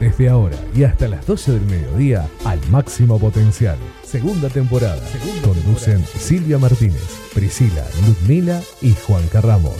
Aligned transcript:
Desde 0.00 0.28
ahora 0.28 0.56
y 0.74 0.84
hasta 0.84 1.08
las 1.08 1.26
12 1.26 1.52
del 1.52 1.62
mediodía, 1.62 2.28
al 2.44 2.60
máximo 2.68 3.18
potencial. 3.18 3.78
Segunda 4.04 4.48
temporada. 4.48 5.02
Conducen 5.42 6.04
Silvia 6.04 6.58
Martínez, 6.58 7.02
Priscila, 7.34 7.84
Ludmila 8.06 8.60
y 8.82 8.94
Juan 9.06 9.26
Carramos. 9.28 9.74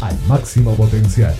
Al 0.00 0.18
máximo 0.28 0.74
potencial. 0.76 1.34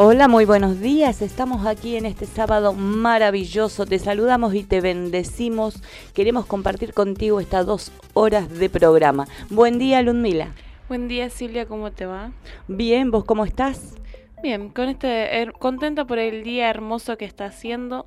Hola, 0.00 0.28
muy 0.28 0.44
buenos 0.44 0.78
días. 0.78 1.22
Estamos 1.22 1.66
aquí 1.66 1.96
en 1.96 2.06
este 2.06 2.24
sábado 2.24 2.72
maravilloso. 2.72 3.84
Te 3.84 3.98
saludamos 3.98 4.54
y 4.54 4.62
te 4.62 4.80
bendecimos. 4.80 5.82
Queremos 6.14 6.46
compartir 6.46 6.94
contigo 6.94 7.40
estas 7.40 7.66
dos 7.66 7.90
horas 8.14 8.48
de 8.48 8.70
programa. 8.70 9.26
Buen 9.50 9.80
día, 9.80 10.00
Ludmila. 10.02 10.54
Buen 10.88 11.08
día, 11.08 11.30
Silvia. 11.30 11.66
¿Cómo 11.66 11.90
te 11.90 12.06
va? 12.06 12.30
Bien, 12.68 13.10
¿vos 13.10 13.24
cómo 13.24 13.44
estás? 13.44 13.96
Bien, 14.40 14.68
con 14.68 14.88
este, 14.88 15.50
contenta 15.58 16.04
por 16.04 16.20
el 16.20 16.44
día 16.44 16.70
hermoso 16.70 17.18
que 17.18 17.24
está 17.24 17.46
haciendo. 17.46 18.06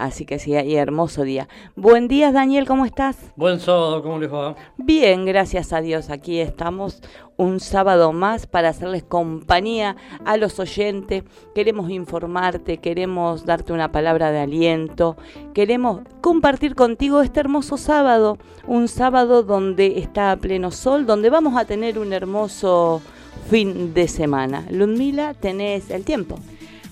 Así 0.00 0.24
que 0.24 0.38
sí, 0.38 0.56
hay 0.56 0.76
hermoso 0.76 1.24
día. 1.24 1.46
Buen 1.76 2.08
día, 2.08 2.32
Daniel, 2.32 2.66
¿cómo 2.66 2.86
estás? 2.86 3.18
Buen 3.36 3.60
sábado, 3.60 4.02
¿cómo 4.02 4.18
les 4.18 4.32
va? 4.32 4.56
Bien, 4.78 5.26
gracias 5.26 5.74
a 5.74 5.82
Dios. 5.82 6.08
Aquí 6.08 6.40
estamos 6.40 7.02
un 7.36 7.60
sábado 7.60 8.10
más 8.14 8.46
para 8.46 8.70
hacerles 8.70 9.02
compañía 9.02 9.96
a 10.24 10.38
los 10.38 10.58
oyentes. 10.58 11.24
Queremos 11.54 11.90
informarte, 11.90 12.78
queremos 12.78 13.44
darte 13.44 13.74
una 13.74 13.92
palabra 13.92 14.32
de 14.32 14.40
aliento, 14.40 15.18
queremos 15.52 16.00
compartir 16.22 16.74
contigo 16.74 17.20
este 17.20 17.40
hermoso 17.40 17.76
sábado, 17.76 18.38
un 18.66 18.88
sábado 18.88 19.42
donde 19.42 19.98
está 19.98 20.32
a 20.32 20.36
pleno 20.36 20.70
sol, 20.70 21.04
donde 21.04 21.28
vamos 21.28 21.58
a 21.58 21.66
tener 21.66 21.98
un 21.98 22.14
hermoso 22.14 23.02
fin 23.50 23.92
de 23.92 24.08
semana. 24.08 24.64
Ludmila, 24.70 25.34
tenés 25.34 25.90
el 25.90 26.04
tiempo. 26.04 26.38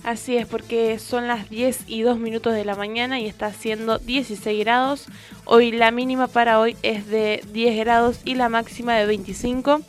Así 0.09 0.39
es, 0.39 0.47
porque 0.47 0.99
son 0.99 1.29
las 1.29 1.51
10 1.51 1.85
y 1.87 2.01
2 2.01 2.19
minutos 2.19 2.55
de 2.55 2.65
la 2.65 2.75
mañana 2.75 3.21
y 3.21 3.27
está 3.27 3.45
haciendo 3.45 3.99
16 3.99 4.59
grados. 4.59 5.05
Hoy 5.45 5.71
la 5.71 5.91
mínima 5.91 6.29
para 6.29 6.61
hoy 6.61 6.79
es 6.83 7.09
de 7.09 7.45
10 7.53 7.77
grados 7.77 8.21
y 8.25 8.35
la 8.35 8.49
máxima 8.49 8.95
de 8.95 9.05
25. 9.05 9.83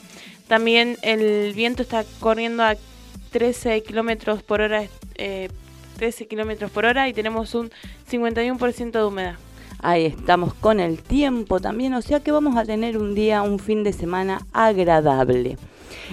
También 0.50 0.98
el 1.04 1.54
viento 1.54 1.84
está 1.84 2.04
corriendo 2.20 2.64
a 2.64 2.76
13 3.32 3.82
kilómetros 3.82 4.44
por 4.44 4.60
hora, 4.60 4.84
13 5.16 5.54
eh, 5.96 6.28
kilómetros 6.28 6.70
por 6.70 6.84
hora 6.84 7.08
y 7.08 7.14
tenemos 7.14 7.56
un 7.56 7.72
51% 8.12 8.92
de 8.92 9.04
humedad. 9.06 9.36
Ahí 9.82 10.08
estamos 10.08 10.54
con 10.54 10.82
el 10.82 11.02
tiempo 11.02 11.62
también, 11.62 11.94
o 11.94 12.02
sea 12.02 12.20
que 12.20 12.34
vamos 12.34 12.58
a 12.58 12.66
tener 12.66 12.98
un 12.98 13.16
día, 13.16 13.42
un 13.42 13.58
fin 13.58 13.86
de 13.86 13.94
semana 13.94 14.46
agradable. 14.52 15.58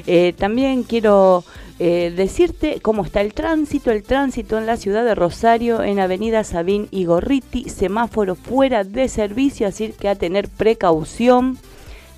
Eh, 0.07 0.35
también 0.37 0.83
quiero 0.83 1.45
eh, 1.79 2.11
decirte 2.17 2.81
cómo 2.81 3.05
está 3.05 3.21
el 3.21 3.35
tránsito. 3.35 3.91
El 3.91 4.03
tránsito 4.03 4.57
en 4.59 4.67
la 4.67 4.77
ciudad 4.77 5.05
de 5.05 5.15
Rosario, 5.15 5.83
en 5.83 6.01
Avenida 6.01 6.43
Sabín 6.45 6.89
y 6.91 7.05
Gorriti, 7.05 7.69
semáforo 7.69 8.35
fuera 8.35 8.85
de 8.85 9.09
servicio, 9.09 9.69
así 9.69 9.93
que 9.99 10.09
a 10.09 10.15
tener 10.15 10.49
precaución. 10.49 11.59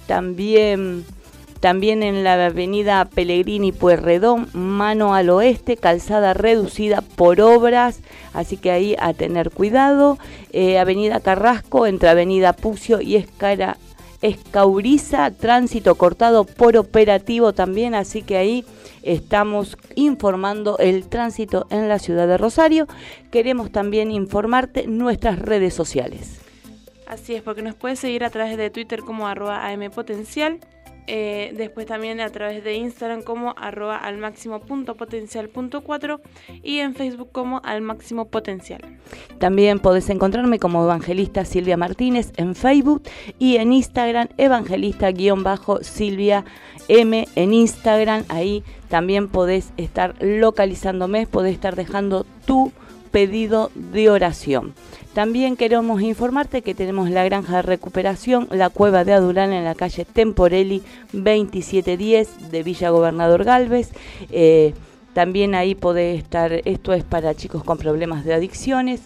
También, 0.06 1.04
también 1.60 2.02
en 2.02 2.22
la 2.22 2.46
Avenida 2.46 3.04
Pellegrini 3.04 3.72
Puerredón, 3.72 4.48
mano 4.52 5.14
al 5.14 5.28
oeste, 5.28 5.76
calzada 5.76 6.34
reducida 6.34 7.02
por 7.02 7.40
obras, 7.40 8.00
así 8.32 8.56
que 8.56 8.70
ahí 8.70 8.96
a 8.98 9.12
tener 9.12 9.50
cuidado. 9.50 10.18
Eh, 10.52 10.78
Avenida 10.78 11.20
Carrasco, 11.20 11.86
entre 11.86 12.08
Avenida 12.08 12.52
Pucio 12.52 13.00
y 13.00 13.16
Escara 13.16 13.76
Escauriza, 14.22 15.30
tránsito 15.30 15.94
cortado 15.94 16.44
por 16.44 16.76
operativo 16.76 17.52
también, 17.52 17.94
así 17.94 18.22
que 18.22 18.36
ahí 18.36 18.64
estamos 19.02 19.76
informando 19.94 20.76
el 20.78 21.08
tránsito 21.08 21.66
en 21.70 21.88
la 21.88 21.98
ciudad 21.98 22.26
de 22.26 22.36
Rosario. 22.36 22.86
Queremos 23.30 23.70
también 23.70 24.10
informarte 24.10 24.86
nuestras 24.86 25.38
redes 25.38 25.74
sociales. 25.74 26.40
Así 27.06 27.34
es, 27.34 27.42
porque 27.42 27.62
nos 27.62 27.74
puedes 27.74 27.98
seguir 27.98 28.22
a 28.22 28.30
través 28.30 28.58
de 28.58 28.70
Twitter 28.70 29.00
como 29.00 29.26
arroba 29.26 29.66
ampotencial 29.66 30.58
eh, 31.10 31.54
después 31.56 31.86
también 31.86 32.20
a 32.20 32.28
través 32.28 32.62
de 32.62 32.74
Instagram 32.74 33.22
como 33.22 33.54
arroba 33.56 33.96
al 33.96 34.18
máximo 34.18 34.60
punto 34.60 34.94
potencial 34.94 35.48
punto 35.48 35.82
cuatro 35.82 36.20
y 36.62 36.80
en 36.80 36.94
Facebook 36.94 37.30
como 37.32 37.62
al 37.64 37.80
máximo 37.80 38.26
potencial. 38.26 38.82
También 39.38 39.78
podés 39.78 40.10
encontrarme 40.10 40.58
como 40.58 40.84
evangelista 40.84 41.46
Silvia 41.46 41.78
Martínez 41.78 42.32
en 42.36 42.54
Facebook 42.54 43.02
y 43.38 43.56
en 43.56 43.72
Instagram 43.72 44.28
evangelista 44.36 45.10
guion 45.10 45.42
bajo 45.42 45.82
Silvia 45.82 46.44
M 46.88 47.26
en 47.34 47.54
Instagram. 47.54 48.24
Ahí 48.28 48.62
también 48.88 49.28
podés 49.28 49.72
estar 49.78 50.14
localizándome, 50.20 51.26
podés 51.26 51.54
estar 51.54 51.74
dejando 51.74 52.26
tu 52.44 52.70
pedido 53.10 53.70
de 53.74 54.10
oración. 54.10 54.74
También 55.14 55.56
queremos 55.56 56.02
informarte 56.02 56.60
que 56.62 56.74
tenemos 56.74 57.10
la 57.10 57.24
granja 57.24 57.56
de 57.56 57.62
recuperación, 57.62 58.46
la 58.50 58.68
cueva 58.68 59.04
de 59.04 59.14
Adulán 59.14 59.52
en 59.52 59.64
la 59.64 59.74
calle 59.74 60.04
Temporelli 60.04 60.82
2710 61.12 62.50
de 62.50 62.62
Villa 62.62 62.90
Gobernador 62.90 63.42
Galvez. 63.44 63.90
Eh, 64.30 64.74
también 65.14 65.56
ahí 65.56 65.74
podés 65.74 66.22
estar, 66.22 66.52
esto 66.64 66.92
es 66.92 67.02
para 67.02 67.34
chicos 67.34 67.64
con 67.64 67.78
problemas 67.78 68.24
de 68.24 68.34
adicciones, 68.34 69.00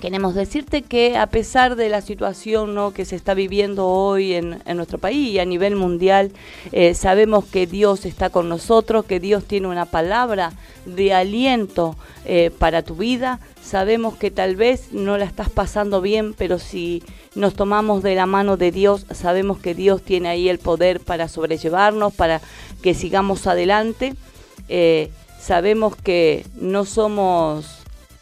queremos 0.00 0.34
decirte 0.34 0.82
que 0.82 1.16
a 1.16 1.26
pesar 1.26 1.74
de 1.74 1.88
la 1.88 2.00
situación 2.02 2.92
que 2.92 3.04
se 3.04 3.16
está 3.16 3.34
viviendo 3.34 3.86
hoy 3.86 4.34
en, 4.34 4.62
nuestro 4.76 4.98
país 4.98 5.30
y 5.30 5.38
a 5.38 5.44
nivel 5.44 5.76
mundial, 5.76 6.30
eh, 6.72 6.94
sabemos 6.94 7.44
que 7.44 7.66
Dios 7.66 8.04
está 8.04 8.30
con 8.30 8.48
nosotros, 8.48 9.06
que 9.06 9.18
Dios 9.18 9.44
tiene 9.44 9.66
una 9.66 9.86
palabra 9.86 10.52
de 10.84 11.14
aliento 11.14 11.96
eh, 12.24 12.50
para 12.56 12.82
tu 12.82 12.96
vida. 12.96 13.40
Sabemos 13.62 14.16
que 14.16 14.30
tal 14.30 14.56
vez 14.56 14.92
no 14.92 15.18
la 15.18 15.24
estás 15.24 15.50
pasando 15.50 16.00
bien, 16.00 16.34
pero 16.34 16.58
si 16.58 17.02
nos 17.34 17.54
tomamos 17.54 18.02
de 18.02 18.14
la 18.14 18.26
mano 18.26 18.56
de 18.56 18.70
Dios, 18.70 19.06
sabemos 19.10 19.58
que 19.58 19.74
Dios 19.74 20.02
tiene 20.02 20.28
ahí 20.28 20.48
el 20.48 20.58
poder 20.58 21.00
para 21.00 21.28
sobrellevarnos, 21.28 22.14
para 22.14 22.40
que 22.82 22.94
sigamos 22.94 23.46
adelante. 23.46 24.14
Eh, 24.68 25.10
sabemos 25.40 25.96
que 25.96 26.46
no 26.56 26.84
somos 26.84 27.78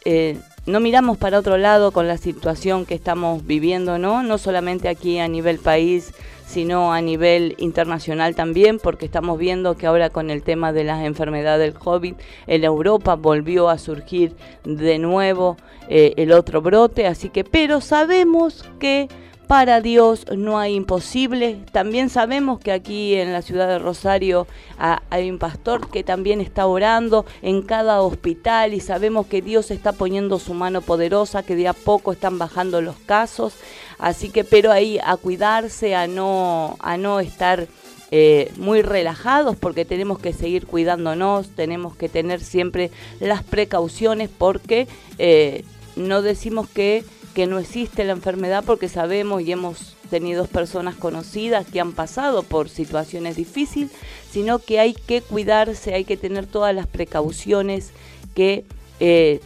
eh, 0.08 0.38
no 0.66 0.78
miramos 0.78 1.18
para 1.18 1.40
otro 1.40 1.58
lado 1.58 1.90
con 1.90 2.06
la 2.06 2.16
situación 2.16 2.86
que 2.86 2.94
estamos 2.94 3.44
viviendo, 3.44 3.98
¿no? 3.98 4.22
No 4.22 4.38
solamente 4.38 4.88
aquí 4.88 5.18
a 5.18 5.26
nivel 5.26 5.58
país, 5.58 6.12
sino 6.46 6.92
a 6.92 7.00
nivel 7.00 7.56
internacional 7.58 8.36
también, 8.36 8.78
porque 8.78 9.04
estamos 9.04 9.36
viendo 9.36 9.76
que 9.76 9.88
ahora 9.88 10.10
con 10.10 10.30
el 10.30 10.44
tema 10.44 10.72
de 10.72 10.84
las 10.84 11.04
enfermedades 11.04 11.60
del 11.60 11.74
COVID 11.74 12.14
en 12.46 12.62
Europa 12.62 13.16
volvió 13.16 13.68
a 13.68 13.78
surgir 13.78 14.36
de 14.62 15.00
nuevo 15.00 15.56
eh, 15.88 16.14
el 16.18 16.30
otro 16.30 16.62
brote, 16.62 17.08
así 17.08 17.28
que, 17.28 17.42
pero 17.42 17.80
sabemos 17.80 18.64
que 18.78 19.08
para 19.46 19.80
Dios 19.80 20.26
no 20.36 20.58
hay 20.58 20.74
imposible. 20.74 21.58
También 21.72 22.10
sabemos 22.10 22.58
que 22.60 22.72
aquí 22.72 23.14
en 23.14 23.32
la 23.32 23.42
ciudad 23.42 23.68
de 23.68 23.78
Rosario 23.78 24.46
hay 24.78 25.30
un 25.30 25.38
pastor 25.38 25.88
que 25.90 26.02
también 26.02 26.40
está 26.40 26.66
orando 26.66 27.24
en 27.42 27.62
cada 27.62 28.02
hospital 28.02 28.74
y 28.74 28.80
sabemos 28.80 29.26
que 29.26 29.42
Dios 29.42 29.70
está 29.70 29.92
poniendo 29.92 30.38
su 30.38 30.54
mano 30.54 30.80
poderosa, 30.80 31.42
que 31.42 31.56
de 31.56 31.68
a 31.68 31.72
poco 31.72 32.12
están 32.12 32.38
bajando 32.38 32.80
los 32.80 32.96
casos. 32.96 33.54
Así 33.98 34.30
que, 34.30 34.44
pero 34.44 34.72
ahí 34.72 34.98
a 35.02 35.16
cuidarse, 35.16 35.94
a 35.94 36.06
no, 36.06 36.76
a 36.80 36.96
no 36.96 37.20
estar 37.20 37.68
eh, 38.10 38.52
muy 38.56 38.82
relajados 38.82 39.56
porque 39.56 39.84
tenemos 39.84 40.18
que 40.18 40.32
seguir 40.32 40.66
cuidándonos, 40.66 41.48
tenemos 41.50 41.96
que 41.96 42.08
tener 42.08 42.40
siempre 42.40 42.90
las 43.20 43.42
precauciones 43.42 44.28
porque 44.28 44.86
eh, 45.18 45.64
no 45.96 46.22
decimos 46.22 46.68
que 46.68 47.04
que 47.36 47.46
no 47.46 47.58
existe 47.58 48.02
la 48.04 48.12
enfermedad 48.12 48.64
porque 48.64 48.88
sabemos 48.88 49.42
y 49.42 49.52
hemos 49.52 49.94
tenido 50.08 50.46
personas 50.46 50.94
conocidas 50.94 51.66
que 51.66 51.80
han 51.80 51.92
pasado 51.92 52.42
por 52.42 52.70
situaciones 52.70 53.36
difíciles, 53.36 53.90
sino 54.30 54.58
que 54.58 54.80
hay 54.80 54.94
que 54.94 55.20
cuidarse, 55.20 55.92
hay 55.92 56.06
que 56.06 56.16
tener 56.16 56.46
todas 56.46 56.74
las 56.74 56.86
precauciones 56.86 57.90
que 58.34 58.64
eh, 59.00 59.40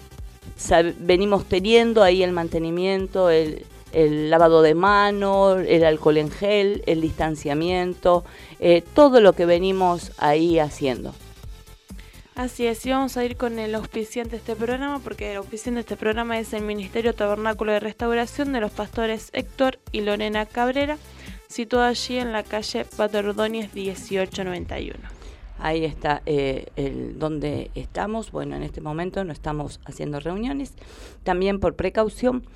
venimos 1.00 1.46
teniendo, 1.46 2.04
ahí 2.04 2.22
el 2.22 2.31
mantenimiento, 2.31 3.28
el, 3.28 3.64
lavado 3.92 4.62
de 4.62 4.76
manos, 4.76 5.58
el 5.66 5.82
alcohol 5.82 6.19
en 6.19 6.31
gel, 6.31 6.84
el 6.87 7.00
distanciamiento, 7.00 8.25
eh, 8.60 8.84
todo 8.94 9.20
lo 9.20 9.32
que 9.32 9.46
venimos 9.46 10.12
ahí 10.16 10.60
haciendo. 10.60 11.12
Así 12.40 12.66
es, 12.66 12.87
y 12.87 12.90
vamos 12.90 13.19
a 13.19 13.25
ir 13.26 13.37
con 13.37 13.58
el 13.58 13.75
auspiciante 13.75 14.31
de 14.31 14.37
este 14.38 14.56
programa, 14.56 14.98
porque 15.00 15.32
el 15.32 15.37
auspiciante 15.37 15.76
de 15.76 15.81
este 15.82 15.96
programa 15.98 16.38
es 16.38 16.54
el 16.54 16.62
Ministerio 16.62 17.14
Tabernáculo 17.14 17.70
de 17.70 17.81
Restauración 17.81 18.54
de 18.54 18.62
los 18.62 18.70
pastores 18.70 19.28
Héctor 19.34 19.78
y 19.92 20.00
Lorena 20.00 20.46
Cabrera, 20.46 20.96
situado 21.48 21.84
allí 21.84 22.16
en 22.16 22.32
la 22.32 22.42
calle 22.42 22.87
Patordonies 22.96 23.75
1891. 23.75 24.98
Ahí 25.58 25.84
está 25.84 26.22
eh, 26.25 26.64
el, 26.76 27.19
donde 27.19 27.70
estamos. 27.75 28.31
Bueno, 28.31 28.56
en 28.56 28.62
este 28.62 28.81
momento 28.81 29.22
no 29.22 29.34
estamos 29.34 29.78
haciendo 29.84 30.19
reuniones, 30.19 30.72
también 31.25 31.60
por 31.60 31.76
precaución, 31.76 32.46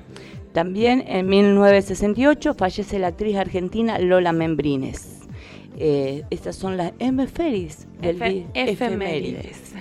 También 0.52 1.02
en 1.08 1.28
1968 1.28 2.54
fallece 2.54 3.00
la 3.00 3.08
actriz 3.08 3.36
argentina 3.36 3.98
Lola 3.98 4.32
Membrines. 4.32 5.18
Eh, 5.76 6.22
estas 6.30 6.54
son 6.54 6.76
las 6.76 6.92
efemérides. 7.00 7.88
efemérides. 8.54 9.74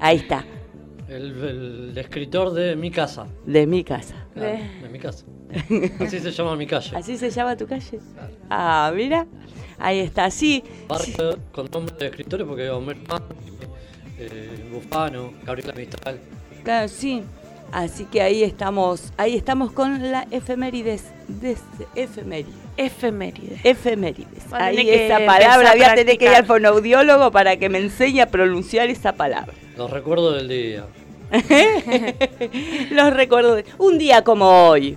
Ahí 0.00 0.16
está. 0.16 0.44
El, 1.08 1.96
escritor 1.96 2.52
de 2.52 2.76
Mi 2.76 2.90
Casa. 2.90 3.26
De 3.44 3.66
Mi 3.66 3.84
Casa. 3.84 4.26
de... 4.34 4.88
Mi 4.90 4.98
Casa. 4.98 5.24
Así 6.00 6.20
se 6.20 6.30
llama 6.30 6.56
mi 6.56 6.66
calle. 6.66 6.96
¿Así 6.96 7.16
se 7.16 7.30
llama 7.30 7.56
tu 7.56 7.66
calle? 7.66 8.00
Ah, 8.50 8.92
mira. 8.94 9.26
Ahí 9.78 10.00
está, 10.00 10.30
sí. 10.30 10.62
Barrio 10.88 11.38
con 11.52 11.68
nombre 11.70 11.94
de 11.96 12.06
escritores 12.06 12.46
porque 12.46 12.68
Homer 12.70 12.96
eh, 14.18 14.68
Bufano, 14.72 15.32
Gabriela 15.44 15.72
Mistral. 15.74 16.18
Claro, 16.64 16.88
sí. 16.88 17.22
Así 17.72 18.04
que 18.04 18.22
ahí 18.22 18.42
estamos, 18.42 19.12
ahí 19.16 19.36
estamos 19.36 19.72
con 19.72 20.10
la 20.10 20.26
efemérides. 20.30 21.04
De 21.28 21.56
efemérides. 21.94 22.54
Efemérides. 22.76 23.60
Efemérides. 23.64 24.52
Ahí 24.52 24.88
esa 24.88 25.24
palabra, 25.26 25.72
voy 25.72 25.82
a 25.82 25.94
tener 25.94 26.16
que 26.16 26.26
ir 26.26 26.30
al 26.30 26.46
fonoaudiólogo 26.46 27.30
para 27.32 27.56
que 27.56 27.68
me 27.68 27.78
enseñe 27.78 28.20
a 28.20 28.26
pronunciar 28.26 28.88
esa 28.88 29.12
palabra. 29.12 29.52
Los 29.76 29.90
recuerdo 29.90 30.32
del 30.32 30.48
día. 30.48 30.86
Los 32.90 33.12
recuerdo. 33.12 33.58
Un 33.78 33.98
día 33.98 34.22
como 34.22 34.68
hoy. 34.68 34.96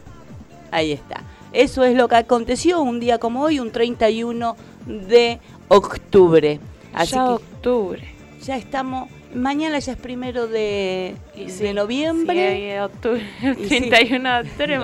Ahí 0.72 0.94
está. 0.94 1.24
Eso 1.52 1.84
es 1.84 1.96
lo 1.96 2.08
que 2.08 2.16
aconteció 2.16 2.82
un 2.82 3.00
día 3.00 3.18
como 3.18 3.42
hoy, 3.42 3.60
un 3.60 3.72
31 3.72 4.56
de 4.86 5.40
octubre. 5.68 6.60
Así 6.94 7.16
ya 7.16 7.32
octubre. 7.32 8.08
Ya 8.44 8.56
estamos. 8.56 9.10
Mañana 9.34 9.78
ya 9.80 9.92
es 9.92 9.98
primero 9.98 10.48
de, 10.48 11.16
de 11.36 11.74
noviembre. 11.74 12.74
Sí, 12.74 12.80
octubre, 12.80 13.24
31 13.68 14.44
de 14.44 14.50
octubre, 14.50 14.80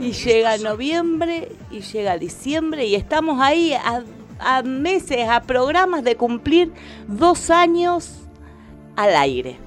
Y 0.00 0.12
llega 0.12 0.58
noviembre 0.58 1.48
y 1.72 1.80
llega 1.80 2.16
diciembre 2.16 2.86
y 2.86 2.94
estamos 2.94 3.40
ahí 3.40 3.72
a 3.72 4.04
a 4.38 4.62
meses, 4.62 5.28
a 5.28 5.42
programas 5.42 6.04
de 6.04 6.16
cumplir 6.16 6.72
dos 7.06 7.50
años 7.50 8.20
al 8.96 9.16
aire. 9.16 9.58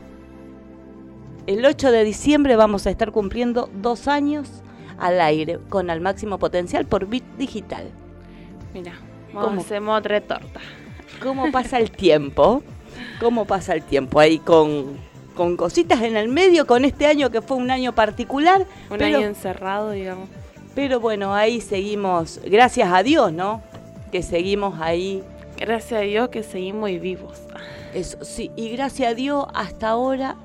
El 1.46 1.66
8 1.66 1.92
de 1.92 2.04
diciembre 2.04 2.56
vamos 2.56 2.88
a 2.88 2.90
estar 2.90 3.12
cumpliendo 3.12 3.70
dos 3.74 4.08
años 4.08 4.50
al 4.98 5.22
aire 5.22 5.60
con 5.70 5.90
al 5.90 6.02
máximo 6.02 6.40
potencial 6.40 6.86
por 6.86 7.08
Bit 7.08 7.24
Digital. 7.38 7.90
Mira, 8.74 8.94
¿cómo 9.34 9.62
hacemos 9.62 9.98
otra 9.98 10.20
torta? 10.22 10.60
¿Cómo 11.22 11.52
pasa 11.52 11.80
el 11.80 11.92
tiempo? 12.06 12.64
¿Cómo 13.20 13.46
pasa 13.46 13.74
el 13.74 13.84
tiempo 13.84 14.20
ahí 14.20 14.40
con, 14.40 14.98
con 15.36 15.56
cositas 15.56 16.02
en 16.02 16.18
el 16.18 16.28
medio, 16.28 16.68
con 16.68 16.84
este 16.84 17.06
año 17.06 17.30
que 17.30 17.42
fue 17.42 17.58
un 17.58 17.72
año 17.72 17.94
particular? 17.94 18.66
Un 18.90 19.02
año 19.02 19.20
encerrado, 19.20 19.92
digamos. 19.92 20.30
Pero 20.76 21.00
bueno, 21.00 21.34
ahí 21.34 21.62
seguimos, 21.62 22.40
gracias 22.46 22.92
a 22.92 23.02
Dios, 23.02 23.32
¿no? 23.32 23.64
Que 24.12 24.24
seguimos 24.24 24.80
ahí. 24.80 25.24
Gracias 25.58 26.00
a 26.00 26.04
Dios 26.04 26.30
que 26.30 26.44
seguimos 26.44 26.90
vivos. 27.00 27.42
Eso, 27.94 28.24
sí, 28.24 28.52
y 28.56 28.70
gracias 28.70 29.12
a 29.12 29.16
Dios 29.16 29.46
hasta 29.54 29.90
ahora 29.90 30.36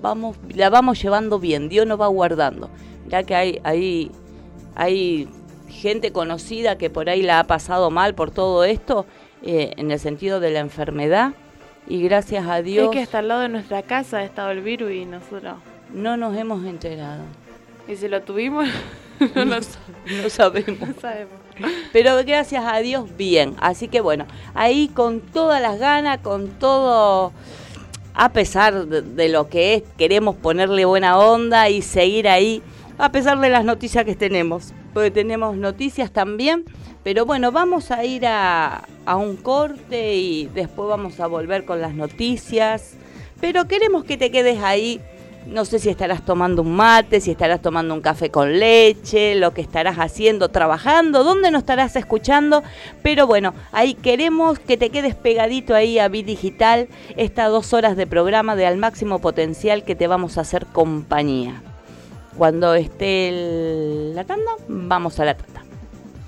vamos, 0.00 0.36
la 0.54 0.70
vamos 0.70 1.02
llevando 1.02 1.38
bien, 1.38 1.68
Dios 1.68 1.86
nos 1.86 2.00
va 2.00 2.06
guardando. 2.06 2.70
Ya 3.06 3.22
que 3.22 3.34
hay, 3.34 3.60
hay, 3.64 4.10
hay 4.74 5.28
gente 5.68 6.12
conocida 6.12 6.78
que 6.78 6.90
por 6.90 7.08
ahí 7.08 7.22
la 7.22 7.40
ha 7.40 7.44
pasado 7.44 7.90
mal 7.90 8.14
por 8.14 8.30
todo 8.30 8.64
esto, 8.64 9.06
eh, 9.42 9.72
en 9.76 9.90
el 9.90 9.98
sentido 9.98 10.40
de 10.40 10.50
la 10.50 10.60
enfermedad, 10.60 11.32
y 11.86 12.02
gracias 12.02 12.46
a 12.46 12.62
Dios... 12.62 12.86
Es 12.86 12.90
que 12.90 13.02
hasta 13.02 13.18
al 13.18 13.28
lado 13.28 13.40
de 13.40 13.48
nuestra 13.48 13.82
casa 13.82 14.18
ha 14.18 14.24
estado 14.24 14.50
el 14.50 14.60
virus 14.60 14.92
y 14.92 15.04
nosotros... 15.06 15.54
No 15.92 16.16
nos 16.16 16.36
hemos 16.36 16.64
enterado. 16.64 17.24
¿Y 17.88 17.96
si 17.96 18.06
lo 18.06 18.22
tuvimos? 18.22 18.68
no, 19.34 19.44
no 19.44 19.60
sabemos. 20.30 20.88
No 20.88 21.00
sabemos. 21.00 21.39
Pero 21.92 22.16
gracias 22.24 22.64
a 22.66 22.78
Dios, 22.78 23.16
bien. 23.16 23.54
Así 23.60 23.88
que 23.88 24.00
bueno, 24.00 24.26
ahí 24.54 24.88
con 24.88 25.20
todas 25.20 25.60
las 25.60 25.78
ganas, 25.78 26.18
con 26.18 26.48
todo, 26.48 27.32
a 28.14 28.32
pesar 28.32 28.86
de, 28.86 29.28
lo 29.28 29.48
que 29.48 29.74
es, 29.74 29.82
queremos 29.98 30.36
ponerle 30.36 30.84
buena 30.84 31.18
onda 31.18 31.68
y 31.68 31.82
seguir 31.82 32.28
ahí, 32.28 32.62
a 32.98 33.12
pesar 33.12 33.38
de 33.40 33.50
las 33.50 33.64
noticias 33.64 34.04
que 34.04 34.14
tenemos. 34.14 34.72
Porque 34.92 35.10
tenemos 35.10 35.56
noticias 35.56 36.10
también. 36.10 36.64
Pero 37.02 37.24
bueno, 37.24 37.50
vamos 37.50 37.90
a 37.90 38.04
ir 38.04 38.26
a, 38.26 38.84
a 39.06 39.16
un 39.16 39.36
corte 39.36 40.14
y 40.16 40.46
después 40.54 40.88
vamos 40.88 41.18
a 41.18 41.26
volver 41.26 41.64
con 41.64 41.80
las 41.80 41.94
noticias. 41.94 42.94
Pero 43.40 43.66
queremos 43.66 44.04
que 44.04 44.18
te 44.18 44.30
quedes 44.30 44.62
ahí 44.62 45.00
no 45.46 45.64
sé 45.64 45.78
si 45.78 45.88
estarás 45.88 46.24
tomando 46.24 46.62
un 46.62 46.74
mate, 46.74 47.20
si 47.20 47.30
estarás 47.30 47.60
tomando 47.60 47.94
un 47.94 48.00
café 48.00 48.30
con 48.30 48.58
leche, 48.58 49.34
lo 49.34 49.52
que 49.52 49.60
estarás 49.60 49.96
haciendo, 49.96 50.48
trabajando, 50.48 51.24
dónde 51.24 51.50
nos 51.50 51.60
estarás 51.60 51.96
escuchando. 51.96 52.62
Pero 53.02 53.26
bueno, 53.26 53.54
ahí 53.72 53.94
queremos 53.94 54.58
que 54.58 54.76
te 54.76 54.90
quedes 54.90 55.14
pegadito 55.14 55.74
ahí 55.74 55.98
a 55.98 56.08
Bit 56.08 56.26
Digital, 56.26 56.88
estas 57.16 57.50
dos 57.50 57.72
horas 57.72 57.96
de 57.96 58.06
programa 58.06 58.56
de 58.56 58.66
al 58.66 58.76
máximo 58.76 59.18
potencial 59.18 59.84
que 59.84 59.96
te 59.96 60.06
vamos 60.06 60.38
a 60.38 60.42
hacer 60.42 60.66
compañía. 60.66 61.62
Cuando 62.36 62.74
esté 62.74 64.12
la 64.14 64.24
tanda, 64.24 64.52
vamos 64.68 65.18
a 65.20 65.24
la 65.24 65.36
tanda. 65.36 65.69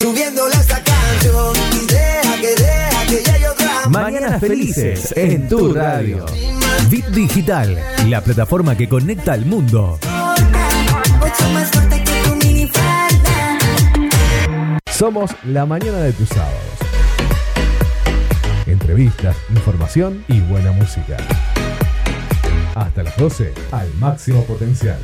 Subiéndole 0.00 0.54
esta 0.54 0.82
canción 0.82 1.54
y 1.72 1.86
deja 1.86 2.40
que 2.40 2.62
deja 2.62 3.06
que 3.06 3.16
llegue 3.16 3.48
otra 3.48 3.88
Mañanas 3.88 4.40
felices 4.40 5.12
en 5.16 5.48
tu 5.48 5.72
radio. 5.72 6.26
Bit 6.90 7.06
Digital, 7.06 7.78
la 8.08 8.20
plataforma 8.20 8.76
que 8.76 8.88
conecta 8.88 9.32
al 9.32 9.46
mundo. 9.46 9.98
Mucho 10.02 11.48
más 11.52 11.70
fuerte 11.70 12.04
que 12.04 12.28
tu 12.28 12.34
minifalda. 12.36 13.58
Somos 14.92 15.30
la 15.44 15.64
mañana 15.64 15.98
de 15.98 16.12
tus 16.12 16.28
sábados. 16.28 16.60
Entrevistas, 18.66 19.36
información 19.54 20.24
y 20.28 20.40
buena 20.40 20.72
música. 20.72 21.16
Hasta 22.74 23.02
las 23.04 23.16
12, 23.16 23.52
al 23.70 23.92
máximo 23.94 24.44
potencial. 24.44 24.98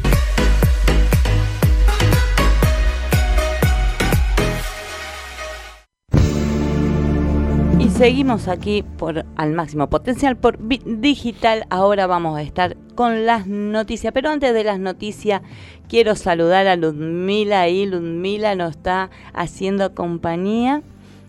Y 7.80 7.88
seguimos 7.88 8.46
aquí 8.46 8.82
por 8.82 9.24
al 9.36 9.52
máximo 9.52 9.88
potencial 9.88 10.36
por 10.36 10.58
Digital. 10.60 11.64
Ahora 11.70 12.06
vamos 12.06 12.36
a 12.36 12.42
estar 12.42 12.76
con 12.94 13.24
las 13.24 13.46
noticias. 13.46 14.12
Pero 14.12 14.28
antes 14.28 14.52
de 14.52 14.64
las 14.64 14.78
noticias, 14.78 15.40
quiero 15.88 16.14
saludar 16.14 16.66
a 16.66 16.76
Ludmila 16.76 17.68
y 17.70 17.86
Ludmila 17.86 18.54
nos 18.54 18.72
está 18.72 19.08
haciendo 19.32 19.94
compañía. 19.94 20.82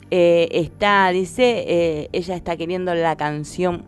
Eh, 0.09 0.49
está, 0.51 1.09
dice, 1.11 1.63
eh, 1.67 2.09
ella 2.11 2.35
está 2.35 2.57
queriendo 2.57 2.93
la 2.95 3.15
canción 3.15 3.85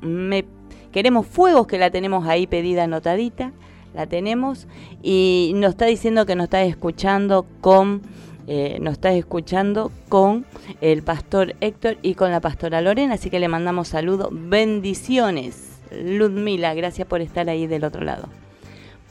Queremos 0.94 1.28
Fuegos, 1.28 1.68
que 1.68 1.78
la 1.78 1.92
tenemos 1.92 2.26
ahí 2.26 2.48
pedida 2.48 2.86
anotadita. 2.86 3.52
La 3.94 4.08
tenemos. 4.08 4.68
Y 5.02 5.52
nos 5.56 5.72
está 5.72 5.86
diciendo 5.86 6.26
que 6.26 6.38
nos 6.38 6.46
está 6.46 6.64
escuchando 6.64 7.46
con 7.60 8.04
eh, 8.48 8.78
nos 8.82 8.94
está 8.94 9.14
escuchando 9.14 9.92
con 10.10 10.46
el 10.82 11.04
pastor 11.04 11.56
Héctor 11.62 11.98
y 12.02 12.16
con 12.16 12.32
la 12.32 12.42
pastora 12.42 12.82
Lorena, 12.82 13.16
así 13.16 13.30
que 13.30 13.40
le 13.40 13.48
mandamos 13.48 13.90
saludos, 13.90 14.30
bendiciones. 14.32 15.70
Ludmila, 15.92 16.74
gracias 16.74 17.08
por 17.08 17.22
estar 17.22 17.50
ahí 17.50 17.68
del 17.68 17.84
otro 17.84 18.02
lado. 18.04 18.28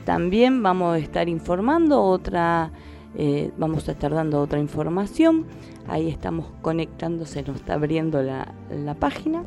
También 0.06 0.64
vamos 0.64 0.96
a 0.96 0.98
estar 0.98 1.30
informando 1.30 2.02
otra 2.02 2.72
eh, 3.16 3.52
vamos 3.56 3.88
a 3.90 3.92
estar 3.92 4.12
dando 4.12 4.42
otra 4.42 4.58
información. 4.58 5.46
Ahí 5.88 6.10
estamos 6.10 6.48
conectándose, 6.64 7.44
nos 7.44 7.58
está 7.58 7.76
abriendo 7.76 8.24
la, 8.24 8.56
la 8.72 8.96
página. 8.96 9.44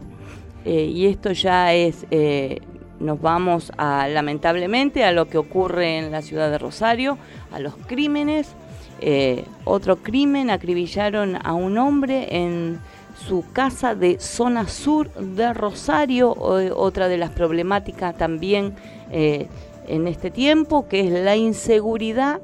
Y 0.64 1.06
esto 1.06 1.30
ya 1.30 1.72
es, 1.74 2.06
nos 3.00 3.20
vamos 3.20 3.72
a, 3.76 4.09
lamentablemente, 4.09 5.04
a 5.04 5.12
lo 5.12 5.28
que 5.28 5.38
ocurre 5.38 5.98
en 5.98 6.11
la 6.11 6.22
ciudad 6.22 6.50
de 6.50 6.59
Rosario, 6.59 7.18
a 7.52 7.59
los 7.59 7.74
crímenes. 7.76 8.48
Eh, 9.00 9.44
otro 9.64 9.96
crimen, 9.96 10.50
acribillaron 10.50 11.38
a 11.44 11.52
un 11.52 11.76
hombre 11.78 12.28
en 12.37 12.80
su 13.26 13.44
casa 13.52 13.94
de 13.94 14.18
zona 14.20 14.68
sur 14.68 15.12
de 15.14 15.52
Rosario, 15.52 16.35
otra 16.35 17.09
de 17.09 17.18
las 17.18 17.30
problemáticas 17.30 18.16
también 18.16 18.74
eh, 19.11 19.48
en 19.88 20.09
este 20.09 20.30
tiempo, 20.30 20.88
que 20.88 21.00
es 21.00 21.12
la 21.12 21.37
inseguridad. 21.37 22.40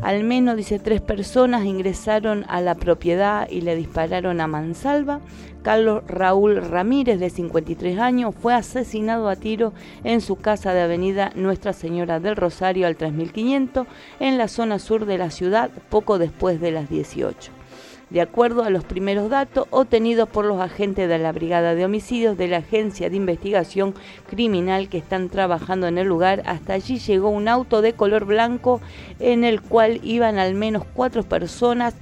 Al 0.00 0.24
menos, 0.24 0.56
dice, 0.56 0.78
tres 0.78 1.00
personas 1.00 1.64
ingresaron 1.64 2.44
a 2.48 2.60
la 2.60 2.74
propiedad 2.74 3.48
y 3.48 3.60
le 3.62 3.76
dispararon 3.76 4.40
a 4.40 4.46
mansalva. 4.46 5.20
Carlos 5.62 6.02
Raúl 6.06 6.56
Ramírez, 6.56 7.18
de 7.18 7.30
53 7.30 7.98
años, 7.98 8.34
fue 8.34 8.54
asesinado 8.54 9.28
a 9.28 9.36
tiro 9.36 9.72
en 10.04 10.20
su 10.20 10.36
casa 10.36 10.74
de 10.74 10.82
Avenida 10.82 11.32
Nuestra 11.34 11.72
Señora 11.72 12.20
del 12.20 12.36
Rosario 12.36 12.86
al 12.86 12.96
3500, 12.96 13.86
en 14.20 14.38
la 14.38 14.48
zona 14.48 14.78
sur 14.78 15.06
de 15.06 15.18
la 15.18 15.30
ciudad, 15.30 15.70
poco 15.88 16.18
después 16.18 16.60
de 16.60 16.70
las 16.70 16.90
18 16.90 17.63
de 18.14 18.20
acuerdo 18.20 18.62
a 18.62 18.70
los 18.70 18.84
primeros 18.84 19.28
datos 19.28 19.66
obtenidos 19.70 20.28
por 20.28 20.44
los 20.44 20.60
agentes 20.60 21.08
de 21.08 21.18
la 21.18 21.32
Brigada 21.32 21.74
de 21.74 21.84
Homicidios 21.84 22.38
de 22.38 22.46
la 22.46 22.58
Agencia 22.58 23.10
de 23.10 23.16
Investigación 23.16 23.92
Criminal 24.30 24.88
que 24.88 24.98
están 24.98 25.28
trabajando 25.28 25.88
en 25.88 25.98
el 25.98 26.06
lugar. 26.06 26.40
Hasta 26.46 26.74
allí 26.74 27.00
llegó 27.00 27.28
un 27.30 27.48
auto 27.48 27.82
de 27.82 27.94
color 27.94 28.24
blanco 28.24 28.80
en 29.18 29.42
el 29.42 29.60
cual 29.60 29.98
iban 30.04 30.38
al 30.38 30.54
menos 30.54 30.84
cuatro 30.94 31.24
personas 31.24 31.96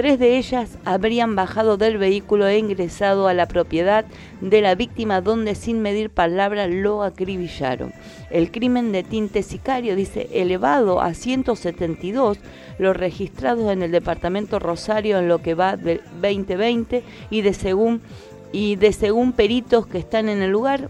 Tres 0.00 0.18
de 0.18 0.38
ellas 0.38 0.78
habrían 0.86 1.36
bajado 1.36 1.76
del 1.76 1.98
vehículo 1.98 2.46
e 2.46 2.56
ingresado 2.56 3.28
a 3.28 3.34
la 3.34 3.44
propiedad 3.44 4.06
de 4.40 4.62
la 4.62 4.74
víctima 4.74 5.20
donde 5.20 5.54
sin 5.54 5.82
medir 5.82 6.08
palabras 6.08 6.70
lo 6.70 7.02
acribillaron. 7.02 7.92
El 8.30 8.50
crimen 8.50 8.92
de 8.92 9.02
tinte 9.02 9.42
sicario, 9.42 9.94
dice, 9.96 10.30
elevado 10.32 11.02
a 11.02 11.12
172 11.12 12.38
los 12.78 12.96
registrados 12.96 13.70
en 13.70 13.82
el 13.82 13.90
departamento 13.90 14.58
Rosario 14.58 15.18
en 15.18 15.28
lo 15.28 15.42
que 15.42 15.52
va 15.52 15.76
del 15.76 16.00
2020 16.22 17.02
y 17.28 17.42
de 17.42 17.52
según 17.52 18.00
y 18.52 18.76
de 18.76 18.94
según 18.94 19.32
peritos 19.32 19.86
que 19.86 19.98
están 19.98 20.30
en 20.30 20.40
el 20.40 20.50
lugar, 20.50 20.88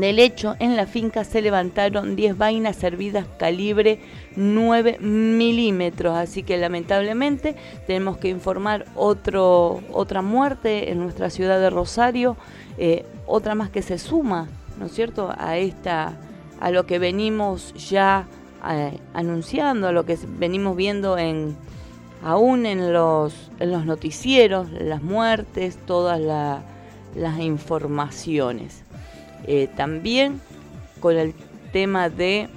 del 0.00 0.18
hecho, 0.18 0.56
en 0.58 0.76
la 0.76 0.86
finca 0.86 1.24
se 1.24 1.42
levantaron 1.42 2.16
10 2.16 2.38
vainas 2.38 2.76
servidas 2.76 3.26
calibre 3.38 4.00
9 4.36 4.98
milímetros, 5.00 6.16
así 6.16 6.42
que 6.42 6.56
lamentablemente 6.56 7.56
tenemos 7.86 8.18
que 8.18 8.28
informar 8.28 8.86
otra 8.94 10.22
muerte 10.22 10.90
en 10.90 10.98
nuestra 10.98 11.30
ciudad 11.30 11.60
de 11.60 11.70
Rosario, 11.70 12.36
eh, 12.78 13.04
otra 13.26 13.54
más 13.54 13.70
que 13.70 13.82
se 13.82 13.98
suma, 13.98 14.48
¿no 14.78 14.86
es 14.86 14.92
cierto?, 14.92 15.32
a, 15.36 15.56
esta, 15.58 16.14
a 16.60 16.70
lo 16.70 16.86
que 16.86 16.98
venimos 16.98 17.72
ya 17.74 18.26
eh, 18.68 18.98
anunciando, 19.14 19.88
a 19.88 19.92
lo 19.92 20.04
que 20.04 20.18
venimos 20.38 20.76
viendo 20.76 21.18
en, 21.18 21.56
aún 22.22 22.66
en 22.66 22.92
los, 22.92 23.50
en 23.60 23.72
los 23.72 23.84
noticieros, 23.84 24.70
las 24.70 25.02
muertes, 25.02 25.78
todas 25.86 26.20
las 26.20 27.40
informaciones. 27.40 28.85
Eh, 29.46 29.68
también 29.76 30.40
con 31.00 31.16
el 31.16 31.34
tema 31.72 32.08
de 32.08 32.48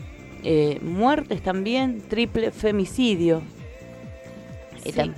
eh, 0.44 0.80
muertes 0.82 1.44
también, 1.44 2.02
triple 2.02 2.52
femicidio. 2.52 3.42
Sí. 4.84 5.12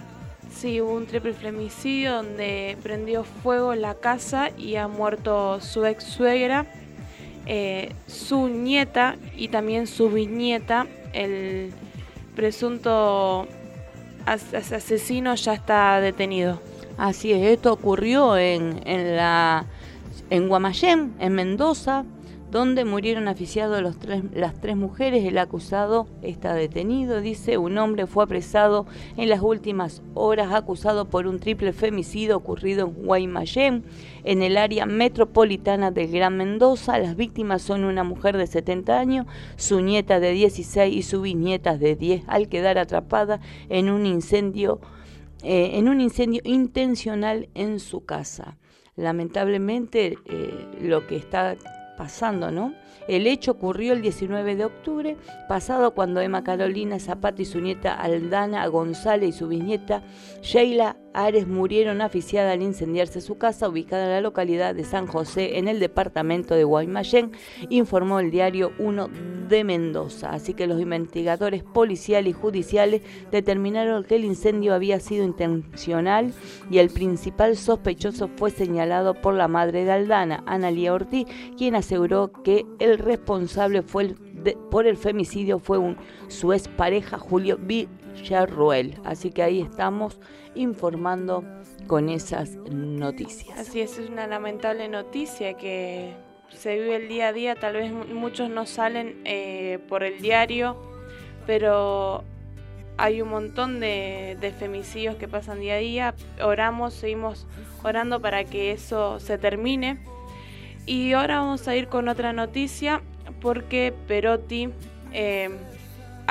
sí, 0.51 0.81
hubo 0.81 0.93
un 0.93 1.05
triple 1.05 1.33
femicidio 1.33 2.15
donde 2.15 2.77
prendió 2.81 3.23
fuego 3.23 3.75
la 3.75 3.93
casa 3.93 4.49
y 4.57 4.75
ha 4.75 4.87
muerto 4.87 5.61
su 5.61 5.85
ex 5.85 6.03
suegra, 6.03 6.65
eh, 7.45 7.93
su 8.07 8.47
nieta 8.47 9.17
y 9.37 9.49
también 9.49 9.85
su 9.85 10.09
bisnieta. 10.09 10.87
El 11.13 11.71
presunto 12.35 13.47
asesino 14.25 15.35
ya 15.35 15.53
está 15.53 16.01
detenido. 16.01 16.59
Así 16.97 17.31
es, 17.31 17.47
esto 17.47 17.71
ocurrió 17.71 18.37
en, 18.37 18.81
en 18.85 19.15
la 19.15 19.65
en 20.31 20.47
Guamayén, 20.47 21.13
en 21.19 21.33
Mendoza, 21.33 22.05
donde 22.51 22.85
murieron 22.85 23.27
asfixiados 23.27 23.81
las 23.81 24.61
tres 24.61 24.75
mujeres. 24.77 25.25
El 25.25 25.37
acusado 25.37 26.07
está 26.21 26.53
detenido, 26.53 27.19
dice. 27.19 27.57
Un 27.57 27.77
hombre 27.77 28.07
fue 28.07 28.23
apresado 28.23 28.85
en 29.17 29.27
las 29.27 29.41
últimas 29.41 30.01
horas 30.13 30.53
acusado 30.53 31.09
por 31.09 31.27
un 31.27 31.39
triple 31.39 31.73
femicidio 31.73 32.37
ocurrido 32.37 32.87
en 32.87 33.05
Guaymallén, 33.05 33.83
en 34.23 34.41
el 34.41 34.55
área 34.55 34.85
metropolitana 34.85 35.91
del 35.91 36.09
Gran 36.11 36.37
Mendoza. 36.37 36.97
Las 36.97 37.17
víctimas 37.17 37.61
son 37.61 37.83
una 37.83 38.05
mujer 38.05 38.37
de 38.37 38.47
70 38.47 38.97
años, 38.97 39.27
su 39.57 39.81
nieta 39.81 40.21
de 40.21 40.31
16 40.31 40.95
y 40.95 41.03
su 41.03 41.21
bisnieta 41.21 41.77
de 41.77 41.97
10, 41.97 42.23
al 42.27 42.47
quedar 42.47 42.77
atrapada 42.77 43.41
en 43.67 43.89
un 43.89 44.05
incendio, 44.05 44.79
eh, 45.43 45.71
en 45.73 45.89
un 45.89 45.99
incendio 45.99 46.41
intencional 46.45 47.49
en 47.53 47.81
su 47.81 48.05
casa 48.05 48.57
lamentablemente 48.95 50.17
eh, 50.25 50.67
lo 50.81 51.07
que 51.07 51.15
está 51.15 51.55
pasando, 51.97 52.51
¿no? 52.51 52.73
El 53.07 53.27
hecho 53.27 53.51
ocurrió 53.51 53.93
el 53.93 54.01
19 54.01 54.55
de 54.55 54.65
octubre 54.65 55.17
pasado 55.47 55.93
cuando 55.93 56.21
Emma 56.21 56.43
Carolina 56.43 56.99
Zapata 56.99 57.41
y 57.41 57.45
su 57.45 57.59
nieta 57.59 57.93
Aldana 57.93 58.65
González 58.67 59.29
y 59.29 59.37
su 59.37 59.47
bisnieta 59.47 60.03
Sheila 60.41 60.95
Ares 61.13 61.47
murieron 61.47 62.01
asfixiadas 62.01 62.53
al 62.53 62.61
incendiarse 62.61 63.21
su 63.21 63.37
casa 63.37 63.69
ubicada 63.69 64.05
en 64.05 64.11
la 64.11 64.21
localidad 64.21 64.75
de 64.75 64.83
San 64.83 65.07
José 65.07 65.57
en 65.57 65.67
el 65.67 65.79
departamento 65.79 66.55
de 66.55 66.63
Guaymallén, 66.63 67.31
informó 67.69 68.19
el 68.19 68.31
diario 68.31 68.71
1 68.79 69.09
de 69.49 69.63
Mendoza. 69.63 70.29
Así 70.31 70.53
que 70.53 70.67
los 70.67 70.81
investigadores 70.81 71.63
policiales 71.63 72.31
y 72.31 72.39
judiciales 72.39 73.01
determinaron 73.31 74.03
que 74.03 74.15
el 74.15 74.25
incendio 74.25 74.73
había 74.73 74.99
sido 74.99 75.25
intencional 75.25 76.33
y 76.69 76.77
el 76.77 76.89
principal 76.89 77.57
sospechoso 77.57 78.29
fue 78.35 78.51
señalado 78.51 79.13
por 79.13 79.33
la 79.33 79.47
madre 79.47 79.85
de 79.85 79.91
Aldana, 79.91 80.43
Analia 80.45 80.93
Ortiz, 80.93 81.27
quien 81.57 81.75
aseguró 81.75 82.31
que 82.31 82.65
el 82.79 82.97
responsable 82.97 83.81
fue 83.81 84.15
por 84.71 84.87
el 84.87 84.97
femicidio 84.97 85.59
fue 85.59 85.77
un, 85.77 85.97
su 86.27 86.51
pareja 86.75 87.17
Julio 87.17 87.57
Villarruel. 88.13 88.99
Así 89.03 89.31
que 89.31 89.43
ahí 89.43 89.61
estamos 89.61 90.19
informando 90.55 91.43
con 91.87 92.09
esas 92.09 92.55
noticias. 92.71 93.57
Así 93.57 93.81
es, 93.81 93.97
es 93.97 94.09
una 94.09 94.27
lamentable 94.27 94.87
noticia 94.87 95.55
que 95.55 96.13
se 96.49 96.77
vive 96.77 96.95
el 96.97 97.07
día 97.07 97.29
a 97.29 97.33
día, 97.33 97.55
tal 97.55 97.73
vez 97.73 97.91
muchos 97.91 98.49
no 98.49 98.65
salen 98.65 99.21
eh, 99.25 99.79
por 99.87 100.03
el 100.03 100.21
diario, 100.21 100.75
pero 101.45 102.23
hay 102.97 103.21
un 103.21 103.29
montón 103.29 103.79
de, 103.79 104.37
de, 104.39 104.51
femicidios 104.51 105.15
que 105.15 105.27
pasan 105.27 105.59
día 105.59 105.75
a 105.75 105.77
día. 105.77 106.15
Oramos, 106.43 106.93
seguimos 106.93 107.47
orando 107.83 108.21
para 108.21 108.43
que 108.43 108.71
eso 108.71 109.19
se 109.19 109.37
termine. 109.37 110.03
Y 110.85 111.13
ahora 111.13 111.39
vamos 111.39 111.67
a 111.67 111.75
ir 111.75 111.87
con 111.87 112.09
otra 112.09 112.33
noticia 112.33 113.01
porque 113.39 113.93
Perotti 114.07 114.69
eh, 115.13 115.49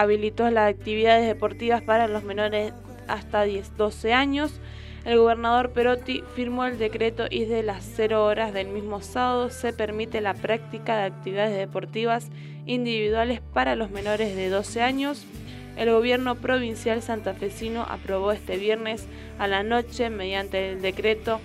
habilitó 0.00 0.50
las 0.50 0.70
actividades 0.70 1.26
deportivas 1.26 1.82
para 1.82 2.08
los 2.08 2.24
menores 2.24 2.72
hasta 3.06 3.42
10, 3.42 3.76
12 3.76 4.14
años. 4.14 4.58
El 5.04 5.18
gobernador 5.18 5.72
Perotti 5.72 6.22
firmó 6.34 6.64
el 6.64 6.78
decreto 6.78 7.26
y 7.28 7.40
desde 7.40 7.62
las 7.62 7.84
0 7.96 8.24
horas 8.24 8.54
del 8.54 8.68
mismo 8.68 9.02
sábado 9.02 9.50
se 9.50 9.74
permite 9.74 10.22
la 10.22 10.32
práctica 10.32 10.96
de 10.96 11.04
actividades 11.04 11.56
deportivas 11.56 12.28
individuales 12.64 13.42
para 13.52 13.76
los 13.76 13.90
menores 13.90 14.34
de 14.34 14.48
12 14.48 14.80
años. 14.80 15.26
El 15.76 15.90
gobierno 15.90 16.34
provincial 16.34 17.02
santafesino 17.02 17.82
aprobó 17.82 18.32
este 18.32 18.56
viernes 18.56 19.06
a 19.38 19.48
la 19.48 19.62
noche 19.62 20.08
mediante 20.08 20.72
el 20.72 20.80
decreto 20.80 21.40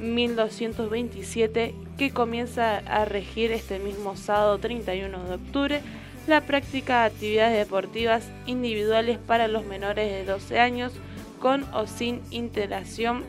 1227 0.00 1.74
que 1.96 2.10
comienza 2.10 2.78
a 2.78 3.04
regir 3.04 3.52
este 3.52 3.78
mismo 3.78 4.16
sábado 4.16 4.58
31 4.58 5.24
de 5.24 5.34
octubre 5.34 5.82
la 6.30 6.40
práctica 6.40 7.00
de 7.00 7.06
actividades 7.08 7.58
deportivas 7.58 8.24
individuales 8.46 9.18
para 9.18 9.48
los 9.48 9.66
menores 9.66 10.10
de 10.10 10.24
12 10.24 10.58
años 10.58 10.92
con 11.40 11.64
o 11.74 11.86
sin 11.86 12.20
interacción 12.30 13.24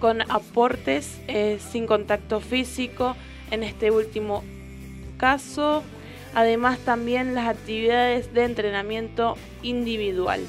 con 0.00 0.22
aportes 0.30 1.20
eh, 1.28 1.58
sin 1.70 1.86
contacto 1.86 2.40
físico 2.40 3.16
en 3.50 3.62
este 3.62 3.90
último 3.90 4.42
caso. 5.16 5.82
Además 6.34 6.78
también 6.80 7.34
las 7.34 7.48
actividades 7.48 8.34
de 8.34 8.44
entrenamiento 8.44 9.36
individual. 9.62 10.40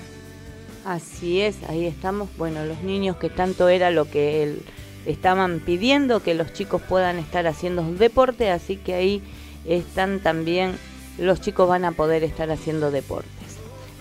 Así 0.84 1.42
es 1.42 1.58
ahí 1.70 1.86
estamos. 1.86 2.30
Bueno 2.38 2.66
los 2.66 2.82
niños 2.84 3.18
que 3.18 3.30
tanto 3.30 3.70
era 3.70 3.92
lo 3.92 4.10
que 4.10 4.44
el 4.44 4.64
estaban 5.08 5.62
pidiendo 5.62 6.22
que 6.22 6.34
los 6.34 6.54
chicos 6.54 6.82
puedan 6.82 7.18
estar 7.18 7.48
haciendo 7.48 7.84
deporte, 7.94 8.52
así 8.52 8.76
que 8.76 8.94
ahí 8.94 9.22
están 9.66 10.20
también, 10.20 10.76
los 11.18 11.42
chicos 11.42 11.68
van 11.68 11.86
a 11.86 11.92
poder 11.92 12.24
estar 12.24 12.52
haciendo 12.52 12.92
deportes. 12.92 13.32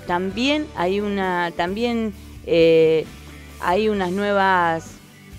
También 0.07 0.67
hay 0.77 1.01
una, 1.01 1.53
también 1.57 2.15
eh, 2.47 3.05
hay 3.61 3.89
unas 3.89 4.13
nuevas 4.13 4.93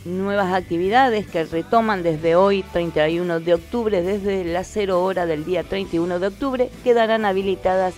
nuevas 0.06 0.54
actividades 0.54 1.28
que 1.28 1.44
retoman 1.44 2.02
desde 2.02 2.36
hoy 2.36 2.64
31 2.72 3.42
de 3.42 3.54
octubre, 3.54 4.02
desde 4.02 4.46
las 4.46 4.68
0 4.68 5.04
hora 5.04 5.26
del 5.26 5.44
día 5.44 5.64
31 5.64 6.20
de 6.20 6.28
octubre, 6.28 6.70
quedarán 6.84 7.26
habilitadas 7.26 7.94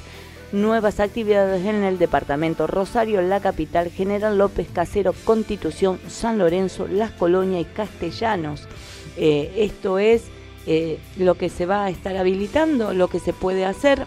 nuevas 0.51 0.99
actividades 0.99 1.65
en 1.65 1.83
el 1.83 1.99
departamento 1.99 2.65
Rosario, 2.65 3.21
la 3.21 3.39
capital, 3.39 3.91
General 3.91 4.35
López 4.37 4.67
Casero, 4.73 5.13
Constitución, 5.23 5.99
San 6.07 6.39
Lorenzo, 6.39 6.87
Las 6.87 7.11
Colonias 7.11 7.61
y 7.61 7.65
Castellanos. 7.65 8.67
Eh, 9.15 9.51
esto 9.57 9.99
es 9.99 10.23
eh, 10.71 10.99
lo 11.17 11.33
que 11.33 11.49
se 11.49 11.65
va 11.65 11.85
a 11.85 11.89
estar 11.89 12.15
habilitando, 12.15 12.93
lo 12.93 13.07
que 13.07 13.19
se 13.19 13.33
puede 13.33 13.65
hacer 13.65 14.05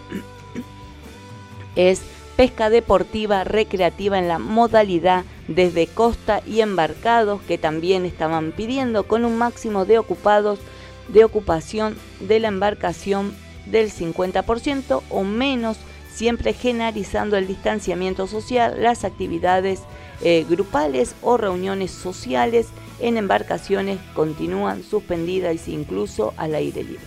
es 1.74 2.02
pesca 2.36 2.70
deportiva 2.70 3.42
recreativa 3.42 4.16
en 4.16 4.28
la 4.28 4.38
modalidad 4.38 5.24
desde 5.48 5.88
costa 5.88 6.40
y 6.46 6.60
embarcados 6.60 7.42
que 7.48 7.58
también 7.58 8.04
estaban 8.04 8.52
pidiendo 8.52 9.08
con 9.08 9.24
un 9.24 9.38
máximo 9.38 9.86
de 9.86 9.98
ocupados 9.98 10.60
de 11.08 11.24
ocupación 11.24 11.96
de 12.20 12.38
la 12.38 12.46
embarcación 12.46 13.34
del 13.66 13.90
50% 13.90 15.02
o 15.10 15.24
menos, 15.24 15.78
siempre 16.14 16.52
generalizando 16.52 17.36
el 17.36 17.48
distanciamiento 17.48 18.28
social, 18.28 18.76
las 18.78 19.02
actividades 19.02 19.80
eh, 20.22 20.46
grupales 20.48 21.16
o 21.22 21.38
reuniones 21.38 21.90
sociales 21.90 22.68
en 23.02 23.16
embarcaciones 23.16 23.98
continúan 24.14 24.82
suspendidas 24.82 25.68
incluso 25.68 26.32
al 26.36 26.54
aire 26.54 26.82
libre. 26.84 27.04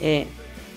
Eh, 0.00 0.26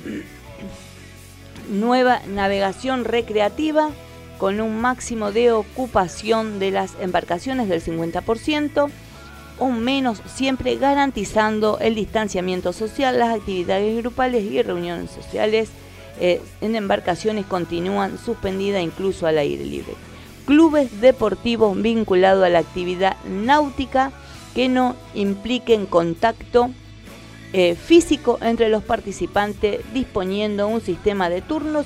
nueva 1.70 2.22
navegación 2.28 3.06
recreativa 3.06 3.90
con 4.38 4.62
un 4.62 4.80
máximo 4.82 5.32
de 5.32 5.52
ocupación 5.52 6.60
de 6.60 6.72
las 6.72 6.96
embarcaciones 7.00 7.70
del 7.70 7.84
50% 7.84 8.90
o 9.60 9.70
menos, 9.70 10.22
siempre 10.34 10.78
garantizando 10.78 11.78
el 11.80 11.96
distanciamiento 11.96 12.72
social, 12.72 13.20
las 13.20 13.36
actividades 13.36 13.98
grupales 13.98 14.44
y 14.46 14.62
reuniones 14.62 15.12
sociales 15.12 15.70
eh, 16.22 16.42
en 16.62 16.76
embarcaciones 16.76 17.46
continúan 17.46 18.18
suspendidas 18.18 18.82
incluso 18.82 19.28
al 19.28 19.38
aire 19.38 19.66
libre. 19.66 19.94
Clubes 20.46 21.02
deportivos 21.02 21.80
vinculados 21.80 22.44
a 22.44 22.50
la 22.50 22.60
actividad 22.60 23.18
náutica 23.26 24.12
que 24.54 24.68
no 24.68 24.96
impliquen 25.14 25.86
contacto 25.86 26.70
eh, 27.52 27.76
físico 27.76 28.38
entre 28.42 28.70
los 28.70 28.84
participantes, 28.84 29.82
disponiendo 29.94 30.68
un 30.68 30.82
sistema 30.82 31.30
de 31.30 31.42
turnos 31.42 31.86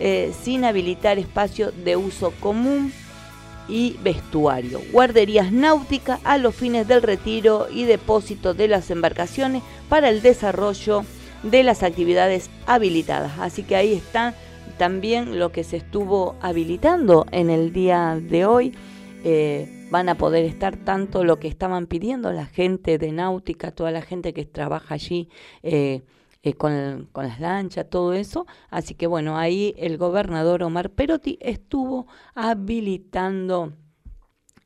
eh, 0.00 0.32
sin 0.42 0.64
habilitar 0.64 1.18
espacio 1.18 1.72
de 1.72 1.96
uso 1.96 2.32
común 2.40 2.92
y 3.68 3.96
vestuario. 4.02 4.80
Guarderías 4.92 5.50
náuticas 5.50 6.20
a 6.24 6.38
los 6.38 6.54
fines 6.54 6.86
del 6.86 7.02
retiro 7.02 7.68
y 7.70 7.84
depósito 7.84 8.54
de 8.54 8.68
las 8.68 8.90
embarcaciones 8.90 9.62
para 9.88 10.08
el 10.08 10.22
desarrollo 10.22 11.04
de 11.42 11.62
las 11.62 11.82
actividades 11.82 12.50
habilitadas. 12.66 13.38
Así 13.38 13.62
que 13.62 13.76
ahí 13.76 13.92
está 13.92 14.34
también 14.76 15.38
lo 15.38 15.52
que 15.52 15.64
se 15.64 15.78
estuvo 15.78 16.36
habilitando 16.40 17.26
en 17.30 17.50
el 17.50 17.72
día 17.72 18.18
de 18.20 18.46
hoy. 18.46 18.74
Eh, 19.24 19.77
van 19.90 20.08
a 20.08 20.16
poder 20.16 20.44
estar 20.44 20.76
tanto 20.76 21.24
lo 21.24 21.38
que 21.38 21.48
estaban 21.48 21.86
pidiendo 21.86 22.32
la 22.32 22.46
gente 22.46 22.98
de 22.98 23.12
náutica, 23.12 23.72
toda 23.72 23.90
la 23.90 24.02
gente 24.02 24.32
que 24.34 24.44
trabaja 24.44 24.94
allí 24.94 25.28
eh, 25.62 26.02
eh, 26.42 26.54
con, 26.54 27.08
con, 27.12 27.26
las 27.26 27.40
lanchas, 27.40 27.88
todo 27.88 28.12
eso. 28.12 28.46
Así 28.70 28.94
que 28.94 29.06
bueno, 29.06 29.38
ahí 29.38 29.74
el 29.78 29.98
gobernador 29.98 30.62
Omar 30.62 30.90
Perotti 30.90 31.38
estuvo 31.40 32.06
habilitando 32.34 33.72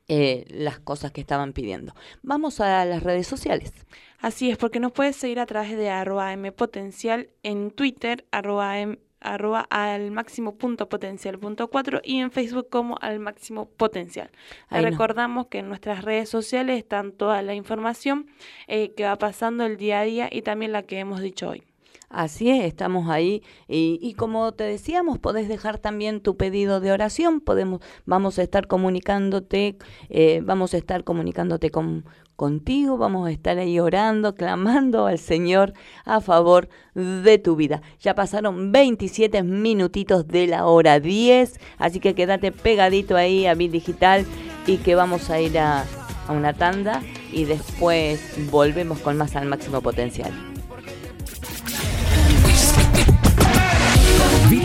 eh, 0.09 0.45
las 0.49 0.79
cosas 0.79 1.13
que 1.13 1.21
estaban 1.21 1.53
pidiendo. 1.53 1.95
Vamos 2.21 2.59
a 2.59 2.83
las 2.83 3.03
redes 3.03 3.25
sociales. 3.25 3.71
Así 4.19 4.51
es, 4.51 4.57
porque 4.57 4.81
nos 4.81 4.91
puedes 4.91 5.15
seguir 5.15 5.39
a 5.39 5.45
través 5.45 5.77
de 5.77 5.89
arroba 5.89 6.35
mpotencial 6.35 7.29
en 7.41 7.71
Twitter, 7.71 8.25
arroba 8.31 8.75
arroba 9.23 9.67
al 9.69 10.11
máximo 10.11 10.55
punto 10.55 10.89
potencial 10.89 11.39
punto 11.39 11.67
cuatro 11.69 12.01
y 12.03 12.19
en 12.19 12.31
Facebook 12.31 12.69
como 12.69 12.97
al 13.01 13.19
máximo 13.19 13.65
potencial. 13.65 14.29
recordamos 14.69 15.47
que 15.47 15.59
en 15.59 15.69
nuestras 15.69 16.03
redes 16.03 16.29
sociales 16.29 16.77
están 16.77 17.11
toda 17.11 17.41
la 17.41 17.53
información 17.53 18.27
eh, 18.67 18.93
que 18.95 19.05
va 19.05 19.17
pasando 19.17 19.65
el 19.65 19.77
día 19.77 19.99
a 19.99 20.03
día 20.03 20.29
y 20.31 20.41
también 20.41 20.71
la 20.71 20.83
que 20.83 20.99
hemos 20.99 21.21
dicho 21.21 21.49
hoy. 21.49 21.63
Así 22.09 22.49
es, 22.49 22.65
estamos 22.65 23.09
ahí 23.09 23.41
y, 23.67 24.13
como 24.13 24.51
te 24.51 24.63
decíamos, 24.63 25.17
podés 25.17 25.47
dejar 25.47 25.79
también 25.79 26.21
tu 26.21 26.37
pedido 26.37 26.79
de 26.79 26.91
oración, 26.91 27.41
podemos, 27.41 27.81
vamos 28.05 28.37
a 28.37 28.43
estar 28.43 28.67
comunicándote, 28.67 29.77
eh, 30.09 30.41
vamos 30.43 30.75
a 30.75 30.77
estar 30.77 31.03
comunicándote 31.03 31.71
con, 31.71 32.05
contigo, 32.35 32.97
vamos 32.97 33.27
a 33.27 33.31
estar 33.31 33.57
ahí 33.57 33.79
orando, 33.79 34.35
clamando 34.35 35.07
al 35.07 35.17
Señor 35.17 35.73
a 36.05 36.21
favor 36.21 36.69
de 36.93 37.37
tu 37.39 37.55
vida. 37.55 37.81
Ya 37.99 38.15
pasaron 38.15 38.71
27 38.71 39.43
minutitos 39.43 40.27
de 40.27 40.47
la 40.47 40.65
hora 40.65 40.99
10, 40.99 41.59
así 41.77 41.99
que 41.99 42.15
quédate 42.15 42.51
pegadito 42.51 43.15
ahí 43.15 43.45
a 43.45 43.55
Bit 43.55 43.71
Digital 43.71 44.25
y 44.67 44.77
que 44.77 44.95
vamos 44.95 45.29
a 45.29 45.39
ir 45.41 45.57
a 45.57 45.85
una 46.29 46.53
tanda 46.53 47.01
y 47.31 47.45
después 47.45 48.21
volvemos 48.51 48.99
con 48.99 49.17
más 49.17 49.35
al 49.35 49.47
máximo 49.47 49.81
potencial. 49.81 50.52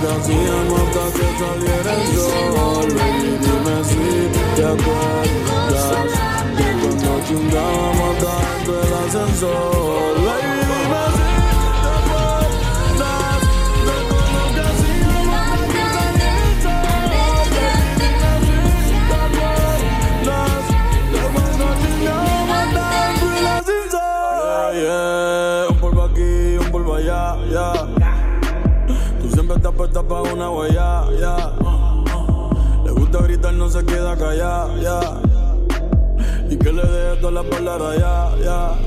Que. 0.00 1.88
Baby, 2.94 3.30
dime 3.40 3.76
si 3.84 4.06
te 4.56 4.64
acuerdas 4.64 5.86
de 6.56 6.68
cuando 6.80 7.10
chingábamos 7.26 8.14
dentro 8.20 8.72
del 8.80 8.94
ascensor. 8.94 10.14
Baby, 10.24 10.57
pa' 30.08 30.22
una 30.22 30.50
huella, 30.50 31.04
ya. 31.20 31.52
Le 32.84 32.90
gusta 32.92 33.18
gritar, 33.18 33.52
no 33.52 33.68
se 33.68 33.84
queda 33.84 34.16
callada, 34.16 34.74
ya. 34.80 35.00
Y 36.48 36.56
que 36.56 36.72
le 36.72 36.82
deje 36.82 37.20
todas 37.20 37.34
las 37.34 37.44
palabras, 37.44 37.98
ya, 37.98 38.30
ya. 38.42 38.78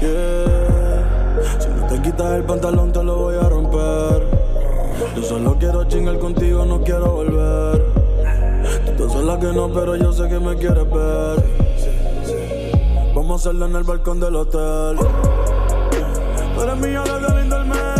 Yeah. 0.00 1.58
Si 1.58 1.68
no 1.68 1.86
te 1.86 2.00
quitas 2.00 2.32
el 2.32 2.44
pantalón, 2.44 2.92
te 2.92 3.02
lo 3.02 3.16
voy 3.16 3.36
a 3.36 3.48
romper. 3.48 4.26
Yo 5.16 5.22
solo 5.22 5.56
quiero 5.58 5.84
chingar 5.84 6.18
contigo, 6.18 6.64
no 6.64 6.80
quiero 6.82 7.12
volver. 7.12 7.84
Tú 8.86 8.92
te 8.92 9.12
sola 9.12 9.38
que 9.38 9.52
no, 9.52 9.68
pero 9.72 9.96
yo 9.96 10.12
sé 10.12 10.28
que 10.28 10.38
me 10.38 10.54
quieres 10.56 10.88
ver. 10.90 11.44
Vamos 13.14 13.32
a 13.32 13.48
hacerlo 13.48 13.66
en 13.66 13.76
el 13.76 13.82
balcón 13.82 14.20
del 14.20 14.36
hotel. 14.36 14.96
Tú 16.54 16.62
eres 16.62 16.76
mía 16.76 17.02
la 17.04 17.42
intermedia. 17.42 17.99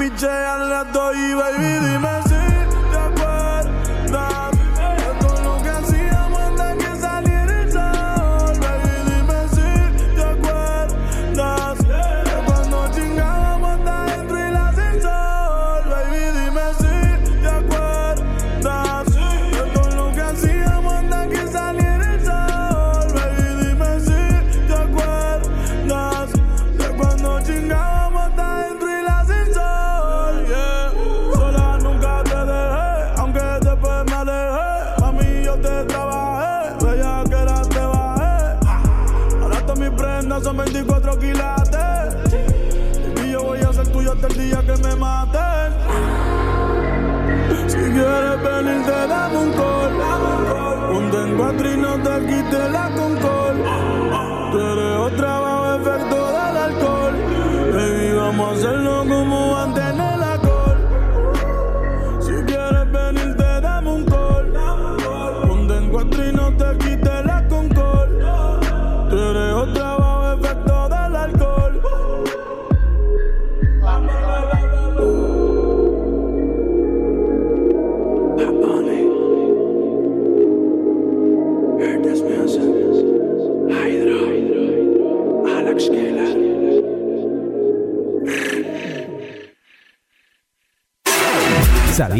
Así 0.00 0.08
que 0.08 0.16
picheale 0.16 0.74
a 0.74 0.84
todo 0.92 1.12
y 1.12 1.34
baby, 1.34 1.79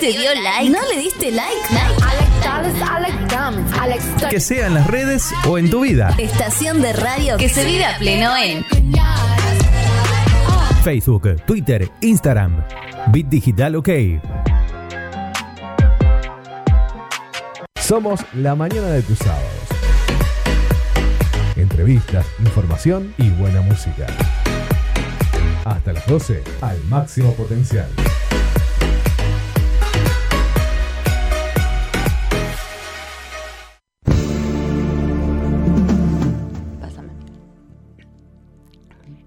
Te 0.00 0.12
dio 0.12 0.34
like? 0.42 0.70
¿No 0.70 0.78
le 0.88 0.98
diste 0.98 1.30
like? 1.30 1.60
Que 4.30 4.40
sea 4.40 4.66
en 4.66 4.74
las 4.74 4.86
redes 4.86 5.30
o 5.46 5.58
en 5.58 5.68
tu 5.68 5.82
vida. 5.82 6.14
Estación 6.18 6.80
de 6.80 6.94
radio 6.94 7.36
que 7.36 7.50
se 7.50 7.66
vive 7.66 7.84
a 7.84 7.98
pleno 7.98 8.34
en 8.36 8.64
Facebook, 10.82 11.36
Twitter, 11.46 11.90
Instagram. 12.00 12.64
Bit 13.12 13.28
Digital 13.28 13.76
OK. 13.76 13.88
Somos 17.78 18.20
la 18.34 18.54
mañana 18.54 18.88
de 18.88 19.02
tus 19.02 19.18
sábados. 19.18 19.50
Entrevistas, 21.56 22.24
información 22.38 23.14
y 23.18 23.28
buena 23.30 23.60
música. 23.60 24.06
Hasta 25.64 25.92
las 25.92 26.06
12, 26.06 26.42
al 26.62 26.82
máximo 26.84 27.34
potencial. 27.34 27.88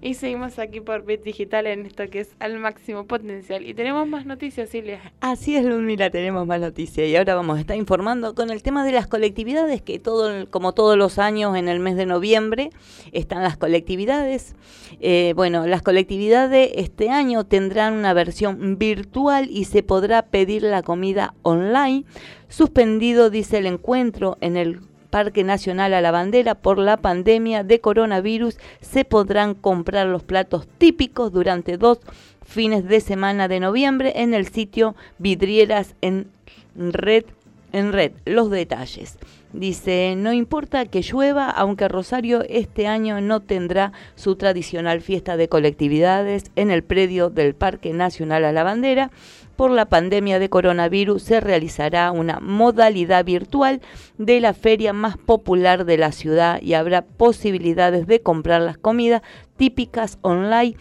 Y 0.04 0.12
seguimos 0.12 0.58
aquí 0.58 0.82
por 0.82 1.06
Bit 1.06 1.22
Digital 1.22 1.66
en 1.66 1.86
esto 1.86 2.04
que 2.10 2.20
es 2.20 2.36
al 2.38 2.58
máximo 2.58 3.06
potencial. 3.06 3.66
Y 3.66 3.72
tenemos 3.72 4.06
más 4.06 4.26
noticias, 4.26 4.68
Silvia. 4.68 5.00
Así 5.22 5.56
es, 5.56 5.64
Ludmila, 5.64 6.10
tenemos 6.10 6.46
más 6.46 6.60
noticias 6.60 7.08
y 7.08 7.16
ahora 7.16 7.34
vamos 7.34 7.56
a 7.56 7.60
estar 7.60 7.74
informando 7.74 8.34
con 8.34 8.50
el 8.50 8.62
tema 8.62 8.84
de 8.84 8.92
las 8.92 9.06
colectividades, 9.06 9.80
que 9.80 9.98
todo, 9.98 10.46
como 10.50 10.74
todos 10.74 10.98
los 10.98 11.18
años 11.18 11.56
en 11.56 11.68
el 11.68 11.80
mes 11.80 11.96
de 11.96 12.04
noviembre 12.04 12.68
están 13.12 13.42
las 13.42 13.56
colectividades. 13.56 14.54
Eh, 15.00 15.32
bueno, 15.36 15.66
las 15.66 15.80
colectividades 15.80 16.70
este 16.74 17.08
año 17.08 17.44
tendrán 17.44 17.94
una 17.94 18.12
versión 18.12 18.76
virtual 18.76 19.48
y 19.50 19.64
se 19.64 19.82
podrá 19.82 20.26
pedir 20.26 20.64
la 20.64 20.82
comida 20.82 21.32
online. 21.40 22.04
Suspendido, 22.50 23.30
dice 23.30 23.56
el 23.56 23.64
encuentro 23.64 24.36
en 24.42 24.58
el 24.58 24.80
Parque 25.14 25.44
Nacional 25.44 25.94
a 25.94 26.00
la 26.00 26.10
Bandera 26.10 26.56
por 26.56 26.76
la 26.76 26.96
pandemia 26.96 27.62
de 27.62 27.80
coronavirus, 27.80 28.58
se 28.80 29.04
podrán 29.04 29.54
comprar 29.54 30.08
los 30.08 30.24
platos 30.24 30.66
típicos 30.66 31.30
durante 31.30 31.78
dos 31.78 32.00
fines 32.44 32.88
de 32.88 33.00
semana 33.00 33.46
de 33.46 33.60
noviembre 33.60 34.14
en 34.16 34.34
el 34.34 34.48
sitio 34.48 34.96
Vidrieras 35.18 35.94
en 36.00 36.26
Red. 36.74 37.26
En 37.70 37.92
red, 37.92 38.10
los 38.24 38.50
detalles. 38.50 39.16
Dice, 39.54 40.14
no 40.16 40.32
importa 40.32 40.84
que 40.84 41.00
llueva, 41.00 41.48
aunque 41.48 41.86
Rosario 41.86 42.42
este 42.48 42.88
año 42.88 43.20
no 43.20 43.38
tendrá 43.38 43.92
su 44.16 44.34
tradicional 44.34 45.00
fiesta 45.00 45.36
de 45.36 45.48
colectividades 45.48 46.50
en 46.56 46.72
el 46.72 46.82
predio 46.82 47.30
del 47.30 47.54
Parque 47.54 47.92
Nacional 47.92 48.44
a 48.44 48.50
la 48.50 48.64
Bandera. 48.64 49.12
Por 49.54 49.70
la 49.70 49.84
pandemia 49.84 50.40
de 50.40 50.48
coronavirus 50.48 51.22
se 51.22 51.38
realizará 51.38 52.10
una 52.10 52.40
modalidad 52.40 53.24
virtual 53.24 53.80
de 54.18 54.40
la 54.40 54.54
feria 54.54 54.92
más 54.92 55.18
popular 55.18 55.84
de 55.84 55.98
la 55.98 56.10
ciudad 56.10 56.60
y 56.60 56.74
habrá 56.74 57.02
posibilidades 57.02 58.08
de 58.08 58.20
comprar 58.20 58.60
las 58.60 58.76
comidas 58.76 59.22
típicas 59.56 60.18
online 60.22 60.74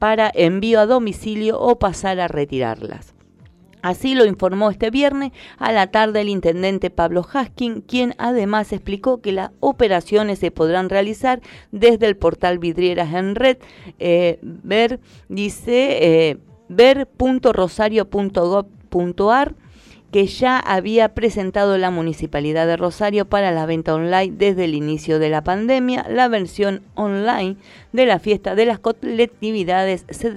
para 0.00 0.28
envío 0.34 0.80
a 0.80 0.86
domicilio 0.86 1.60
o 1.60 1.78
pasar 1.78 2.18
a 2.18 2.26
retirarlas. 2.26 3.14
Así 3.82 4.14
lo 4.14 4.26
informó 4.26 4.70
este 4.70 4.90
viernes 4.90 5.32
a 5.58 5.72
la 5.72 5.88
tarde 5.88 6.20
el 6.20 6.28
intendente 6.28 6.90
Pablo 6.90 7.22
Haskin, 7.22 7.80
quien 7.82 8.14
además 8.18 8.72
explicó 8.72 9.20
que 9.20 9.32
las 9.32 9.50
operaciones 9.60 10.38
se 10.38 10.50
podrán 10.50 10.88
realizar 10.88 11.40
desde 11.72 12.06
el 12.06 12.16
portal 12.16 12.58
Vidrieras 12.58 13.12
en 13.14 13.34
Red. 13.34 13.58
Eh, 13.98 14.38
ver, 14.42 15.00
dice, 15.28 16.30
eh, 16.30 16.38
ver.rosario.gov.ar 16.68 19.54
que 20.10 20.26
ya 20.26 20.58
había 20.58 21.14
presentado 21.14 21.76
la 21.76 21.90
Municipalidad 21.90 22.66
de 22.66 22.76
Rosario 22.76 23.28
para 23.28 23.50
la 23.50 23.66
venta 23.66 23.94
online 23.94 24.34
desde 24.36 24.64
el 24.64 24.74
inicio 24.74 25.18
de 25.18 25.28
la 25.28 25.44
pandemia. 25.44 26.06
La 26.08 26.28
versión 26.28 26.82
online 26.94 27.56
de 27.92 28.06
la 28.06 28.18
fiesta 28.18 28.54
de 28.54 28.66
las 28.66 28.78
colectividades 28.78 30.06
se 30.08 30.30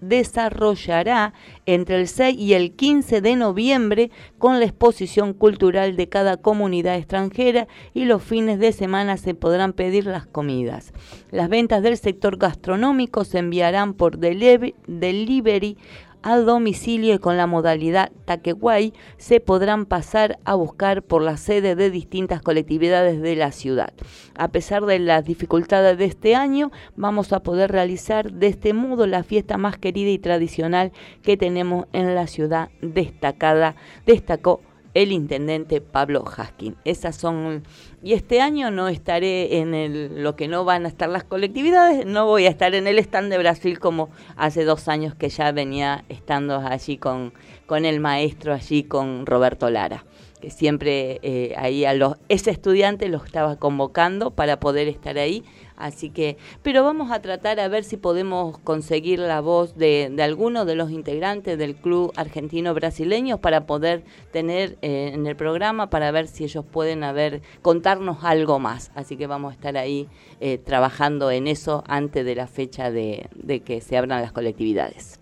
desarrollará 0.00 1.34
entre 1.66 1.96
el 1.96 2.08
6 2.08 2.36
y 2.38 2.54
el 2.54 2.72
15 2.72 3.20
de 3.20 3.36
noviembre 3.36 4.10
con 4.38 4.58
la 4.58 4.66
exposición 4.66 5.34
cultural 5.34 5.96
de 5.96 6.08
cada 6.08 6.36
comunidad 6.36 6.96
extranjera 6.96 7.68
y 7.94 8.04
los 8.04 8.22
fines 8.22 8.58
de 8.58 8.72
semana 8.72 9.16
se 9.16 9.34
podrán 9.34 9.72
pedir 9.72 10.06
las 10.06 10.26
comidas. 10.26 10.92
Las 11.30 11.48
ventas 11.48 11.82
del 11.82 11.96
sector 11.96 12.38
gastronómico 12.38 13.24
se 13.24 13.38
enviarán 13.38 13.94
por 13.94 14.18
delivery 14.18 15.76
a 16.22 16.36
domicilio 16.38 17.14
y 17.14 17.18
con 17.18 17.36
la 17.36 17.46
modalidad 17.46 18.10
Taqueguay 18.24 18.92
se 19.16 19.40
podrán 19.40 19.86
pasar 19.86 20.38
a 20.44 20.54
buscar 20.54 21.02
por 21.02 21.22
la 21.22 21.36
sede 21.36 21.74
de 21.74 21.90
distintas 21.90 22.42
colectividades 22.42 23.20
de 23.20 23.36
la 23.36 23.52
ciudad. 23.52 23.92
A 24.36 24.48
pesar 24.48 24.86
de 24.86 24.98
las 24.98 25.24
dificultades 25.24 25.98
de 25.98 26.04
este 26.04 26.34
año, 26.34 26.70
vamos 26.96 27.32
a 27.32 27.40
poder 27.40 27.72
realizar 27.72 28.32
de 28.32 28.48
este 28.48 28.72
modo 28.72 29.06
la 29.06 29.22
fiesta 29.22 29.58
más 29.58 29.78
querida 29.78 30.10
y 30.10 30.18
tradicional 30.18 30.92
que 31.22 31.36
tenemos 31.36 31.86
en 31.92 32.14
la 32.14 32.26
ciudad 32.26 32.70
destacada, 32.80 33.76
destacó 34.06 34.60
el 34.94 35.12
intendente 35.12 35.80
Pablo 35.80 36.24
Haskin. 36.24 36.76
Esas 36.84 37.16
son 37.16 37.64
y 38.02 38.12
este 38.12 38.40
año 38.40 38.70
no 38.70 38.88
estaré 38.88 39.58
en 39.58 39.74
el, 39.74 40.22
lo 40.22 40.36
que 40.36 40.48
no 40.48 40.64
van 40.64 40.84
a 40.86 40.88
estar 40.88 41.08
las 41.08 41.24
colectividades, 41.24 42.06
no 42.06 42.26
voy 42.26 42.46
a 42.46 42.50
estar 42.50 42.74
en 42.74 42.86
el 42.86 42.98
stand 42.98 43.30
de 43.30 43.38
Brasil 43.38 43.78
como 43.78 44.10
hace 44.36 44.64
dos 44.64 44.88
años 44.88 45.14
que 45.14 45.28
ya 45.28 45.50
venía 45.52 46.04
estando 46.08 46.58
allí 46.58 46.96
con, 46.96 47.32
con 47.66 47.84
el 47.84 48.00
maestro, 48.00 48.54
allí 48.54 48.84
con 48.84 49.26
Roberto 49.26 49.70
Lara 49.70 50.04
que 50.40 50.50
siempre 50.50 51.18
eh, 51.22 51.54
ahí 51.56 51.84
a 51.84 51.94
los 51.94 52.16
ese 52.28 52.50
estudiante 52.50 53.08
lo 53.08 53.18
estaba 53.18 53.56
convocando 53.56 54.30
para 54.30 54.60
poder 54.60 54.88
estar 54.88 55.18
ahí 55.18 55.44
Así 55.78 56.10
que, 56.10 56.36
pero 56.62 56.82
vamos 56.82 57.12
a 57.12 57.22
tratar 57.22 57.60
a 57.60 57.68
ver 57.68 57.84
si 57.84 57.96
podemos 57.96 58.58
conseguir 58.58 59.20
la 59.20 59.40
voz 59.40 59.76
de, 59.76 60.10
de 60.12 60.22
alguno 60.22 60.64
de 60.64 60.74
los 60.74 60.90
integrantes 60.90 61.56
del 61.56 61.76
club 61.76 62.12
argentino 62.16 62.74
brasileño 62.74 63.38
para 63.38 63.64
poder 63.64 64.02
tener 64.32 64.76
eh, 64.82 65.12
en 65.14 65.26
el 65.26 65.36
programa 65.36 65.88
para 65.88 66.10
ver 66.10 66.26
si 66.26 66.44
ellos 66.44 66.64
pueden 66.64 67.04
haber 67.04 67.42
contarnos 67.62 68.24
algo 68.24 68.58
más. 68.58 68.90
Así 68.96 69.16
que 69.16 69.28
vamos 69.28 69.52
a 69.52 69.54
estar 69.54 69.76
ahí 69.76 70.08
eh, 70.40 70.58
trabajando 70.58 71.30
en 71.30 71.46
eso 71.46 71.84
antes 71.86 72.24
de 72.24 72.34
la 72.34 72.48
fecha 72.48 72.90
de, 72.90 73.28
de 73.36 73.60
que 73.60 73.80
se 73.80 73.96
abran 73.96 74.20
las 74.20 74.32
colectividades. 74.32 75.20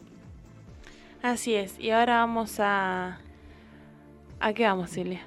Así 1.23 1.55
es. 1.55 1.79
Y 1.79 1.91
ahora 1.91 2.19
vamos 2.19 2.61
a 2.61 3.21
¿A 4.39 4.53
qué 4.53 4.65
vamos, 4.65 4.91
Celia? 4.91 5.23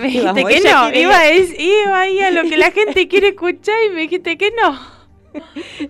Me 0.00 0.08
dijiste 0.08 0.44
que 0.44 0.60
no. 0.60 0.92
Iba 0.92 1.18
a, 1.18 1.34
iba 1.34 2.00
ahí 2.00 2.20
a 2.20 2.30
lo 2.30 2.42
que 2.42 2.56
la 2.56 2.70
gente 2.70 3.08
quiere 3.08 3.28
escuchar 3.28 3.74
y 3.86 3.90
me 3.90 4.02
dijiste 4.02 4.36
que 4.36 4.50
no. 4.50 4.78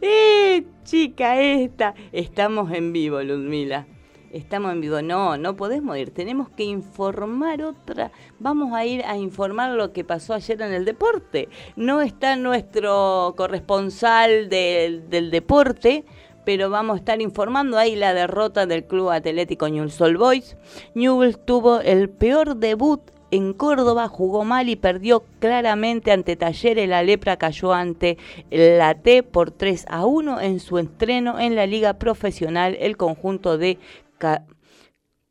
¡Eh, 0.02 0.64
chica 0.84 1.40
esta! 1.40 1.94
Estamos 2.12 2.72
en 2.72 2.92
vivo, 2.92 3.22
Ludmila. 3.22 3.86
Estamos 4.32 4.72
en 4.72 4.80
vivo. 4.80 5.02
No, 5.02 5.36
no 5.36 5.56
podemos 5.56 5.96
ir. 5.96 6.10
Tenemos 6.10 6.48
que 6.50 6.62
informar 6.62 7.62
otra. 7.62 8.12
Vamos 8.38 8.72
a 8.74 8.84
ir 8.84 9.02
a 9.04 9.16
informar 9.16 9.72
lo 9.72 9.92
que 9.92 10.04
pasó 10.04 10.34
ayer 10.34 10.60
en 10.62 10.72
el 10.72 10.84
deporte. 10.84 11.48
No 11.74 12.00
está 12.00 12.36
nuestro 12.36 13.34
corresponsal 13.36 14.48
del, 14.48 15.08
del 15.10 15.32
deporte, 15.32 16.04
pero 16.44 16.70
vamos 16.70 16.94
a 16.94 16.98
estar 16.98 17.20
informando 17.20 17.76
ahí 17.76 17.96
la 17.96 18.14
derrota 18.14 18.66
del 18.66 18.84
Club 18.84 19.10
Atlético 19.10 19.68
Newell's 19.68 20.00
Old 20.00 20.18
Boys. 20.18 20.56
Newell's 20.94 21.44
tuvo 21.44 21.80
el 21.80 22.08
peor 22.08 22.56
debut 22.56 23.00
en 23.30 23.52
Córdoba, 23.52 24.08
jugó 24.08 24.44
mal 24.44 24.68
y 24.68 24.76
perdió 24.76 25.24
claramente 25.38 26.12
ante 26.12 26.36
Talleres. 26.36 26.88
La 26.88 27.02
Lepra 27.02 27.36
cayó 27.36 27.72
ante 27.72 28.18
la 28.50 28.94
T 28.94 29.22
por 29.22 29.50
3 29.50 29.86
a 29.88 30.04
1 30.06 30.40
en 30.40 30.60
su 30.60 30.78
estreno 30.78 31.38
en 31.38 31.54
la 31.56 31.66
liga 31.66 31.94
profesional. 31.94 32.76
El 32.80 32.96
conjunto 32.96 33.58
de 33.58 33.78
Ca- 34.18 34.44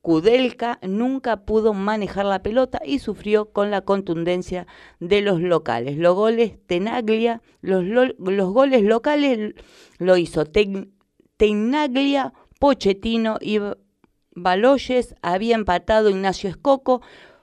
Kudelka 0.01 0.79
nunca 0.81 1.37
pudo 1.45 1.73
manejar 1.73 2.25
la 2.25 2.41
pelota 2.41 2.79
y 2.85 2.99
sufrió 2.99 3.51
con 3.51 3.69
la 3.69 3.81
contundencia 3.81 4.65
de 4.99 5.21
los 5.21 5.41
locales. 5.41 5.97
Los 5.97 6.15
goles 6.15 6.53
Tenaglia, 6.67 7.41
los, 7.61 7.83
lo- 7.83 8.05
los 8.17 8.49
goles 8.53 8.83
locales 8.83 9.55
lo 9.97 10.15
hizo 10.15 10.45
Ten- 10.45 10.93
Tenaglia, 11.37 12.33
Pochettino 12.59 13.37
y 13.41 13.59
Baloyes. 14.31 15.15
Había 15.21 15.55
empatado 15.55 16.09
Ignacio 16.09 16.49
Escoco. 16.49 17.01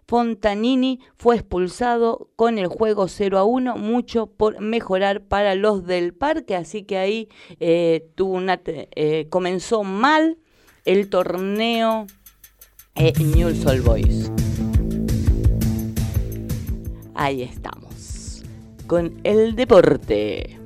Fontanini 0.09 1.00
fue 1.16 1.34
expulsado 1.36 2.30
con 2.36 2.59
el 2.59 2.68
juego 2.68 3.09
0 3.09 3.38
a 3.38 3.44
1, 3.44 3.76
mucho 3.76 4.26
por 4.26 4.61
mejorar 4.61 5.24
para 5.24 5.57
los 5.57 5.84
del 5.84 6.14
parque, 6.14 6.54
así 6.54 6.84
que 6.84 6.98
ahí 6.98 7.28
eh, 7.59 8.09
tuvo 8.14 8.34
una, 8.34 8.61
eh, 8.64 9.26
comenzó 9.30 9.82
mal 9.82 10.38
el 10.84 11.11
torneo 11.11 12.07
eh, 12.94 13.12
Newell's 13.18 13.66
Old 13.66 13.84
Boys. 13.84 14.30
Ahí 17.14 17.42
estamos, 17.42 18.44
con 18.86 19.18
el 19.24 19.57
deporte. 19.57 20.61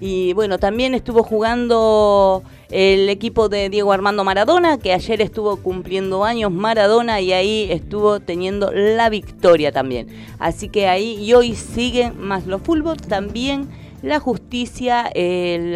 Y 0.00 0.32
bueno, 0.32 0.58
también 0.58 0.94
estuvo 0.94 1.22
jugando 1.22 2.42
el 2.72 3.10
equipo 3.10 3.50
de 3.50 3.68
Diego 3.68 3.92
Armando 3.92 4.24
Maradona, 4.24 4.78
que 4.78 4.94
ayer 4.94 5.20
estuvo 5.20 5.58
cumpliendo 5.58 6.24
años 6.24 6.50
Maradona 6.50 7.20
y 7.20 7.32
ahí 7.32 7.68
estuvo 7.70 8.18
teniendo 8.18 8.72
la 8.72 9.10
victoria 9.10 9.72
también. 9.72 10.08
Así 10.38 10.70
que 10.70 10.88
ahí 10.88 11.22
y 11.22 11.34
hoy 11.34 11.54
siguen 11.54 12.18
más 12.18 12.46
los 12.46 12.62
fútbol, 12.62 12.96
también 12.96 13.68
la 14.00 14.18
justicia, 14.20 15.10
eh, 15.14 15.74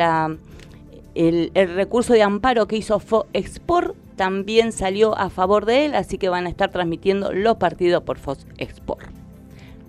el, 1.15 1.51
recurso 1.55 2.15
de 2.15 2.23
amparo 2.23 2.67
que 2.67 2.79
hizo 2.79 2.99
Fox 2.99 3.29
Export 3.35 3.95
también 4.17 4.73
salió 4.73 5.17
a 5.19 5.29
favor 5.29 5.67
de 5.67 5.85
él, 5.85 5.95
así 5.95 6.17
que 6.17 6.31
van 6.31 6.47
a 6.47 6.49
estar 6.49 6.71
transmitiendo 6.71 7.33
los 7.33 7.59
partidos 7.59 8.03
por 8.03 8.19
Fox 8.19 8.47
Export. 8.57 9.07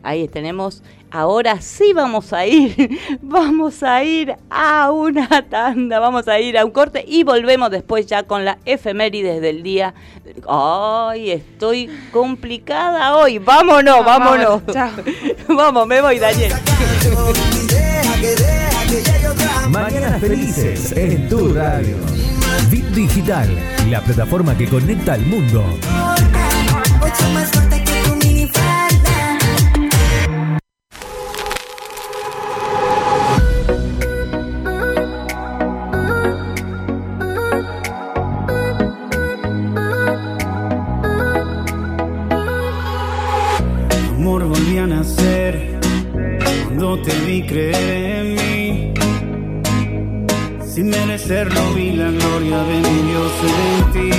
Ahí 0.04 0.28
tenemos, 0.28 0.84
ahora 1.12 1.60
sí 1.62 1.94
vamos 1.94 2.32
a 2.34 2.46
ir, 2.46 3.00
vamos 3.22 3.84
a 3.84 4.04
ir 4.04 4.36
a 4.50 4.92
una 4.92 5.28
tanda, 5.50 6.00
vamos 6.00 6.28
a 6.28 6.40
ir 6.40 6.58
a 6.58 6.66
un 6.66 6.72
corte 6.72 7.04
y 7.08 7.24
volvemos 7.24 7.70
después 7.72 8.06
ya 8.06 8.24
con 8.24 8.46
la 8.46 8.58
efemérides 8.66 9.42
del 9.42 9.64
día. 9.64 9.94
Ay, 10.48 11.32
estoy 11.32 11.90
complicada 12.12 13.18
hoy, 13.18 13.40
vámonos, 13.40 14.06
vámonos. 14.06 14.62
Vamos, 15.48 15.88
me 15.88 16.02
voy, 16.02 16.20
Daniel. 16.20 16.54
Mañanas 19.70 20.20
felices 20.20 20.92
en 20.94 21.30
tu 21.30 21.54
radio. 21.54 21.96
Bit 22.70 22.86
Digital, 22.88 23.48
la 23.90 24.02
plataforma 24.02 24.58
que 24.58 24.68
conecta 24.68 25.14
al 25.14 25.26
mundo. 25.26 25.64
Mucho 27.00 27.30
más 27.34 27.50
fuerte 27.52 27.84
que 27.84 27.87
vi 47.28 47.42
creer 47.42 48.40
en. 48.40 48.94
Sin 50.74 50.90
merecerlo 50.90 51.62
vi 51.76 51.92
la 51.92 52.10
gloria 52.10 52.60
de 52.70 52.76
mi 52.86 52.98
Dios 53.10 53.34
en 53.52 53.92
ti. 53.94 54.10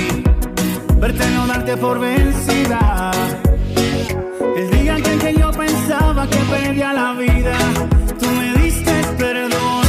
Verte 1.01 1.25
no 1.31 1.47
darte 1.47 1.75
por 1.77 1.99
vencida. 1.99 3.11
El 4.57 4.69
día 4.71 4.97
en 4.97 5.19
que 5.19 5.33
yo 5.41 5.49
pensaba 5.51 6.27
que 6.27 6.37
perdía 6.53 6.93
la 6.93 7.13
vida, 7.13 7.57
tú 8.19 8.27
me 8.39 8.47
diste 8.61 8.93
perdón 9.17 9.87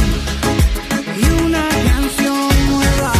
y 1.21 1.23
una 1.45 1.65
canción 1.89 2.49
nueva. 2.73 3.13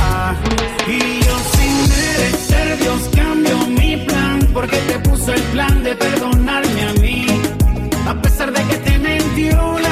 Y 0.87 0.99
yo 1.27 1.35
sin 1.53 1.75
merecer, 1.95 2.67
Dios 2.79 3.01
cambió 3.15 3.57
mi 3.79 3.97
plan, 4.07 4.39
porque 4.53 4.77
te 4.77 4.97
puso 5.07 5.33
el 5.33 5.43
plan 5.53 5.83
de 5.83 5.95
perdonarme 5.95 6.81
a 6.89 6.93
mí. 7.01 7.25
A 8.07 8.13
pesar 8.21 8.51
de 8.51 8.63
que 8.63 8.77
te 8.77 8.97
mentí 8.97 9.49
una, 9.49 9.90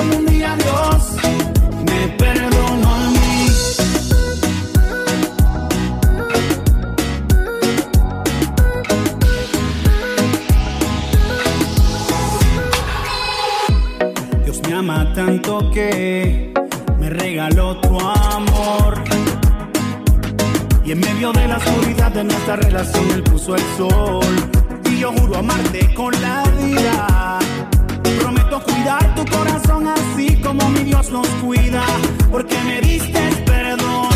un 0.00 0.26
día 0.26 0.56
Dios 0.56 1.16
me 1.84 2.08
perdonó 2.16 2.94
a 2.94 3.10
mí. 3.10 3.46
Dios 14.44 14.60
me 14.66 14.74
ama 14.74 15.12
tanto 15.14 15.70
que 15.70 16.52
me 16.98 17.10
regaló 17.10 17.76
tu 17.80 18.00
amor. 18.00 19.04
Y 20.84 20.92
en 20.92 21.00
medio 21.00 21.32
de 21.32 21.46
la 21.46 21.58
oscuridad 21.58 22.10
de 22.12 22.24
nuestra 22.24 22.56
relación, 22.56 23.10
Él 23.12 23.22
puso 23.22 23.54
el 23.54 23.62
sol. 23.76 24.34
Y 24.90 24.98
yo 24.98 25.12
juro 25.12 25.36
amarte 25.36 25.92
con 25.94 26.12
la 26.20 26.42
vida 26.60 27.38
Prometo 28.18 28.60
cuidar 28.62 29.14
tu 29.14 29.24
corazón 29.26 29.86
así 29.88 30.36
como 30.36 30.68
mi 30.70 30.80
Dios 30.80 31.10
nos 31.10 31.26
cuida. 31.42 31.82
Porque 32.30 32.56
me 32.64 32.80
diste 32.80 33.20
perdón 33.46 34.08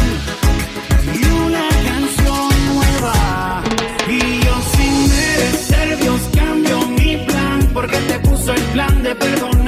y 1.14 1.24
una 1.46 1.68
canción 1.88 2.48
nueva. 2.74 3.62
Y 4.08 4.40
yo 4.44 4.54
sin 4.76 5.08
merecer, 5.08 5.98
Dios 5.98 6.20
cambió 6.34 6.88
mi 6.88 7.16
plan. 7.26 7.70
Porque 7.72 7.96
te 7.98 8.18
puso 8.20 8.52
el 8.52 8.62
plan 8.74 9.02
de 9.02 9.14
perdonarme 9.14 9.63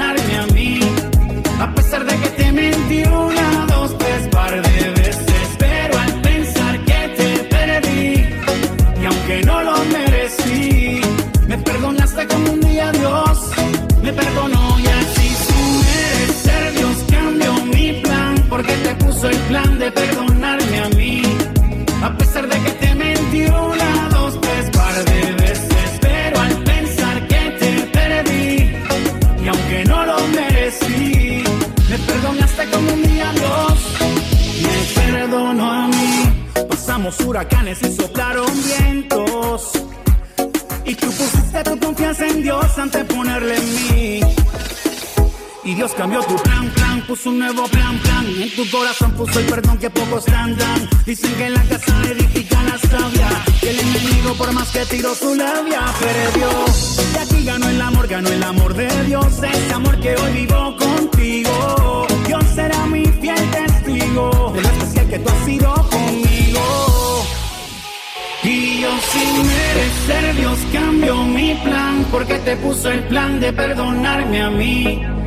puso 19.27 19.29
el 19.29 19.37
plan 19.47 19.79
de 19.79 19.91
perdonarme 19.91 20.79
a 20.79 20.89
mí. 20.89 21.21
A 22.03 22.17
pesar 22.17 22.47
de 22.47 22.59
que 22.59 22.71
te 22.71 22.95
mentí 22.95 23.41
una, 23.45 24.09
dos, 24.09 24.39
tres 24.41 24.69
par 24.71 25.05
de 25.05 25.31
veces. 25.33 25.99
Pero 26.01 26.39
al 26.39 26.63
pensar 26.63 27.27
que 27.27 27.51
te 27.59 27.71
perdí, 27.97 28.71
y 29.43 29.47
aunque 29.47 29.85
no 29.85 30.05
lo 30.05 30.27
merecí, 30.27 31.43
me 31.89 31.97
perdonaste 31.99 32.69
como 32.71 32.93
un 32.93 33.03
día 33.03 33.31
Dios. 33.33 33.79
Me 34.63 35.01
perdonó 35.01 35.71
a 35.71 35.87
mí. 35.87 36.45
Pasamos 36.69 37.19
huracanes 37.21 37.81
y 37.83 37.95
soplaron 37.95 38.51
vientos. 38.63 39.71
Y 40.85 40.95
tú 40.95 41.07
pusiste 41.07 41.63
tu 41.63 41.79
confianza 41.79 42.27
en 42.27 42.43
Dios 42.43 42.77
antes 42.77 43.07
de 43.07 43.13
ponerle 43.13 43.55
en 43.57 43.75
mí. 43.75 44.19
Y 45.67 45.75
Dios 45.75 45.93
cambió 45.95 46.21
tu 46.21 46.37
plan, 46.37 46.69
plan, 46.69 47.01
puso 47.01 47.29
un 47.29 47.39
nuevo 47.39 47.67
plan, 47.67 47.99
plan. 47.99 48.25
En 48.41 48.55
tu 48.55 48.71
corazón 48.71 49.11
puso 49.11 49.37
el 49.37 49.47
perdón 49.47 49.77
que 49.77 49.89
pocos 49.89 50.23
dan, 50.23 50.55
dan. 50.55 50.89
Dicen 51.05 51.35
que 51.35 51.47
en 51.47 51.55
la 51.55 51.63
casa 51.63 52.03
edifican 52.09 52.65
la 52.67 52.77
sabia. 52.77 53.27
Que 53.59 53.71
el 53.71 53.79
enemigo, 53.81 54.33
por 54.35 54.53
más 54.53 54.69
que 54.69 54.85
tiró 54.85 55.13
su 55.13 55.35
labia, 55.35 55.81
perdió. 55.99 56.47
Y 57.13 57.17
aquí 57.17 57.43
ganó 57.43 57.67
el 57.67 57.81
amor, 57.81 58.07
ganó 58.07 58.29
el 58.29 58.43
amor 58.43 58.73
de 58.75 58.87
Dios. 59.07 59.25
Ese 59.43 59.73
amor 59.73 59.99
que 59.99 60.15
hoy 60.15 60.31
vivo 60.31 60.77
contigo. 60.77 62.07
Dios 62.27 62.45
será 62.55 62.85
mi 62.85 63.03
fiel 63.03 63.51
testigo 63.51 64.53
de 64.55 64.61
lo 64.61 64.69
especial 64.69 65.09
que 65.09 65.19
tú 65.19 65.29
has 65.29 65.45
sido 65.45 65.73
conmigo. 65.89 67.25
Y 68.41 68.79
yo 68.79 68.89
sin 69.11 69.47
merecer 69.47 70.35
Dios 70.37 70.59
cambió 70.71 71.23
mi 71.25 71.55
plan 71.55 72.05
porque 72.09 72.39
te 72.39 72.55
puso 72.55 72.89
el 72.89 73.03
plan 73.09 73.41
de 73.41 73.51
perdonarme 73.51 74.41
a 74.41 74.49
mí. 74.49 75.26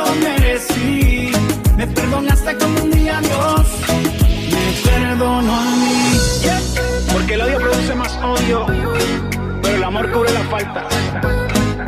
merecí, 0.69 1.31
me 1.77 1.87
perdonaste 1.87 2.57
como 2.57 2.83
un 2.83 2.91
día 2.91 3.19
Dios, 3.21 3.67
me 4.51 4.89
perdonó 4.89 5.53
a 5.53 5.75
mí. 5.75 6.19
Porque 7.11 7.33
el 7.33 7.41
odio 7.41 7.57
produce 7.59 7.95
más 7.95 8.17
odio, 8.23 8.65
pero 9.61 9.75
el 9.75 9.83
amor 9.83 10.11
cubre 10.11 10.31
la 10.31 10.43
falta. 10.45 10.87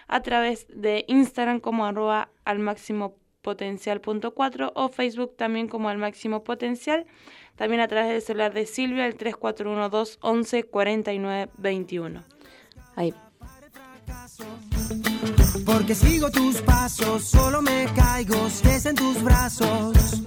a 0.09 0.21
través 0.21 0.67
de 0.67 1.05
Instagram 1.07 1.61
como 1.61 1.85
arroba 1.85 2.31
al 2.43 2.59
máximo 2.59 3.15
potencial 3.41 4.01
punto 4.01 4.33
cuatro 4.33 4.73
o 4.75 4.89
Facebook 4.89 5.37
también 5.37 5.69
como 5.69 5.87
al 5.87 5.99
máximo 5.99 6.43
potencial. 6.43 7.05
También 7.55 7.81
a 7.81 7.87
través 7.87 8.11
del 8.11 8.21
celular 8.21 8.53
de 8.53 8.65
Silvia, 8.65 9.05
el 9.05 9.15
3412 9.15 10.17
11 10.21 10.63
49 10.63 11.51
21. 11.57 12.23
Ahí. 12.95 13.13
Porque 15.65 15.93
sigo 15.93 16.31
tus 16.31 16.61
pasos, 16.61 17.23
solo 17.23 17.61
me 17.61 17.85
caigo 17.95 18.49
si 18.49 18.67
es 18.69 18.85
en 18.85 18.95
tus 18.95 19.21
brazos. 19.23 20.21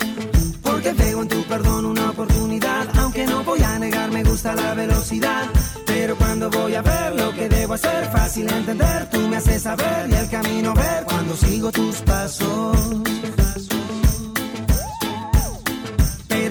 Porque 0.63 0.93
veo 0.93 1.23
en 1.23 1.29
tu 1.29 1.43
perdón 1.45 1.87
una 1.87 2.11
oportunidad, 2.11 2.89
aunque 2.99 3.27
no 3.27 3.43
voy 3.45 3.63
a 3.63 3.79
negar, 3.79 4.11
me 4.11 4.23
gusta 4.25 4.55
la 4.55 4.75
velocidad. 4.75 5.49
Pero 5.87 6.17
cuando 6.17 6.51
voy 6.51 6.75
a 6.75 6.83
ver 6.83 7.15
lo 7.15 7.33
que 7.35 7.49
debo 7.49 7.75
hacer, 7.75 8.07
fácil 8.07 8.51
entender, 8.51 9.11
tú 9.11 9.21
me 9.29 9.37
haces 9.37 9.63
saber 9.63 10.09
y 10.11 10.15
el 10.15 10.31
camino 10.31 10.75
ver 10.75 11.05
cuando 11.05 11.37
sigo 11.37 11.71
tus 11.73 11.97
pasos. 12.03 12.77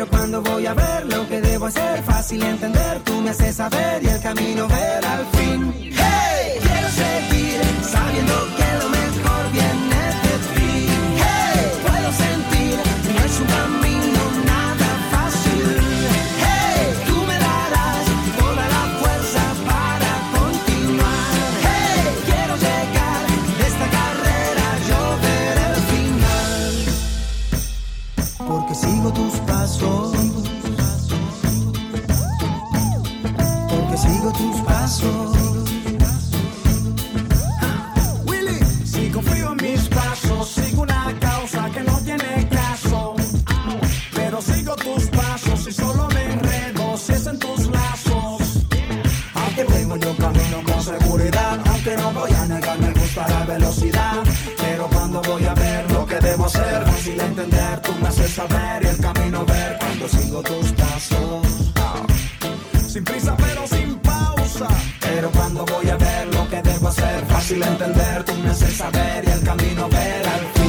Cuando 0.09 0.41
voy 0.41 0.65
a 0.65 0.73
ver 0.73 1.05
lo 1.05 1.27
que 1.27 1.41
debo 1.41 1.67
hacer, 1.67 2.01
fácil 2.03 2.41
entender, 2.43 2.99
tú 3.03 3.21
me 3.21 3.29
haces 3.29 3.55
saber 3.57 4.01
y 4.03 4.07
el 4.07 4.19
camino 4.21 4.67
ver 4.67 5.05
al 5.05 5.25
fin. 5.27 5.73
¡Hey! 5.75 6.59
Quiero 6.61 6.89
seguir 6.89 7.61
sabiendo 7.83 8.33
que 8.57 8.73
lo 8.81 8.89
mejor 8.89 9.51
viene 9.51 10.03
de 10.23 10.35
ti. 10.55 10.87
¡Hey! 11.17 11.71
Puedo 11.85 12.11
sentir, 12.13 12.79
no 13.13 13.21
es 13.25 13.39
un 13.39 13.47
camino 13.47 14.21
nada 14.45 14.89
fácil. 15.11 15.65
¡Hey! 16.39 16.93
Tú 17.05 17.15
me 17.27 17.37
darás 17.37 18.05
toda 18.39 18.63
la 18.75 18.83
fuerza 19.01 19.43
para 19.67 20.11
continuar. 20.39 21.33
¡Hey! 21.61 22.01
Quiero 22.25 22.55
llegar 22.55 23.23
de 23.57 23.65
esta 23.67 23.87
carrera, 23.97 24.65
yo 24.89 25.01
ver 25.25 25.57
el 25.69 25.77
final. 25.93 26.73
Porque 28.47 28.73
sigo 28.75 29.11
tus 29.13 29.30
sigo 34.21 34.33
tus 34.33 34.61
pasos. 34.61 35.37
Willy, 38.25 38.59
si 38.85 39.09
confío 39.09 39.51
en 39.51 39.57
mis 39.57 39.81
pasos, 39.89 40.47
sigo 40.49 40.83
una 40.83 41.19
causa 41.19 41.69
que 41.71 41.81
no 41.81 41.97
tiene 42.01 42.47
caso. 42.49 43.15
Pero 44.13 44.41
sigo 44.41 44.75
tus 44.75 45.05
pasos 45.05 45.67
y 45.67 45.71
solo 45.71 46.07
me 46.09 46.33
enredo 46.33 46.97
si 46.97 47.13
es 47.13 47.25
en 47.25 47.39
tus 47.39 47.67
lazos. 47.67 48.65
Aunque 49.33 49.63
vengo 49.63 49.95
yo 49.97 50.15
camino 50.17 50.63
con 50.65 50.83
seguridad, 50.83 51.59
aunque 51.65 51.97
no 51.97 52.11
voy 52.13 52.31
a 52.31 52.45
negar, 52.45 52.79
me 52.79 52.91
gusta 52.91 53.27
la 53.27 53.45
velocidad. 53.45 54.17
Pero 54.57 54.87
cuando 54.87 55.21
voy 55.23 55.45
a 55.45 55.53
ver 55.55 55.91
lo 55.91 56.05
que 56.05 56.19
debo 56.19 56.45
hacer, 56.45 56.85
fácil 56.85 57.19
entender, 57.19 57.81
tú 57.81 57.91
me 57.99 58.07
haces 58.07 58.31
saber 58.31 58.83
y 58.83 58.87
el 58.87 58.97
camino 58.97 59.45
ver 59.45 59.77
cuando 59.79 60.07
sigo 60.07 60.43
tus 60.43 60.71
pasos. 60.73 61.71
Sin 62.87 63.05
prisa, 63.05 63.37
pero 65.21 65.33
cuando 65.33 65.63
voy 65.67 65.87
a 65.87 65.97
ver 65.97 66.33
lo 66.33 66.49
que 66.49 66.59
debo 66.63 66.87
hacer, 66.87 67.23
fácil 67.27 67.61
entender, 67.61 68.23
tú 68.23 68.33
me 68.43 68.49
haces 68.49 68.75
saber 68.75 69.23
y 69.23 69.29
el 69.29 69.43
camino 69.43 69.87
ver 69.87 70.27
al. 70.27 70.60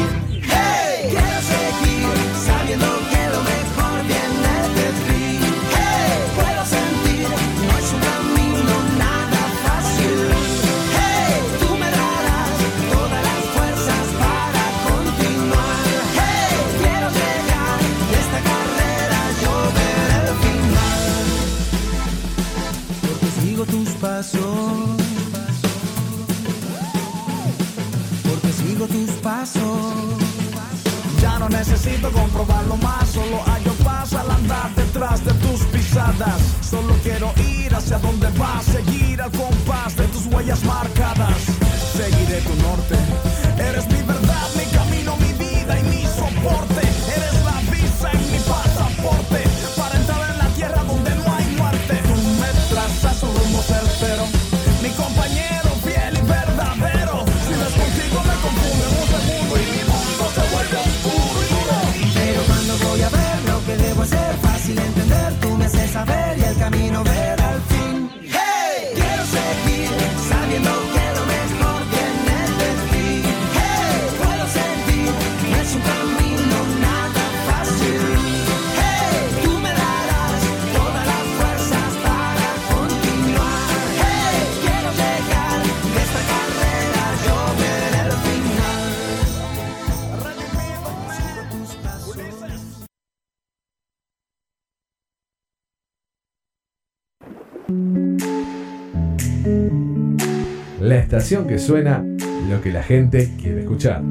que 101.23 101.57
suena 101.61 102.05
lo 102.51 102.61
que 102.61 102.73
la 102.73 102.83
gente 102.83 103.31
quiere 103.41 103.61
escuchar. 103.61 104.03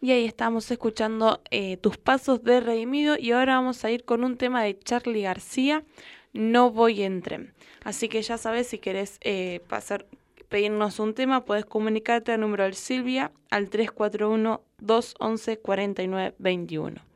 Y 0.00 0.10
ahí 0.10 0.24
estamos 0.24 0.68
escuchando 0.72 1.40
eh, 1.52 1.76
tus 1.76 1.96
pasos 1.96 2.42
de 2.42 2.58
Redimido 2.58 3.16
y 3.16 3.30
ahora 3.30 3.54
vamos 3.54 3.84
a 3.84 3.90
ir 3.92 4.04
con 4.04 4.24
un 4.24 4.36
tema 4.36 4.64
de 4.64 4.76
Charlie 4.76 5.22
García, 5.22 5.84
No 6.32 6.72
voy 6.72 7.04
en 7.04 7.22
tren. 7.22 7.54
Así 7.84 8.08
que 8.08 8.20
ya 8.22 8.36
sabes, 8.36 8.66
si 8.66 8.78
querés 8.78 9.18
eh, 9.20 9.60
pasar, 9.68 10.06
pedirnos 10.48 10.98
un 10.98 11.14
tema, 11.14 11.44
puedes 11.44 11.66
comunicarte 11.66 12.32
al 12.32 12.40
número 12.40 12.64
del 12.64 12.74
Silvia 12.74 13.30
al 13.48 13.70
341 13.70 14.60
211 14.80 15.58
4921. 15.60 17.13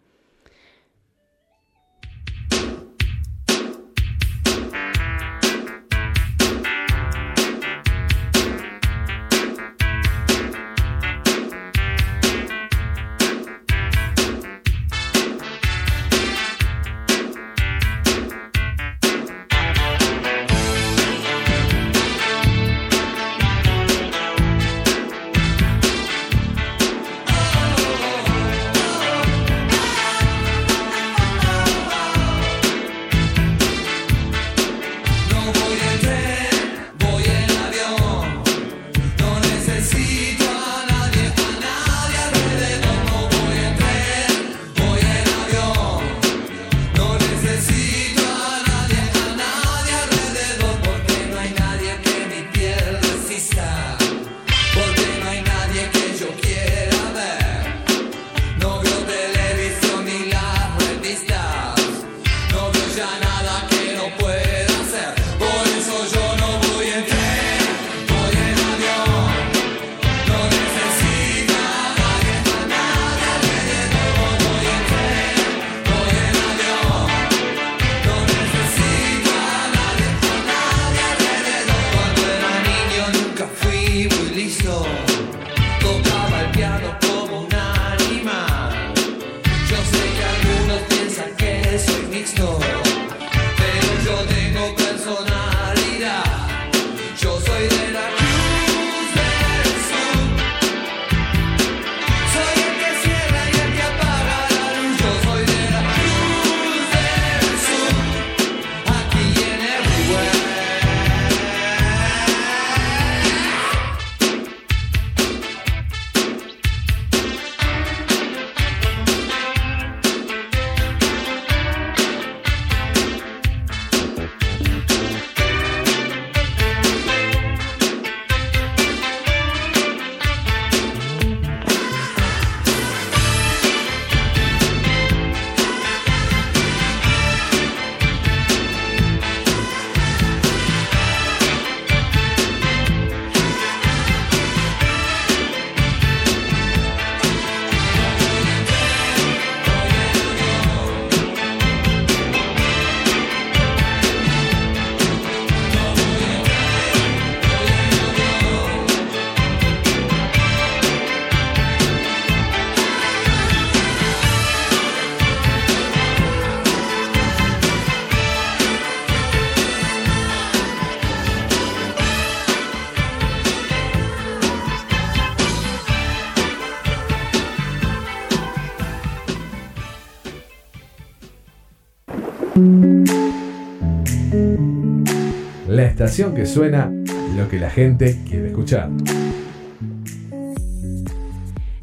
Que 186.09 186.47
suena 186.47 186.91
lo 187.37 187.51
que 187.51 187.59
la 187.59 187.69
gente 187.69 188.17
quiere 188.27 188.49
escuchar. 188.49 188.89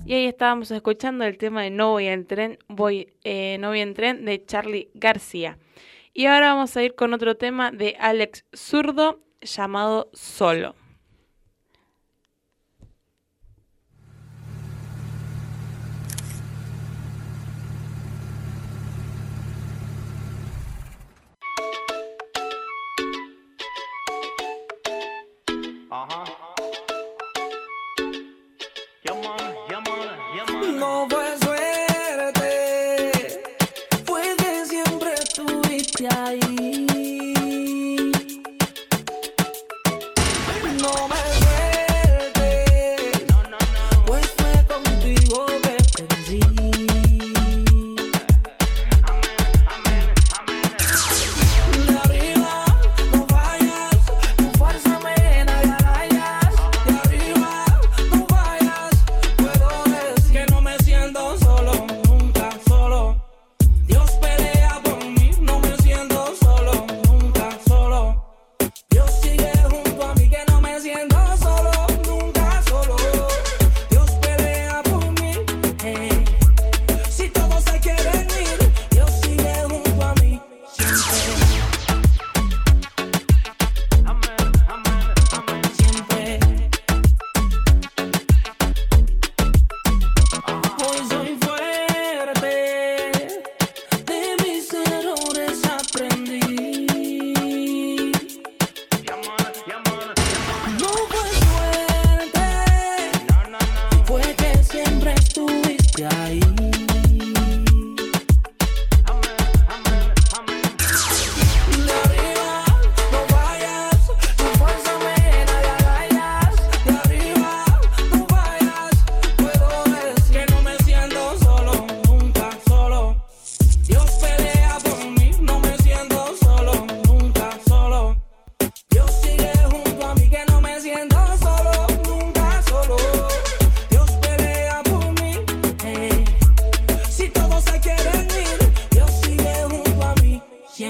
Y 0.03 0.13
ahí 0.13 0.25
estábamos 0.25 0.71
escuchando 0.71 1.25
el 1.25 1.37
tema 1.37 1.61
de 1.61 1.69
No 1.69 1.91
voy 1.91 2.07
en 2.07 2.25
tren, 2.25 2.57
voy, 2.67 3.13
eh, 3.23 3.57
no 3.59 3.67
voy 3.67 3.81
en 3.81 3.93
tren 3.93 4.25
de 4.25 4.43
Charlie 4.43 4.89
García. 4.95 5.59
Y 6.11 6.25
ahora 6.25 6.55
vamos 6.55 6.75
a 6.75 6.81
ir 6.81 6.95
con 6.95 7.13
otro 7.13 7.37
tema 7.37 7.71
de 7.71 7.97
Alex 7.99 8.45
Zurdo 8.55 9.19
llamado 9.41 10.09
Solo. 10.13 10.73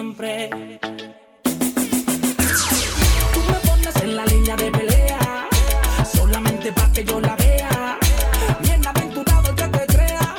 Tú 0.05 0.13
me 3.49 3.57
pones 3.67 3.95
en 4.03 4.15
la 4.15 4.25
línea 4.25 4.55
de 4.55 4.71
pelea, 4.71 5.47
solamente 6.15 6.71
para 6.71 6.91
que 6.91 7.03
yo 7.03 7.19
la 7.19 7.35
vea. 7.35 7.97
Bienaventurado 8.61 9.49
el 9.49 9.55
que 9.55 9.67
te 9.67 9.85
crea, 9.87 10.35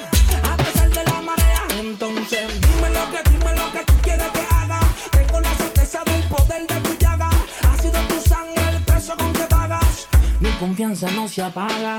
a 0.51 0.57
pesar 0.57 0.89
de 0.91 1.05
la 1.05 1.21
marea. 1.21 1.63
Entonces, 1.81 2.49
dime 2.61 2.91
lo 2.91 3.11
que, 3.11 3.31
dime 3.31 3.55
lo 3.57 3.73
que 3.73 3.85
tú 3.85 3.95
quieres 4.03 4.31
que 4.31 4.47
haga. 4.55 4.81
Tengo 5.11 5.41
la 5.41 5.55
certeza 5.55 6.05
del 6.05 6.23
poder 6.29 6.67
de 6.69 6.81
tu 6.89 6.97
llaga. 6.99 7.31
Ha 7.69 7.83
sido 7.83 8.01
tu 8.09 8.21
sangre 8.29 8.69
el 8.69 8.83
precio 8.85 9.17
con 9.17 9.33
que 9.33 9.45
pagas. 9.45 10.07
Mi 10.39 10.51
confianza 10.61 11.11
no 11.11 11.27
se 11.27 11.43
apaga. 11.43 11.99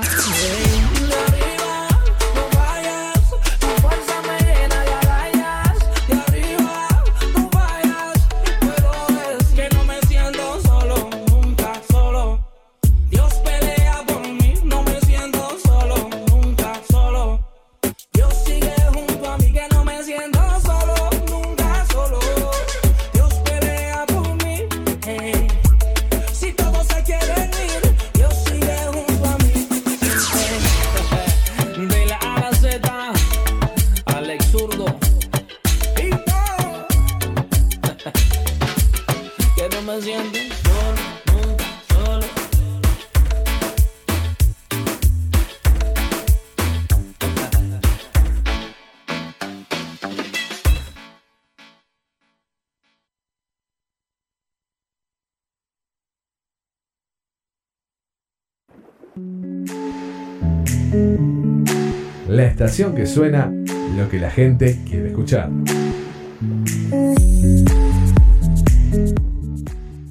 Que 62.78 63.06
suena 63.06 63.52
lo 63.96 64.08
que 64.08 64.20
la 64.20 64.30
gente 64.30 64.78
quiere 64.88 65.08
escuchar. 65.08 65.50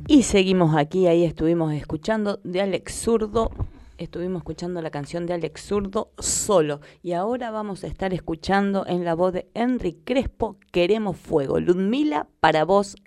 Y 0.06 0.24
seguimos 0.24 0.76
aquí, 0.76 1.08
ahí 1.08 1.24
estuvimos 1.24 1.72
escuchando 1.72 2.42
de 2.44 2.60
Alex 2.60 2.94
Zurdo, 2.94 3.52
estuvimos 3.98 4.42
escuchando 4.42 4.82
la 4.82 4.92
canción 4.92 5.26
de 5.26 5.36
Alex 5.36 5.62
Zurdo 5.62 6.12
solo. 6.20 6.82
Y 7.02 7.14
ahora 7.14 7.52
vamos 7.52 7.86
a 7.86 7.88
estar 7.88 8.14
escuchando 8.14 8.86
en 8.86 9.06
la 9.06 9.16
voz 9.16 9.32
de 9.32 9.48
Henry 9.54 10.02
Crespo, 10.04 10.58
Queremos 10.74 11.16
Fuego. 11.16 11.62
Ludmila, 11.62 12.28
para 12.42 12.66
vos, 12.66 12.98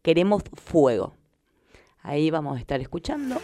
Queremos 0.00 0.44
Fuego. 0.54 1.12
Ahí 2.00 2.30
vamos 2.30 2.56
a 2.56 2.60
estar 2.60 2.80
escuchando. 2.80 3.36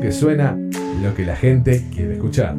que 0.00 0.10
suena 0.10 0.58
lo 1.04 1.14
que 1.14 1.24
la 1.24 1.36
gente 1.36 1.84
quiere 1.94 2.14
escuchar. 2.14 2.56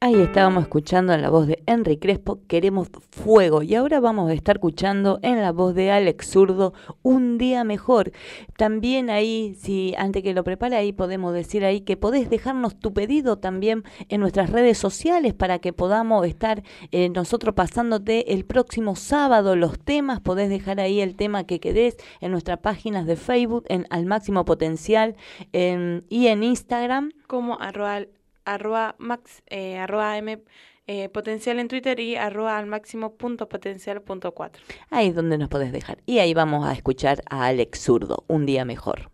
Ahí 0.00 0.20
estábamos 0.20 0.64
escuchando 0.64 1.16
la 1.16 1.30
voz 1.30 1.46
de 1.46 1.62
Henry 1.66 1.98
Crespo 1.98 2.39
queremos 2.50 2.88
fuego. 3.12 3.62
Y 3.62 3.76
ahora 3.76 4.00
vamos 4.00 4.28
a 4.28 4.34
estar 4.34 4.56
escuchando 4.56 5.20
en 5.22 5.40
la 5.40 5.52
voz 5.52 5.72
de 5.72 5.92
Alex 5.92 6.32
Zurdo 6.32 6.74
Un 7.00 7.38
Día 7.38 7.62
Mejor. 7.62 8.10
También 8.56 9.08
ahí, 9.08 9.54
si 9.54 9.94
antes 9.96 10.24
que 10.24 10.34
lo 10.34 10.42
prepare 10.42 10.74
ahí 10.74 10.92
podemos 10.92 11.32
decir 11.32 11.64
ahí 11.64 11.82
que 11.82 11.96
podés 11.96 12.28
dejarnos 12.28 12.76
tu 12.76 12.92
pedido 12.92 13.38
también 13.38 13.84
en 14.08 14.20
nuestras 14.20 14.50
redes 14.50 14.78
sociales 14.78 15.32
para 15.32 15.60
que 15.60 15.72
podamos 15.72 16.26
estar 16.26 16.64
eh, 16.90 17.08
nosotros 17.08 17.54
pasándote 17.54 18.34
el 18.34 18.44
próximo 18.44 18.96
sábado 18.96 19.54
los 19.54 19.78
temas. 19.78 20.20
Podés 20.20 20.50
dejar 20.50 20.80
ahí 20.80 21.00
el 21.00 21.14
tema 21.14 21.44
que 21.44 21.60
querés 21.60 21.98
en 22.20 22.32
nuestras 22.32 22.58
páginas 22.58 23.06
de 23.06 23.14
Facebook, 23.14 23.64
en 23.68 23.86
Al 23.90 24.06
Máximo 24.06 24.44
Potencial 24.44 25.14
en, 25.52 26.04
y 26.08 26.26
en 26.26 26.42
Instagram. 26.42 27.12
Como 27.28 27.60
arroba, 27.60 28.06
arroba, 28.44 28.96
max, 28.98 29.40
eh, 29.46 29.78
arroba 29.78 30.18
m 30.18 30.42
eh, 30.92 31.08
potencial 31.08 31.60
en 31.60 31.68
Twitter 31.68 32.00
y 32.00 32.16
arroba 32.16 32.58
al 32.58 32.66
máximo 32.66 33.14
punto 33.14 33.48
potencial 33.48 34.02
punto 34.02 34.32
cuatro. 34.32 34.60
Ahí 34.90 35.06
es 35.10 35.14
donde 35.14 35.38
nos 35.38 35.48
podés 35.48 35.70
dejar. 35.70 35.98
Y 36.04 36.18
ahí 36.18 36.34
vamos 36.34 36.66
a 36.66 36.72
escuchar 36.72 37.22
a 37.30 37.44
Alex 37.44 37.78
Zurdo, 37.80 38.24
Un 38.26 38.44
Día 38.44 38.64
Mejor. 38.64 39.12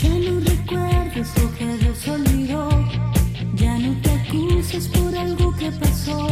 Ya 0.00 0.10
no 0.10 0.38
recuerdes 0.38 1.42
lo 1.42 1.52
que 1.58 1.66
Dios 1.78 2.06
olvidó, 2.06 2.68
ya 3.56 3.76
no 3.76 4.00
te 4.00 4.10
acuses 4.10 4.86
por 4.86 5.16
algo 5.16 5.52
que 5.56 5.72
pasó. 5.72 6.28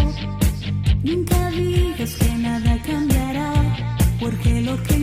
Nunca 1.02 1.50
digas 1.50 2.14
que 2.14 2.32
nada 2.38 2.80
cambiará, 2.86 3.52
porque 4.20 4.60
lo 4.60 4.80
que 4.84 4.94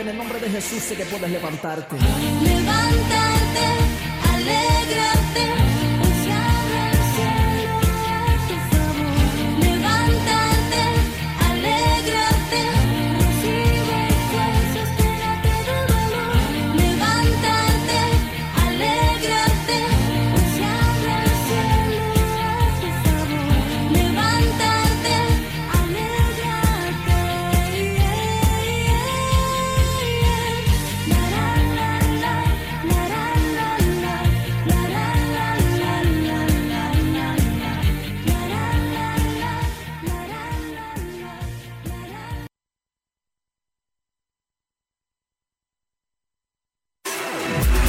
en 0.00 0.08
el 0.08 0.16
nombre 0.16 0.38
de 0.38 0.48
Jesús 0.48 0.82
sé 0.82 0.96
que 0.96 1.04
puedes 1.04 1.30
levantarte. 1.30 1.96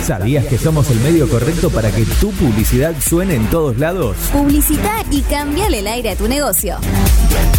¿Sabías 0.10 0.48
que 0.48 0.58
somos 0.58 0.90
el 0.90 1.00
medio 1.02 1.30
correcto 1.30 1.70
para 1.70 1.92
que 1.92 2.04
tu 2.20 2.32
publicidad 2.32 2.96
suene 3.00 3.36
en 3.36 3.48
todos 3.52 3.78
lados? 3.78 4.18
Publicita 4.34 5.04
y 5.12 5.22
cambiale 5.22 5.82
el 5.82 5.86
aire 5.86 6.10
a 6.10 6.16
tu 6.16 6.28
negocio. 6.28 6.78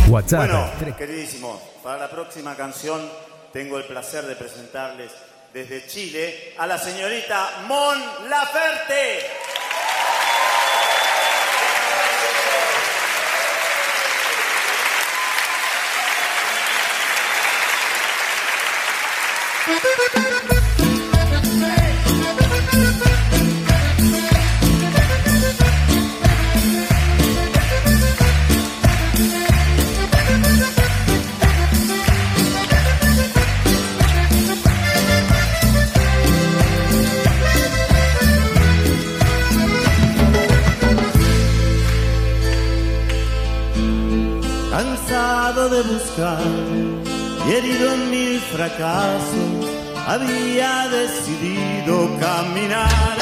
WhatsApp. 0.08 0.50
Bueno, 0.50 0.96
queridísimos, 0.98 1.60
para 1.80 1.98
la 1.98 2.10
próxima 2.10 2.56
canción 2.56 3.08
tengo 3.52 3.78
el 3.78 3.84
placer 3.84 4.26
de 4.26 4.34
presentarles 4.34 5.12
desde 5.54 5.86
Chile 5.86 6.54
a 6.58 6.66
la 6.66 6.76
señorita 6.76 7.66
Mon 7.68 7.96
Laferte. 8.28 9.20
Cansado 19.66 20.29
de 45.70 45.82
buscar. 45.82 46.42
Y 47.46 47.52
herido 47.52 47.94
en 47.94 48.10
mil 48.10 48.40
fracasos, 48.40 49.66
había 50.06 50.88
decidido 50.88 52.08
caminar 52.18 53.16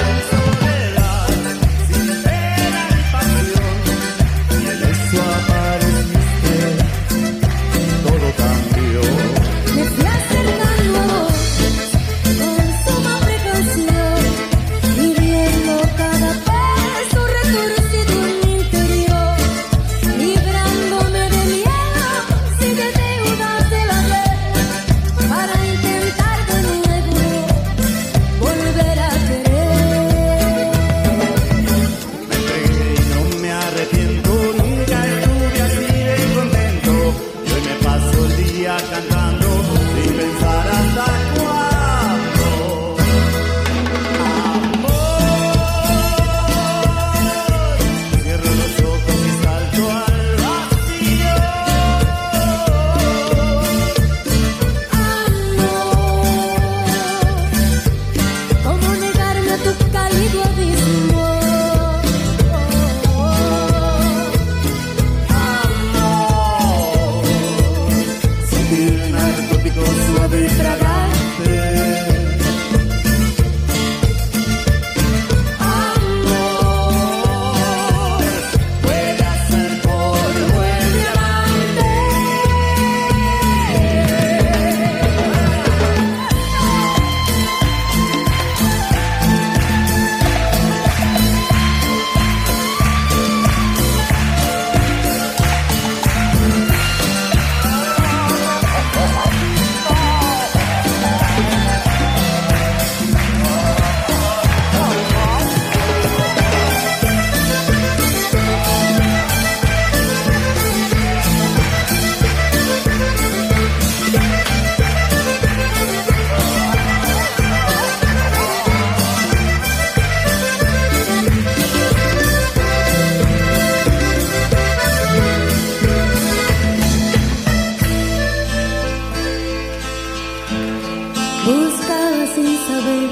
Buscaba 131.48 132.26
sin 132.34 132.58
saber 132.68 133.10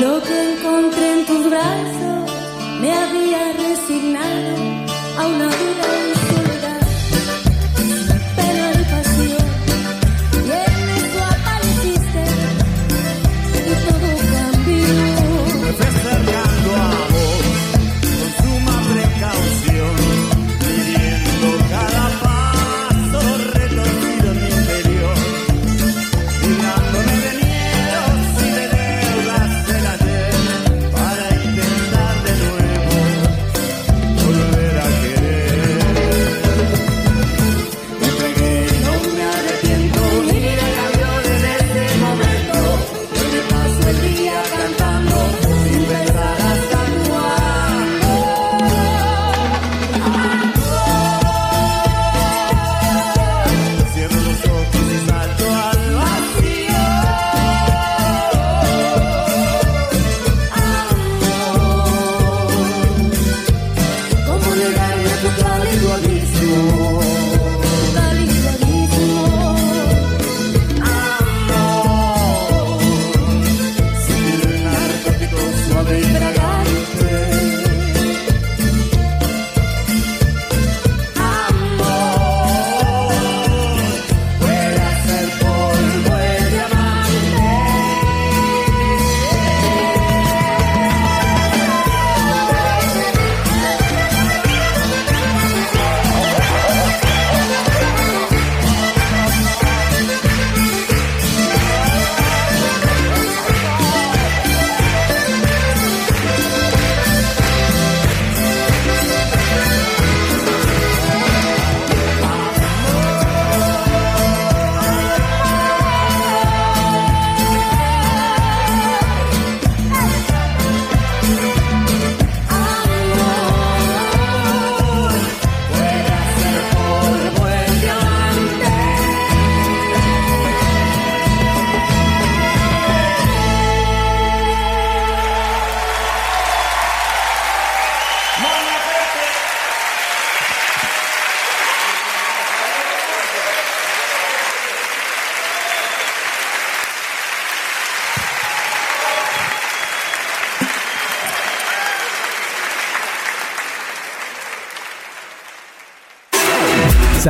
lo 0.00 0.22
que 0.22 0.36
encontré 0.52 1.12
en 1.12 1.26
tus 1.26 1.50
brazos. 1.50 2.30
Me 2.80 2.90
había 2.90 3.52
resignado 3.52 4.56
a 5.18 5.26
una 5.26 5.48
vida 5.48 5.88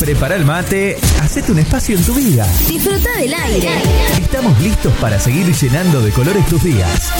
Prepara 0.00 0.34
el 0.36 0.44
mate, 0.44 0.98
hacete 1.22 1.52
un 1.52 1.58
espacio 1.58 1.96
en 1.96 2.04
tu 2.04 2.12
vida. 2.14 2.46
Disfruta 2.68 3.16
del 3.16 3.32
aire. 3.32 3.70
Estamos 4.20 4.60
listos 4.60 4.92
para 5.00 5.18
seguir 5.18 5.50
llenando 5.54 6.02
de 6.02 6.10
colores 6.10 6.44
tus 6.46 6.62
días. 6.62 7.10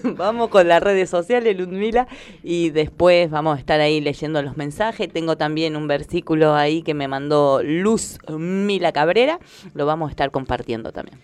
vamos 0.03 0.49
con 0.49 0.67
las 0.67 0.83
redes 0.83 1.09
sociales, 1.09 1.57
Ludmila, 1.57 2.07
y 2.43 2.71
después 2.71 3.29
vamos 3.29 3.55
a 3.55 3.59
estar 3.59 3.79
ahí 3.79 4.01
leyendo 4.01 4.41
los 4.41 4.57
mensajes. 4.57 5.11
Tengo 5.11 5.37
también 5.37 5.77
un 5.77 5.87
versículo 5.87 6.53
ahí 6.53 6.83
que 6.83 6.93
me 6.93 7.07
mandó 7.07 7.63
Luz 7.63 8.19
Mila 8.27 8.91
Cabrera. 8.91 9.39
Lo 9.73 9.85
vamos 9.85 10.09
a 10.09 10.11
estar 10.11 10.29
compartiendo 10.31 10.91
también. 10.91 11.19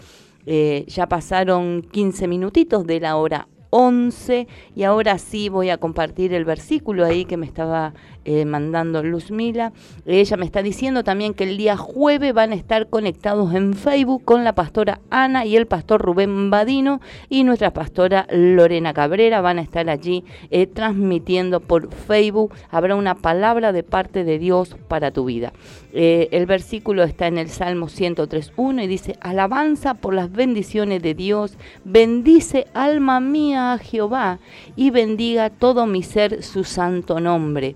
Eh, 0.46 0.86
ya 0.88 1.08
pasaron 1.08 1.82
15 1.82 2.28
minutitos 2.28 2.86
de 2.86 3.00
la 3.00 3.16
hora 3.16 3.48
11 3.72 4.48
y 4.76 4.84
ahora 4.84 5.18
sí 5.18 5.50
voy 5.50 5.70
a 5.70 5.78
compartir 5.78 6.34
el 6.34 6.46
versículo 6.46 7.04
ahí 7.04 7.26
que 7.26 7.36
me 7.36 7.46
estaba 7.46 7.94
eh, 8.26 8.44
mandando 8.46 9.04
Luzmila. 9.04 9.72
Ella 10.06 10.38
me 10.38 10.46
está 10.46 10.62
diciendo 10.62 11.04
también 11.04 11.34
que 11.34 11.44
el 11.44 11.58
día 11.58 11.78
jueves 11.78 12.34
van 12.34 12.52
a 12.52 12.56
estar 12.56 12.90
conectados 12.90 13.54
en 13.54 13.74
Facebook 13.74 14.24
con 14.26 14.44
la 14.44 14.54
pastora 14.54 15.00
Ana 15.10 15.46
y 15.46 15.56
el 15.56 15.68
pastor 15.68 16.02
Rubén 16.02 16.50
Badino 16.50 17.02
y 17.30 17.44
nuestra 17.44 17.72
pastora 17.72 18.28
Lorena 18.32 18.94
Cabrera 18.94 19.42
van 19.42 19.60
a 19.60 19.62
estar 19.62 19.90
allí 19.90 20.24
eh, 20.50 20.68
transmitiendo 20.68 21.60
por 21.60 21.94
Facebook. 21.94 22.54
Habrá 22.70 22.96
una 22.96 23.16
palabra 23.16 23.72
de 23.72 23.84
parte 23.84 24.24
de 24.24 24.40
Dios 24.40 24.76
para 24.88 25.12
tu 25.12 25.26
vida. 25.26 25.54
Eh, 25.94 26.28
el 26.32 26.46
versículo 26.46 27.04
está 27.04 27.28
en 27.28 27.38
el 27.38 27.50
Salmo 27.50 27.88
103.1 27.88 28.84
y 28.84 28.88
dice, 28.88 29.16
alabanza 29.22 29.94
por 29.94 30.14
las 30.14 30.32
bendiciones 30.32 31.02
de 31.02 31.14
Dios, 31.14 31.58
bendice 31.84 32.68
alma 32.74 33.20
mía 33.20 33.74
a 33.74 33.78
Jehová 33.78 34.40
y 34.76 34.90
bendiga 34.90 35.50
todo 35.50 35.86
mi 35.86 36.04
ser 36.04 36.44
su 36.44 36.64
santo 36.64 37.20
nombre. 37.20 37.76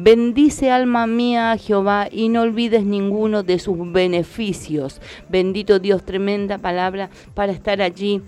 Bendice 0.00 0.70
alma 0.70 1.08
mía 1.08 1.50
a 1.50 1.58
Jehová 1.58 2.06
y 2.08 2.28
no 2.28 2.42
olvides 2.42 2.84
ninguno 2.84 3.42
de 3.42 3.58
sus 3.58 3.76
beneficios. 3.90 5.00
Bendito 5.28 5.80
Dios, 5.80 6.04
tremenda 6.04 6.58
palabra 6.58 7.10
para 7.34 7.50
estar 7.50 7.82
allí 7.82 8.22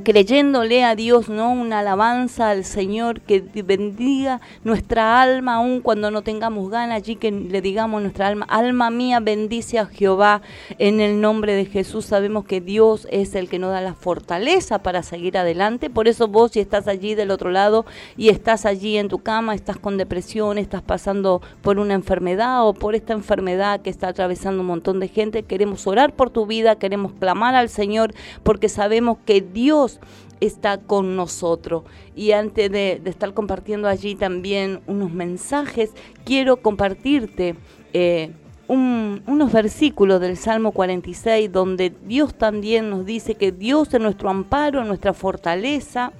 creyéndole 0.00 0.84
a 0.84 0.94
Dios, 0.94 1.28
¿no? 1.28 1.52
Una 1.52 1.80
alabanza 1.80 2.50
al 2.50 2.64
Señor 2.64 3.20
que 3.20 3.42
bendiga 3.64 4.40
nuestra 4.64 5.20
alma, 5.20 5.56
aun 5.56 5.80
cuando 5.80 6.10
no 6.10 6.22
tengamos 6.22 6.70
ganas, 6.70 6.96
allí 6.96 7.16
que 7.16 7.30
le 7.30 7.60
digamos 7.60 8.00
nuestra 8.02 8.28
alma, 8.28 8.46
alma 8.48 8.90
mía, 8.90 9.20
bendice 9.20 9.78
a 9.78 9.86
Jehová 9.86 10.42
en 10.78 11.00
el 11.00 11.20
nombre 11.20 11.54
de 11.54 11.64
Jesús. 11.64 12.06
Sabemos 12.06 12.44
que 12.44 12.60
Dios 12.60 13.08
es 13.10 13.34
el 13.34 13.48
que 13.48 13.58
nos 13.58 13.70
da 13.70 13.80
la 13.80 13.94
fortaleza 13.94 14.82
para 14.82 15.02
seguir 15.02 15.36
adelante. 15.36 15.90
Por 15.90 16.08
eso 16.08 16.28
vos, 16.28 16.52
si 16.52 16.60
estás 16.60 16.88
allí 16.88 17.14
del 17.14 17.30
otro 17.30 17.50
lado 17.50 17.84
y 18.16 18.28
estás 18.28 18.66
allí 18.66 18.96
en 18.96 19.08
tu 19.08 19.18
cama, 19.18 19.54
estás 19.54 19.78
con 19.78 19.96
depresión, 19.96 20.58
estás 20.58 20.82
pasando 20.82 21.42
por 21.62 21.78
una 21.78 21.94
enfermedad 21.94 22.66
o 22.66 22.74
por 22.74 22.94
esta 22.94 23.12
enfermedad 23.12 23.80
que 23.80 23.90
está 23.90 24.08
atravesando 24.08 24.60
un 24.60 24.66
montón 24.66 25.00
de 25.00 25.08
gente, 25.08 25.42
queremos 25.42 25.86
orar 25.86 26.14
por 26.14 26.30
tu 26.30 26.46
vida, 26.46 26.76
queremos 26.76 27.12
clamar 27.12 27.54
al 27.54 27.68
Señor 27.68 28.14
porque 28.42 28.68
sabemos 28.68 29.18
que 29.24 29.40
Dios 29.40 29.81
está 30.40 30.78
con 30.78 31.14
nosotros. 31.16 31.84
Y 32.16 32.32
antes 32.32 32.70
de, 32.70 33.00
de 33.02 33.10
estar 33.10 33.32
compartiendo 33.34 33.88
allí 33.88 34.14
también 34.14 34.80
unos 34.86 35.12
mensajes, 35.12 35.90
quiero 36.24 36.56
compartirte 36.58 37.54
eh, 37.92 38.32
un- 38.68 39.22
unos 39.26 39.52
versículos 39.52 40.20
del 40.20 40.36
Salmo 40.36 40.72
46 40.72 41.52
donde 41.52 41.92
Dios 42.06 42.34
también 42.34 42.90
nos 42.90 43.04
dice 43.04 43.34
que 43.34 43.52
Dios 43.52 43.92
es 43.92 44.00
nuestro 44.00 44.30
amparo, 44.30 44.84
nuestra 44.84 45.12
fortaleza, 45.12 46.12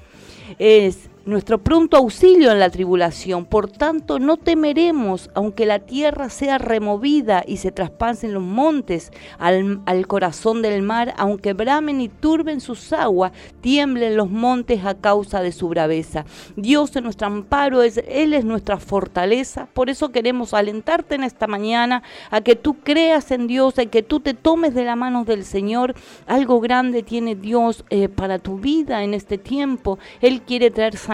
es 0.59 1.09
nuestro 1.25 1.59
pronto 1.59 1.97
auxilio 1.97 2.51
en 2.51 2.59
la 2.59 2.71
tribulación. 2.71 3.45
Por 3.45 3.71
tanto, 3.71 4.19
no 4.19 4.37
temeremos, 4.37 5.31
aunque 5.35 5.67
la 5.67 5.79
tierra 5.79 6.29
sea 6.29 6.59
removida 6.59 7.45
y 7.47 7.59
se 7.59 7.73
traspasen 7.73 8.35
los 8.35 8.43
montes 8.43 9.13
al, 9.39 9.81
al 9.87 10.07
corazón 10.07 10.63
del 10.63 10.83
mar, 10.83 11.15
aunque 11.17 11.53
bramen 11.53 12.01
y 12.01 12.09
turben 12.09 12.61
sus 12.61 12.93
aguas, 12.93 13.33
tiemblen 13.61 14.17
los 14.17 14.31
montes 14.31 14.85
a 14.85 14.95
causa 14.95 15.41
de 15.43 15.53
su 15.53 15.69
braveza. 15.69 16.25
Dios 16.57 16.95
es 16.97 17.03
nuestro 17.03 17.29
amparo, 17.29 17.83
es, 17.83 18.01
Él 18.09 18.35
es 18.35 18.45
nuestra 18.45 18.79
fortaleza. 18.79 19.69
Por 19.73 19.91
eso 19.91 20.11
queremos 20.11 20.55
alentarte 20.55 21.15
en 21.15 21.25
esta 21.25 21.47
mañana 21.47 22.03
a 22.31 22.41
que 22.41 22.57
tú 22.57 22.75
creas 22.75 23.31
en 23.31 23.47
Dios, 23.47 23.79
a 23.79 23.87
que 23.87 24.03
tú 24.03 24.21
te 24.21 24.35
tomes 24.35 24.75
de 24.75 24.85
la 24.85 24.97
mano 24.97 25.25
del 25.25 25.45
Señor. 25.45 25.95
Algo 26.27 26.61
grande 26.61 27.03
tiene 27.03 27.37
Dios 27.37 27.85
eh, 27.91 28.09
para 28.09 28.39
tu 28.39 28.59
vida 28.59 29.05
en 29.05 29.15
este 29.15 29.39
tiempo. 29.39 29.99
Él 30.21 30.43
quiere 30.43 30.71
traer 30.71 30.97
sanidad 30.97 31.12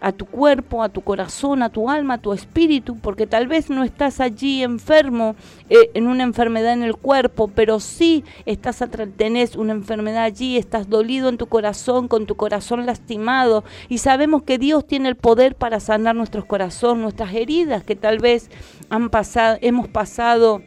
a 0.00 0.12
tu 0.12 0.26
cuerpo, 0.26 0.82
a 0.82 0.88
tu 0.88 1.02
corazón, 1.02 1.62
a 1.62 1.68
tu 1.68 1.90
alma, 1.90 2.14
a 2.14 2.18
tu 2.18 2.32
espíritu, 2.32 2.96
porque 2.98 3.26
tal 3.26 3.46
vez 3.46 3.70
no 3.70 3.84
estás 3.84 4.20
allí 4.20 4.62
enfermo 4.62 5.36
eh, 5.68 5.90
en 5.94 6.06
una 6.06 6.24
enfermedad 6.24 6.72
en 6.72 6.82
el 6.82 6.96
cuerpo, 6.96 7.48
pero 7.48 7.80
sí 7.80 8.24
estás 8.46 8.82
tenés 9.16 9.56
una 9.56 9.72
enfermedad 9.72 10.24
allí, 10.24 10.56
estás 10.56 10.88
dolido 10.88 11.28
en 11.28 11.36
tu 11.36 11.46
corazón, 11.46 12.08
con 12.08 12.26
tu 12.26 12.34
corazón 12.34 12.86
lastimado, 12.86 13.64
y 13.88 13.98
sabemos 13.98 14.42
que 14.42 14.58
Dios 14.58 14.86
tiene 14.86 15.08
el 15.08 15.16
poder 15.16 15.54
para 15.54 15.80
sanar 15.80 16.16
nuestros 16.16 16.44
corazones, 16.44 17.02
nuestras 17.02 17.34
heridas 17.34 17.84
que 17.84 17.96
tal 17.96 18.18
vez 18.18 18.50
han 18.88 19.10
pasado, 19.10 19.58
hemos 19.60 19.88
pasado 19.88 20.62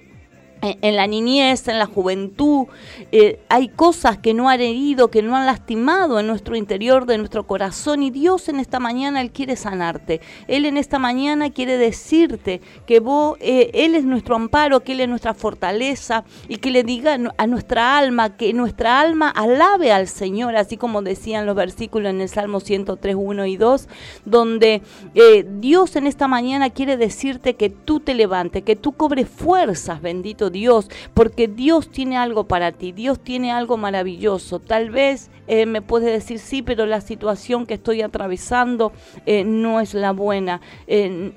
en 0.63 0.95
la 0.95 1.07
niñez, 1.07 1.67
en 1.67 1.77
la 1.77 1.85
juventud, 1.85 2.67
eh, 3.11 3.39
hay 3.49 3.67
cosas 3.67 4.17
que 4.17 4.33
no 4.33 4.49
han 4.49 4.61
herido, 4.61 5.09
que 5.09 5.21
no 5.21 5.35
han 5.35 5.45
lastimado 5.45 6.19
en 6.19 6.27
nuestro 6.27 6.55
interior 6.55 7.05
de 7.05 7.17
nuestro 7.17 7.45
corazón 7.45 8.01
y 8.01 8.11
Dios 8.11 8.47
en 8.47 8.59
esta 8.59 8.79
mañana 8.79 9.19
Él 9.19 9.31
quiere 9.31 9.57
sanarte. 9.57 10.21
Él 10.47 10.65
en 10.65 10.77
esta 10.77 10.99
mañana 10.99 11.49
quiere 11.49 11.77
decirte 11.77 12.61
que 12.87 13.01
vos, 13.01 13.37
eh, 13.41 13.71
Él 13.73 13.93
es 13.95 14.05
nuestro 14.05 14.35
amparo, 14.35 14.79
que 14.79 14.93
Él 14.93 15.01
es 15.01 15.09
nuestra 15.09 15.33
fortaleza 15.33 16.23
y 16.47 16.57
que 16.57 16.71
le 16.71 16.83
diga 16.83 17.17
a 17.37 17.47
nuestra 17.47 17.97
alma, 17.97 18.37
que 18.37 18.53
nuestra 18.53 19.01
alma 19.01 19.29
alabe 19.29 19.91
al 19.91 20.07
Señor, 20.07 20.55
así 20.55 20.77
como 20.77 21.01
decían 21.01 21.45
los 21.45 21.55
versículos 21.55 22.09
en 22.09 22.21
el 22.21 22.29
Salmo 22.29 22.61
103, 22.61 23.15
1 23.17 23.45
y 23.47 23.57
2, 23.57 23.87
donde 24.23 24.81
eh, 25.13 25.45
Dios 25.59 25.97
en 25.97 26.07
esta 26.07 26.29
mañana 26.29 26.69
quiere 26.69 26.95
decirte 26.95 27.55
que 27.55 27.69
tú 27.69 27.99
te 27.99 28.13
levantes, 28.13 28.63
que 28.63 28.77
tú 28.77 28.93
cobres 28.93 29.27
fuerzas, 29.27 30.01
bendito 30.01 30.49
Dios, 30.53 30.89
porque 31.13 31.49
Dios 31.49 31.89
tiene 31.89 32.15
algo 32.15 32.45
para 32.45 32.71
ti, 32.71 32.93
Dios 32.93 33.19
tiene 33.19 33.51
algo 33.51 33.75
maravilloso. 33.75 34.59
Tal 34.59 34.89
vez 34.89 35.29
eh, 35.47 35.65
me 35.65 35.81
puedes 35.81 36.13
decir, 36.13 36.39
sí, 36.39 36.61
pero 36.61 36.85
la 36.85 37.01
situación 37.01 37.65
que 37.65 37.73
estoy 37.73 38.01
atravesando 38.01 38.93
eh, 39.25 39.43
no 39.43 39.81
es 39.81 39.93
la 39.93 40.13
buena. 40.13 40.61
Eh, 40.87 41.33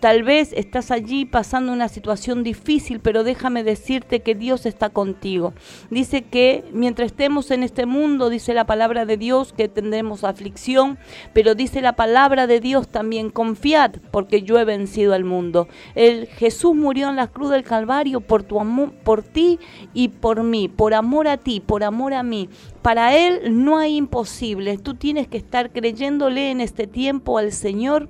Tal 0.00 0.24
vez 0.24 0.52
estás 0.52 0.90
allí 0.90 1.24
pasando 1.24 1.72
una 1.72 1.88
situación 1.88 2.42
difícil, 2.42 2.98
pero 2.98 3.22
déjame 3.22 3.62
decirte 3.62 4.20
que 4.20 4.34
Dios 4.34 4.66
está 4.66 4.90
contigo. 4.90 5.54
Dice 5.90 6.22
que 6.22 6.64
mientras 6.72 7.12
estemos 7.12 7.52
en 7.52 7.62
este 7.62 7.86
mundo, 7.86 8.28
dice 8.28 8.52
la 8.52 8.66
palabra 8.66 9.06
de 9.06 9.16
Dios, 9.16 9.52
que 9.52 9.68
tendremos 9.68 10.24
aflicción, 10.24 10.98
pero 11.32 11.54
dice 11.54 11.80
la 11.80 11.92
palabra 11.94 12.48
de 12.48 12.58
Dios 12.58 12.88
también, 12.88 13.30
confiad, 13.30 13.92
porque 14.10 14.42
yo 14.42 14.58
he 14.58 14.64
vencido 14.64 15.14
al 15.14 15.22
mundo. 15.22 15.68
El 15.94 16.26
Jesús 16.26 16.74
murió 16.74 17.08
en 17.08 17.14
la 17.14 17.28
cruz 17.28 17.50
del 17.50 17.62
Calvario 17.62 18.20
por 18.20 18.42
tu 18.42 18.58
amor, 18.58 18.92
por 19.04 19.22
ti 19.22 19.60
y 19.94 20.08
por 20.08 20.42
mí, 20.42 20.68
por 20.68 20.94
amor 20.94 21.28
a 21.28 21.36
ti, 21.36 21.60
por 21.60 21.84
amor 21.84 22.14
a 22.14 22.24
mí. 22.24 22.48
Para 22.82 23.16
Él 23.16 23.62
no 23.64 23.78
hay 23.78 23.96
imposibles. 23.96 24.82
Tú 24.82 24.94
tienes 24.94 25.28
que 25.28 25.36
estar 25.36 25.70
creyéndole 25.70 26.50
en 26.50 26.60
este 26.60 26.88
tiempo 26.88 27.38
al 27.38 27.52
Señor 27.52 28.08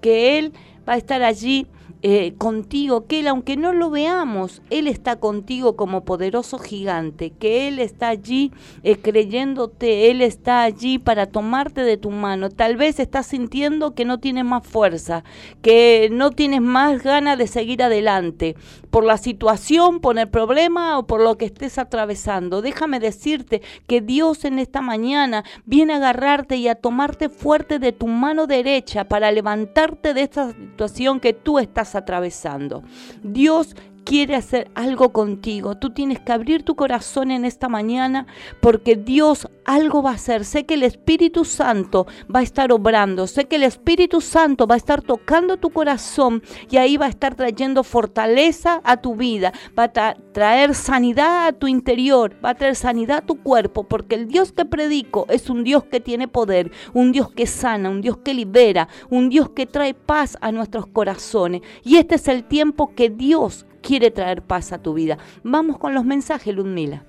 que 0.00 0.38
Él 0.38 0.52
va 0.86 0.94
a 0.94 0.96
estar 0.96 1.22
allí 1.22 1.66
eh, 2.06 2.34
contigo, 2.36 3.06
que 3.06 3.20
Él, 3.20 3.28
aunque 3.28 3.56
no 3.56 3.72
lo 3.72 3.88
veamos, 3.88 4.60
Él 4.68 4.88
está 4.88 5.16
contigo 5.16 5.74
como 5.74 6.04
poderoso 6.04 6.58
gigante, 6.58 7.30
que 7.30 7.66
Él 7.66 7.78
está 7.78 8.08
allí 8.08 8.52
eh, 8.82 8.98
creyéndote, 8.98 10.10
Él 10.10 10.20
está 10.20 10.64
allí 10.64 10.98
para 10.98 11.24
tomarte 11.24 11.80
de 11.80 11.96
tu 11.96 12.10
mano. 12.10 12.50
Tal 12.50 12.76
vez 12.76 13.00
estás 13.00 13.28
sintiendo 13.28 13.94
que 13.94 14.04
no 14.04 14.18
tienes 14.18 14.44
más 14.44 14.66
fuerza, 14.66 15.24
que 15.62 16.10
no 16.12 16.30
tienes 16.30 16.60
más 16.60 17.02
ganas 17.02 17.38
de 17.38 17.46
seguir 17.46 17.82
adelante, 17.82 18.54
por 18.90 19.06
la 19.06 19.16
situación, 19.16 20.00
por 20.00 20.18
el 20.18 20.28
problema 20.28 20.98
o 20.98 21.06
por 21.06 21.22
lo 21.22 21.38
que 21.38 21.46
estés 21.46 21.78
atravesando. 21.78 22.60
Déjame 22.60 23.00
decirte 23.00 23.62
que 23.86 24.02
Dios 24.02 24.44
en 24.44 24.58
esta 24.58 24.82
mañana 24.82 25.42
viene 25.64 25.94
a 25.94 25.96
agarrarte 25.96 26.56
y 26.56 26.68
a 26.68 26.74
tomarte 26.74 27.30
fuerte 27.30 27.78
de 27.78 27.92
tu 27.92 28.08
mano 28.08 28.46
derecha 28.46 29.04
para 29.04 29.32
levantarte 29.32 30.12
de 30.12 30.20
esta 30.20 30.52
situación 30.52 31.18
que 31.18 31.32
tú 31.32 31.58
estás 31.58 31.93
atravesando. 31.94 32.82
Dios 33.22 33.74
quiere 34.04 34.36
hacer 34.36 34.70
algo 34.74 35.12
contigo. 35.12 35.76
Tú 35.76 35.90
tienes 35.90 36.20
que 36.20 36.32
abrir 36.32 36.62
tu 36.62 36.76
corazón 36.76 37.30
en 37.30 37.44
esta 37.44 37.68
mañana 37.68 38.26
porque 38.60 38.96
Dios 38.96 39.48
algo 39.64 40.02
va 40.02 40.10
a 40.10 40.14
hacer. 40.14 40.44
Sé 40.44 40.64
que 40.66 40.74
el 40.74 40.82
Espíritu 40.82 41.44
Santo 41.44 42.06
va 42.34 42.40
a 42.40 42.42
estar 42.42 42.70
obrando. 42.70 43.26
Sé 43.26 43.46
que 43.46 43.56
el 43.56 43.62
Espíritu 43.62 44.20
Santo 44.20 44.66
va 44.66 44.74
a 44.74 44.78
estar 44.78 45.02
tocando 45.02 45.56
tu 45.56 45.70
corazón 45.70 46.42
y 46.70 46.76
ahí 46.76 46.96
va 46.96 47.06
a 47.06 47.08
estar 47.08 47.34
trayendo 47.34 47.82
fortaleza 47.82 48.80
a 48.84 48.98
tu 48.98 49.16
vida. 49.16 49.52
Va 49.78 49.84
a 49.84 49.92
tra- 49.92 50.16
traer 50.32 50.74
sanidad 50.74 51.46
a 51.46 51.52
tu 51.52 51.66
interior. 51.66 52.36
Va 52.44 52.50
a 52.50 52.54
traer 52.54 52.76
sanidad 52.76 53.18
a 53.18 53.26
tu 53.26 53.42
cuerpo 53.42 53.84
porque 53.84 54.14
el 54.14 54.28
Dios 54.28 54.52
que 54.52 54.64
predico 54.64 55.26
es 55.30 55.48
un 55.48 55.64
Dios 55.64 55.84
que 55.84 56.00
tiene 56.00 56.28
poder. 56.28 56.70
Un 56.92 57.12
Dios 57.12 57.30
que 57.30 57.46
sana, 57.46 57.90
un 57.90 58.02
Dios 58.02 58.18
que 58.18 58.34
libera, 58.34 58.88
un 59.08 59.30
Dios 59.30 59.50
que 59.50 59.66
trae 59.66 59.94
paz 59.94 60.36
a 60.40 60.52
nuestros 60.52 60.86
corazones. 60.86 61.62
Y 61.82 61.96
este 61.96 62.16
es 62.16 62.28
el 62.28 62.44
tiempo 62.44 62.94
que 62.94 63.08
Dios 63.10 63.64
quiere 63.84 64.10
traer 64.10 64.42
paz 64.42 64.72
a 64.72 64.82
tu 64.82 64.94
vida. 64.94 65.18
Vamos 65.42 65.78
con 65.78 65.94
los 65.94 66.04
mensajes, 66.04 66.54
Ludmila. 66.54 67.04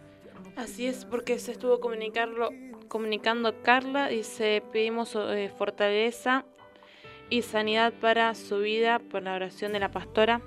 Así 0.56 0.85
es, 0.85 1.06
porque 1.06 1.39
se 1.39 1.53
estuvo 1.53 1.80
comunicarlo, 1.80 2.49
comunicando 2.88 3.61
Carla, 3.61 4.07
dice, 4.07 4.61
pedimos 4.72 5.15
eh, 5.15 5.52
fortaleza 5.57 6.45
y 7.30 7.41
sanidad 7.41 7.93
para 7.99 8.34
su 8.35 8.60
vida 8.60 8.99
por 8.99 9.23
la 9.23 9.35
oración 9.35 9.73
de 9.73 9.80
la 9.80 9.91
pastora. 9.91 10.41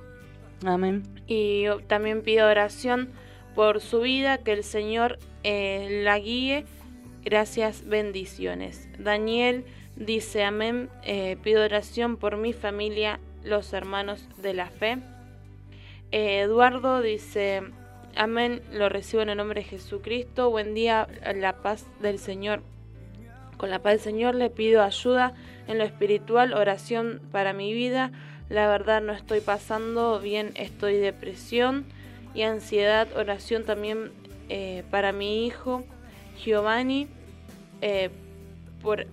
Amén. 0.65 1.03
Y 1.27 1.63
yo 1.63 1.81
también 1.81 2.23
pido 2.23 2.49
oración 2.49 3.11
por 3.55 3.81
su 3.81 4.01
vida, 4.01 4.39
que 4.39 4.53
el 4.53 4.65
Señor 4.65 5.19
eh, 5.43 6.03
la 6.05 6.19
guíe. 6.19 6.65
Gracias, 7.25 7.87
bendiciones. 7.87 8.89
Daniel 8.99 9.65
dice, 9.97 10.45
amén, 10.45 10.89
eh, 11.05 11.37
pido 11.43 11.65
oración 11.65 12.17
por 12.17 12.37
mi 12.37 12.53
familia, 12.53 13.21
los 13.45 13.73
hermanos 13.73 14.29
de 14.41 14.55
la 14.55 14.71
fe. 14.71 14.99
Eh, 16.11 16.41
Eduardo 16.41 17.03
dice, 17.03 17.63
amén, 18.17 18.63
lo 18.73 18.89
recibo 18.89 19.23
en 19.23 19.29
el 19.29 19.37
nombre 19.37 19.61
de 19.61 19.69
Jesucristo. 19.69 20.51
Buen 20.51 20.75
día, 20.75 21.07
la 21.35 21.57
paz 21.61 21.85
del 22.01 22.19
Señor. 22.19 22.63
Con 23.59 23.71
la 23.71 23.81
paz 23.83 23.95
del 23.95 24.01
Señor 24.01 24.35
le 24.35 24.51
pido 24.51 24.83
ayuda 24.83 25.35
en 25.67 25.79
lo 25.79 25.85
espiritual, 25.85 26.55
oración 26.55 27.21
para 27.31 27.53
mi 27.53 27.75
vida. 27.75 28.13
La 28.49 28.69
verdad 28.69 29.03
no 29.03 29.13
estoy 29.13 29.41
pasando 29.41 30.19
bien, 30.21 30.53
estoy 30.55 30.97
depresión 30.97 31.85
y 32.35 32.43
ansiedad. 32.43 33.09
Oración 33.15 33.65
también 33.65 34.13
eh, 34.49 34.85
para 34.91 35.13
mi 35.13 35.47
hijo 35.47 35.85
Giovanni. 36.43 37.09
eh, 37.83 38.11
por 38.81 39.07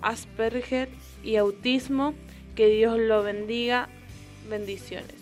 Asperger 0.00 0.88
y 1.22 1.36
autismo. 1.36 2.14
Que 2.56 2.68
Dios 2.68 2.98
lo 2.98 3.22
bendiga. 3.22 3.88
Bendiciones. 4.48 5.21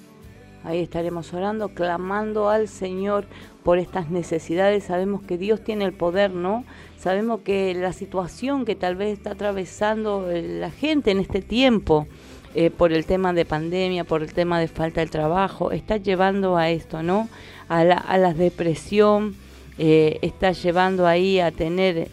Ahí 0.63 0.81
estaremos 0.81 1.33
orando, 1.33 1.71
clamando 1.71 2.51
al 2.51 2.69
Señor 2.69 3.25
por 3.65 3.79
estas 3.79 4.11
necesidades. 4.11 4.85
Sabemos 4.85 5.23
que 5.23 5.39
Dios 5.39 5.65
tiene 5.65 5.85
el 5.85 5.93
poder, 5.93 6.33
¿no? 6.33 6.65
Sabemos 6.99 7.41
que 7.41 7.75
la 7.75 7.95
situación 7.95 8.67
que 8.67 8.75
tal 8.75 8.95
vez 8.97 9.17
está 9.17 9.31
atravesando 9.31 10.31
eh, 10.31 10.43
la 10.43 10.71
gente 10.71 11.13
en 11.13 11.21
este 11.21 11.41
tiempo, 11.41 12.07
eh, 12.55 12.71
por 12.71 12.93
el 12.93 13.07
tema 13.07 13.33
de 13.33 13.45
pandemia, 13.47 14.05
por 14.05 14.23
el 14.23 14.35
tema 14.35 14.61
de 14.61 14.69
falta 14.69 15.01
de 15.01 15.07
trabajo, 15.07 15.71
está 15.73 15.97
llevando 15.97 16.59
a 16.59 16.69
esto, 16.69 17.03
¿no? 17.03 17.29
A 17.69 17.85
la, 17.85 18.35
depresión, 18.35 19.37
eh, 19.79 20.19
está 20.21 20.53
llevando 20.53 21.07
ahí 21.07 21.41
a 21.41 21.53
tener, 21.53 22.09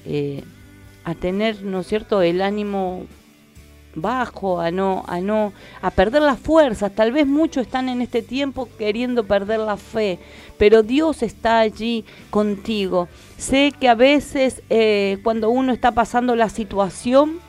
a 1.04 1.16
tener, 1.16 1.64
¿no 1.64 1.80
es 1.80 1.88
cierto?, 1.88 2.22
el 2.22 2.42
ánimo 2.42 3.08
bajo, 4.02 4.60
a 4.60 4.72
no, 4.72 5.04
a 5.08 5.20
no, 5.20 5.54
a 5.82 5.92
perder 5.92 6.22
las 6.22 6.40
fuerzas. 6.40 6.94
Tal 6.94 7.12
vez 7.12 7.28
muchos 7.28 7.66
están 7.66 7.90
en 7.90 8.02
este 8.02 8.22
tiempo 8.22 8.70
queriendo 8.78 9.26
perder 9.26 9.60
la 9.60 9.78
fe, 9.78 10.20
pero 10.58 10.84
Dios 10.84 11.24
está 11.24 11.60
allí 11.60 12.06
contigo. 12.30 13.08
Sé 13.38 13.74
que 13.78 13.90
a 13.90 13.96
veces 13.96 14.62
eh, 14.70 15.20
cuando 15.24 15.50
uno 15.50 15.74
está 15.74 15.92
pasando 15.92 16.36
la 16.36 16.50
situación, 16.50 17.40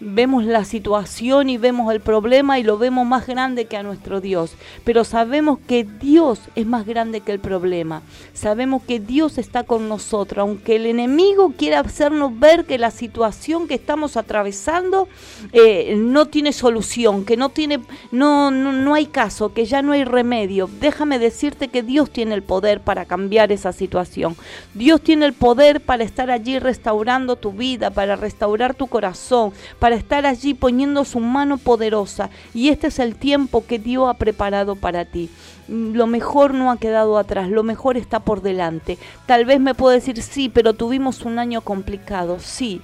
vemos 0.00 0.44
la 0.44 0.64
situación 0.64 1.48
y 1.48 1.58
vemos 1.58 1.92
el 1.92 2.00
problema 2.00 2.58
y 2.58 2.62
lo 2.62 2.78
vemos 2.78 3.06
más 3.06 3.26
grande 3.26 3.66
que 3.66 3.76
a 3.76 3.82
nuestro 3.82 4.20
Dios. 4.20 4.54
Pero 4.84 5.04
sabemos 5.04 5.58
que 5.66 5.84
Dios 5.84 6.40
es 6.54 6.66
más 6.66 6.86
grande 6.86 7.20
que 7.20 7.32
el 7.32 7.40
problema. 7.40 8.02
Sabemos 8.32 8.82
que 8.82 9.00
Dios 9.00 9.38
está 9.38 9.64
con 9.64 9.88
nosotros. 9.88 10.42
Aunque 10.42 10.76
el 10.76 10.86
enemigo 10.86 11.54
quiera 11.56 11.80
hacernos 11.80 12.38
ver 12.38 12.64
que 12.64 12.78
la 12.78 12.90
situación 12.90 13.68
que 13.68 13.74
estamos 13.74 14.16
atravesando 14.16 15.08
eh, 15.52 15.94
no 15.96 16.26
tiene 16.26 16.52
solución, 16.52 17.24
que 17.24 17.36
no, 17.36 17.48
tiene, 17.48 17.80
no, 18.10 18.50
no, 18.50 18.72
no 18.72 18.94
hay 18.94 19.06
caso, 19.06 19.52
que 19.52 19.64
ya 19.64 19.82
no 19.82 19.92
hay 19.92 20.04
remedio. 20.04 20.68
Déjame 20.80 21.18
decirte 21.18 21.68
que 21.68 21.82
Dios 21.82 22.10
tiene 22.10 22.34
el 22.34 22.42
poder 22.42 22.80
para 22.80 23.04
cambiar 23.04 23.52
esa 23.52 23.72
situación. 23.72 24.36
Dios 24.74 25.00
tiene 25.00 25.26
el 25.26 25.32
poder 25.32 25.80
para 25.80 26.04
estar 26.04 26.30
allí 26.30 26.58
restaurando 26.58 27.36
tu 27.36 27.52
vida, 27.52 27.90
para 27.90 28.16
restaurar 28.16 28.74
tu 28.74 28.86
corazón, 28.86 29.52
para 29.84 29.96
estar 29.96 30.24
allí 30.24 30.54
poniendo 30.54 31.04
su 31.04 31.20
mano 31.20 31.58
poderosa. 31.58 32.30
Y 32.54 32.70
este 32.70 32.86
es 32.86 32.98
el 32.98 33.16
tiempo 33.16 33.66
que 33.66 33.78
Dios 33.78 34.08
ha 34.08 34.14
preparado 34.14 34.76
para 34.76 35.04
ti. 35.04 35.28
Lo 35.68 36.06
mejor 36.06 36.52
no 36.52 36.70
ha 36.70 36.78
quedado 36.78 37.16
atrás, 37.18 37.48
lo 37.48 37.62
mejor 37.62 37.96
está 37.96 38.20
por 38.20 38.42
delante. 38.42 38.98
Tal 39.26 39.44
vez 39.44 39.60
me 39.60 39.74
puedo 39.74 39.94
decir, 39.94 40.20
sí, 40.20 40.48
pero 40.48 40.74
tuvimos 40.74 41.22
un 41.24 41.38
año 41.38 41.62
complicado. 41.62 42.38
Sí, 42.38 42.82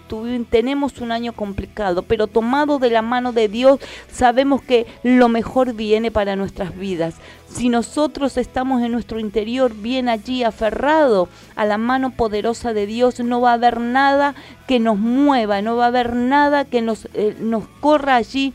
tenemos 0.48 1.00
un 1.00 1.12
año 1.12 1.32
complicado, 1.32 2.02
pero 2.02 2.26
tomado 2.26 2.78
de 2.78 2.90
la 2.90 3.02
mano 3.02 3.32
de 3.32 3.48
Dios, 3.48 3.80
sabemos 4.10 4.62
que 4.62 4.86
lo 5.02 5.28
mejor 5.28 5.74
viene 5.74 6.10
para 6.10 6.36
nuestras 6.36 6.76
vidas. 6.76 7.14
Si 7.48 7.68
nosotros 7.68 8.36
estamos 8.36 8.80
en 8.82 8.92
nuestro 8.92 9.18
interior 9.18 9.74
bien 9.74 10.08
allí 10.08 10.44
aferrado 10.44 11.28
a 11.56 11.64
la 11.64 11.78
mano 11.78 12.10
poderosa 12.10 12.72
de 12.72 12.86
Dios, 12.86 13.18
no 13.20 13.40
va 13.40 13.50
a 13.50 13.54
haber 13.54 13.80
nada 13.80 14.34
que 14.68 14.78
nos 14.78 14.98
mueva, 14.98 15.60
no 15.60 15.76
va 15.76 15.84
a 15.84 15.88
haber 15.88 16.14
nada 16.14 16.64
que 16.64 16.80
nos, 16.80 17.08
eh, 17.14 17.36
nos 17.40 17.64
corra 17.80 18.16
allí 18.16 18.54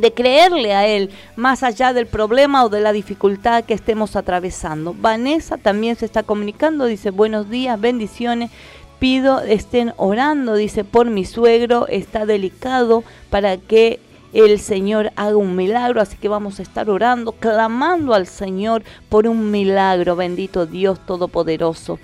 de 0.00 0.12
creerle 0.12 0.74
a 0.74 0.86
Él 0.86 1.10
más 1.36 1.62
allá 1.62 1.92
del 1.92 2.06
problema 2.06 2.64
o 2.64 2.68
de 2.68 2.80
la 2.80 2.92
dificultad 2.92 3.64
que 3.64 3.74
estemos 3.74 4.16
atravesando. 4.16 4.94
Vanessa 4.94 5.58
también 5.58 5.96
se 5.96 6.06
está 6.06 6.22
comunicando, 6.22 6.86
dice 6.86 7.10
buenos 7.10 7.50
días, 7.50 7.80
bendiciones. 7.80 8.50
Pido 8.98 9.40
estén 9.40 9.92
orando, 9.96 10.54
dice, 10.54 10.84
por 10.84 11.10
mi 11.10 11.24
suegro, 11.24 11.88
está 11.88 12.24
delicado 12.24 13.02
para 13.30 13.56
que 13.56 13.98
el 14.32 14.58
Señor 14.58 15.12
haga 15.16 15.36
un 15.36 15.56
milagro, 15.56 16.00
así 16.00 16.16
que 16.16 16.28
vamos 16.28 16.58
a 16.58 16.62
estar 16.62 16.88
orando, 16.88 17.32
clamando 17.32 18.14
al 18.14 18.26
Señor 18.26 18.82
por 19.08 19.26
un 19.26 19.50
milagro, 19.50 20.16
bendito 20.16 20.66
Dios 20.66 20.98
Todopoderoso. 21.04 21.98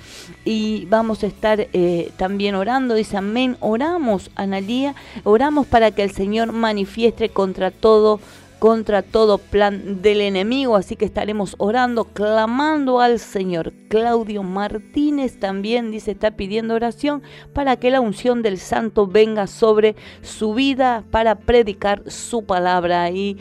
Y 0.44 0.86
vamos 0.86 1.22
a 1.22 1.26
estar 1.26 1.68
eh, 1.72 2.10
también 2.16 2.54
orando, 2.54 2.94
dice 2.94 3.16
amén, 3.16 3.56
oramos, 3.60 4.30
Analía, 4.34 4.94
oramos 5.24 5.66
para 5.66 5.90
que 5.90 6.02
el 6.02 6.10
Señor 6.10 6.52
manifieste 6.52 7.30
contra 7.30 7.70
todo 7.70 8.20
contra 8.58 9.02
todo 9.02 9.38
plan 9.38 10.02
del 10.02 10.20
enemigo, 10.20 10.76
así 10.76 10.96
que 10.96 11.04
estaremos 11.04 11.54
orando, 11.58 12.04
clamando 12.04 13.00
al 13.00 13.18
Señor. 13.18 13.72
Claudio 13.88 14.42
Martínez 14.42 15.38
también 15.38 15.90
dice, 15.90 16.10
está 16.12 16.32
pidiendo 16.32 16.74
oración 16.74 17.22
para 17.52 17.76
que 17.76 17.90
la 17.90 18.00
unción 18.00 18.42
del 18.42 18.58
santo 18.58 19.06
venga 19.06 19.46
sobre 19.46 19.96
su 20.22 20.54
vida 20.54 21.04
para 21.10 21.36
predicar 21.36 22.02
su 22.10 22.44
palabra 22.44 23.10
y 23.10 23.38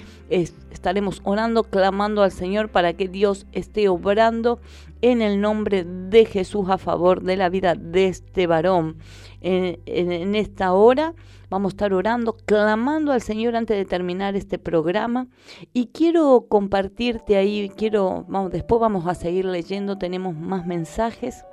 estaremos 0.87 1.21
orando, 1.23 1.63
clamando 1.63 2.23
al 2.23 2.31
Señor 2.31 2.69
para 2.69 2.93
que 2.93 3.07
Dios 3.07 3.45
esté 3.51 3.89
obrando 3.89 4.59
en 5.01 5.21
el 5.21 5.41
nombre 5.41 5.83
de 5.83 6.25
Jesús 6.25 6.69
a 6.69 6.77
favor 6.77 7.21
de 7.21 7.37
la 7.37 7.49
vida 7.49 7.75
de 7.75 8.07
este 8.07 8.47
varón. 8.47 8.97
en 9.41 10.35
esta 10.35 10.73
hora 10.73 11.13
Vamos 11.49 11.69
a 11.69 11.75
estar 11.75 11.93
orando, 11.93 12.35
clamando 12.35 13.13
al 13.13 13.21
Señor 13.21 13.55
antes 13.55 13.77
de 13.77 13.85
terminar 13.85 14.35
este 14.35 14.59
programa. 14.59 15.27
Y 15.71 15.87
quiero 15.87 16.47
compartirte 16.49 17.37
ahí, 17.37 17.71
quiero, 17.77 18.25
vamos, 18.27 18.51
después 18.51 18.81
vamos 18.81 19.07
a 19.07 19.15
seguir 19.15 19.45
leyendo, 19.45 19.97
tenemos 19.97 20.35
más 20.35 20.65
mensajes. 20.65 21.45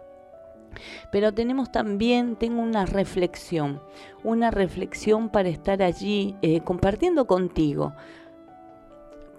Pero 1.13 1.33
tenemos 1.33 1.71
también, 1.71 2.35
tengo 2.35 2.61
una 2.61 2.87
reflexión, 2.87 3.81
una 4.25 4.51
reflexión 4.51 5.29
para 5.29 5.49
estar 5.49 5.81
allí 5.81 6.35
eh, 6.43 6.61
compartiendo 6.63 7.29
contigo. 7.29 7.95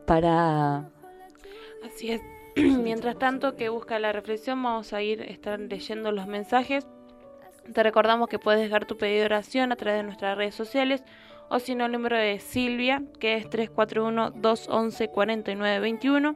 Para... 0.05 0.89
Así 1.85 2.11
es. 2.11 2.21
Mientras 2.55 3.19
tanto 3.19 3.55
que 3.55 3.69
busca 3.69 3.99
la 3.99 4.11
reflexión, 4.11 4.61
vamos 4.63 4.93
a 4.93 5.01
ir 5.01 5.21
estar 5.21 5.59
leyendo 5.59 6.11
los 6.11 6.27
mensajes. 6.27 6.87
Te 7.73 7.83
recordamos 7.83 8.29
que 8.29 8.39
puedes 8.39 8.61
dejar 8.61 8.85
tu 8.85 8.97
pedido 8.97 9.21
de 9.21 9.25
oración 9.25 9.71
a 9.71 9.75
través 9.75 9.99
de 9.99 10.03
nuestras 10.03 10.37
redes 10.37 10.55
sociales 10.55 11.03
o 11.49 11.59
si 11.59 11.75
no 11.75 11.85
el 11.85 11.91
número 11.91 12.17
de 12.17 12.39
Silvia 12.39 13.03
que 13.19 13.35
es 13.35 13.47
341-211-4921, 13.49 16.35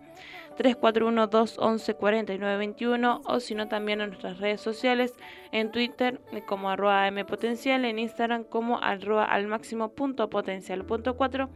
341-211-4921 0.59 3.21
o 3.25 3.39
si 3.39 3.55
no 3.55 3.67
también 3.69 4.01
en 4.01 4.09
nuestras 4.09 4.39
redes 4.39 4.59
sociales 4.59 5.13
en 5.51 5.71
Twitter 5.71 6.19
como 6.45 6.69
arroba 6.69 7.09
mpotencial, 7.09 7.85
en 7.85 7.97
Instagram 7.97 8.43
como 8.43 8.83
arroba 8.83 9.23
al 9.23 9.47
máximo 9.47 9.93
punto 9.93 10.29
potencial 10.29 10.83
punto 10.85 11.15
4 11.15 11.49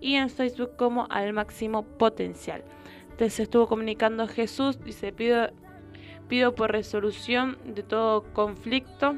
y 0.00 0.16
en 0.16 0.28
Facebook 0.28 0.76
como 0.76 1.06
al 1.10 1.32
máximo 1.32 1.82
potencial. 1.82 2.62
Te 3.16 3.30
se 3.30 3.44
estuvo 3.44 3.66
comunicando 3.66 4.28
Jesús, 4.28 4.78
dice 4.84 5.12
pido 5.12 5.48
Pido 6.28 6.54
por 6.54 6.70
resolución 6.70 7.56
de 7.64 7.82
todo 7.82 8.22
conflicto 8.34 9.16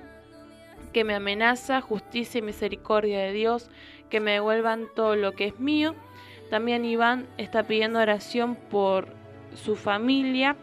que 0.95 1.03
me 1.05 1.15
amenaza, 1.15 1.83
justicia 1.83 2.39
y 2.39 2.43
misericordia 2.43 3.19
de 3.19 3.33
Dios, 3.33 3.71
que 4.09 4.19
me 4.19 4.33
devuelvan 4.33 4.89
todo 4.95 5.15
lo 5.15 5.33
que 5.33 5.49
es 5.49 5.61
mío. 5.61 5.95
También 6.49 6.87
Iván 6.87 7.29
está 7.37 7.65
pidiendo 7.65 7.99
oración 7.99 8.57
por 8.57 9.09
su 9.55 9.77
familia, 9.77 10.57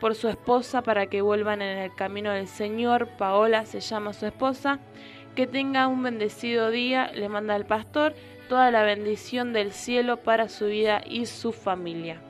por 0.00 0.14
su 0.14 0.28
esposa, 0.28 0.82
para 0.82 1.06
que 1.06 1.22
vuelvan 1.22 1.62
en 1.62 1.78
el 1.78 1.94
camino 1.94 2.30
del 2.30 2.48
Señor. 2.48 3.08
Paola 3.18 3.66
se 3.66 3.80
llama 3.80 4.12
su 4.12 4.26
esposa. 4.26 4.78
Que 5.34 5.46
tenga 5.46 5.86
un 5.86 6.02
bendecido 6.02 6.70
día, 6.70 7.12
le 7.12 7.28
manda 7.28 7.54
al 7.54 7.64
pastor 7.66 8.14
toda 8.48 8.70
la 8.70 8.82
bendición 8.82 9.52
del 9.52 9.72
cielo 9.72 10.18
para 10.18 10.48
su 10.48 10.66
vida 10.66 11.02
y 11.06 11.26
su 11.26 11.52
familia. 11.52 12.20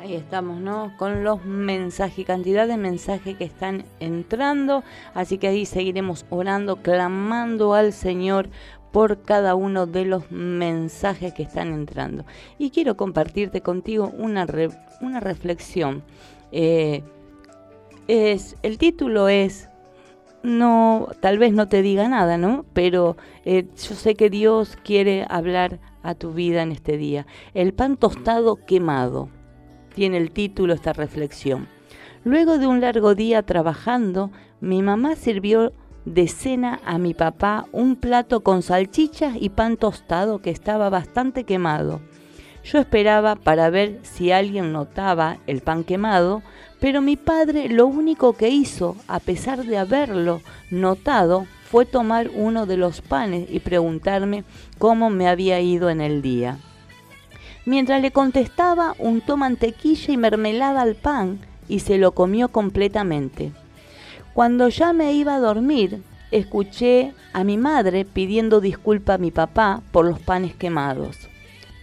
Ahí 0.00 0.14
estamos, 0.14 0.60
¿no? 0.60 0.92
Con 0.98 1.22
los 1.22 1.44
mensajes, 1.44 2.26
cantidad 2.26 2.66
de 2.66 2.76
mensajes 2.76 3.36
que 3.36 3.44
están 3.44 3.84
entrando. 4.00 4.82
Así 5.14 5.38
que 5.38 5.48
ahí 5.48 5.64
seguiremos 5.64 6.26
orando, 6.28 6.76
clamando 6.76 7.74
al 7.74 7.92
Señor 7.92 8.48
por 8.92 9.22
cada 9.22 9.54
uno 9.54 9.86
de 9.86 10.04
los 10.04 10.30
mensajes 10.30 11.32
que 11.32 11.42
están 11.42 11.72
entrando. 11.72 12.24
Y 12.58 12.70
quiero 12.70 12.96
compartirte 12.96 13.62
contigo 13.62 14.12
una, 14.16 14.46
una 15.00 15.20
reflexión. 15.20 16.02
Eh, 16.52 17.02
es, 18.06 18.56
el 18.62 18.78
título 18.78 19.28
es 19.28 19.68
no, 20.42 21.08
tal 21.20 21.38
vez 21.38 21.52
no 21.52 21.68
te 21.68 21.82
diga 21.82 22.08
nada, 22.08 22.36
¿no? 22.36 22.64
Pero 22.72 23.16
eh, 23.44 23.66
yo 23.76 23.94
sé 23.94 24.14
que 24.14 24.28
Dios 24.28 24.76
quiere 24.82 25.24
hablar 25.28 25.78
a 26.02 26.14
tu 26.14 26.32
vida 26.32 26.62
en 26.62 26.72
este 26.72 26.96
día. 26.96 27.26
El 27.54 27.72
pan 27.72 27.96
tostado 27.96 28.56
quemado 28.56 29.28
tiene 29.94 30.18
el 30.18 30.32
título 30.32 30.74
esta 30.74 30.92
reflexión. 30.92 31.68
Luego 32.24 32.58
de 32.58 32.66
un 32.66 32.80
largo 32.80 33.14
día 33.14 33.42
trabajando, 33.42 34.30
mi 34.60 34.82
mamá 34.82 35.16
sirvió 35.16 35.72
de 36.04 36.28
cena 36.28 36.80
a 36.84 36.98
mi 36.98 37.14
papá 37.14 37.66
un 37.72 37.96
plato 37.96 38.42
con 38.42 38.62
salchichas 38.62 39.36
y 39.40 39.50
pan 39.50 39.76
tostado 39.76 40.40
que 40.40 40.50
estaba 40.50 40.90
bastante 40.90 41.44
quemado. 41.44 42.00
Yo 42.64 42.78
esperaba 42.78 43.34
para 43.34 43.70
ver 43.70 43.98
si 44.02 44.30
alguien 44.30 44.72
notaba 44.72 45.38
el 45.46 45.60
pan 45.60 45.84
quemado, 45.84 46.42
pero 46.80 47.00
mi 47.00 47.16
padre 47.16 47.68
lo 47.68 47.86
único 47.86 48.34
que 48.34 48.48
hizo, 48.48 48.96
a 49.08 49.18
pesar 49.18 49.64
de 49.64 49.78
haberlo 49.78 50.40
notado, 50.70 51.46
fue 51.70 51.86
tomar 51.86 52.30
uno 52.34 52.66
de 52.66 52.76
los 52.76 53.00
panes 53.00 53.48
y 53.50 53.60
preguntarme 53.60 54.44
cómo 54.78 55.10
me 55.10 55.28
había 55.28 55.60
ido 55.60 55.90
en 55.90 56.00
el 56.00 56.22
día. 56.22 56.58
Mientras 57.64 58.02
le 58.02 58.10
contestaba, 58.10 58.94
untó 58.98 59.36
mantequilla 59.36 60.12
y 60.12 60.16
mermelada 60.16 60.82
al 60.82 60.96
pan 60.96 61.38
y 61.68 61.78
se 61.78 61.96
lo 61.96 62.12
comió 62.12 62.48
completamente. 62.48 63.52
Cuando 64.34 64.68
ya 64.68 64.94
me 64.94 65.12
iba 65.12 65.34
a 65.34 65.40
dormir, 65.40 66.02
escuché 66.30 67.12
a 67.34 67.44
mi 67.44 67.58
madre 67.58 68.06
pidiendo 68.06 68.62
disculpa 68.62 69.14
a 69.14 69.18
mi 69.18 69.30
papá 69.30 69.82
por 69.92 70.06
los 70.06 70.20
panes 70.20 70.54
quemados. 70.54 71.28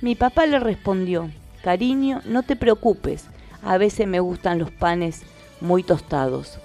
Mi 0.01 0.15
papá 0.15 0.47
le 0.47 0.59
respondió, 0.59 1.29
cariño, 1.63 2.21
no 2.25 2.41
te 2.41 2.55
preocupes, 2.55 3.25
a 3.61 3.77
veces 3.77 4.07
me 4.07 4.19
gustan 4.19 4.57
los 4.57 4.71
panes 4.71 5.21
muy 5.61 5.83
tostados. 5.83 6.57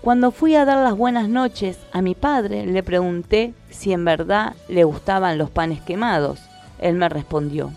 Cuando 0.00 0.30
fui 0.30 0.54
a 0.54 0.64
dar 0.64 0.78
las 0.84 0.96
buenas 0.96 1.28
noches 1.28 1.78
a 1.90 2.00
mi 2.00 2.14
padre, 2.14 2.64
le 2.64 2.82
pregunté 2.82 3.54
si 3.70 3.92
en 3.92 4.04
verdad 4.04 4.54
le 4.68 4.84
gustaban 4.84 5.38
los 5.38 5.50
panes 5.50 5.80
quemados. 5.80 6.38
Él 6.78 6.94
me 6.94 7.08
respondió, 7.08 7.72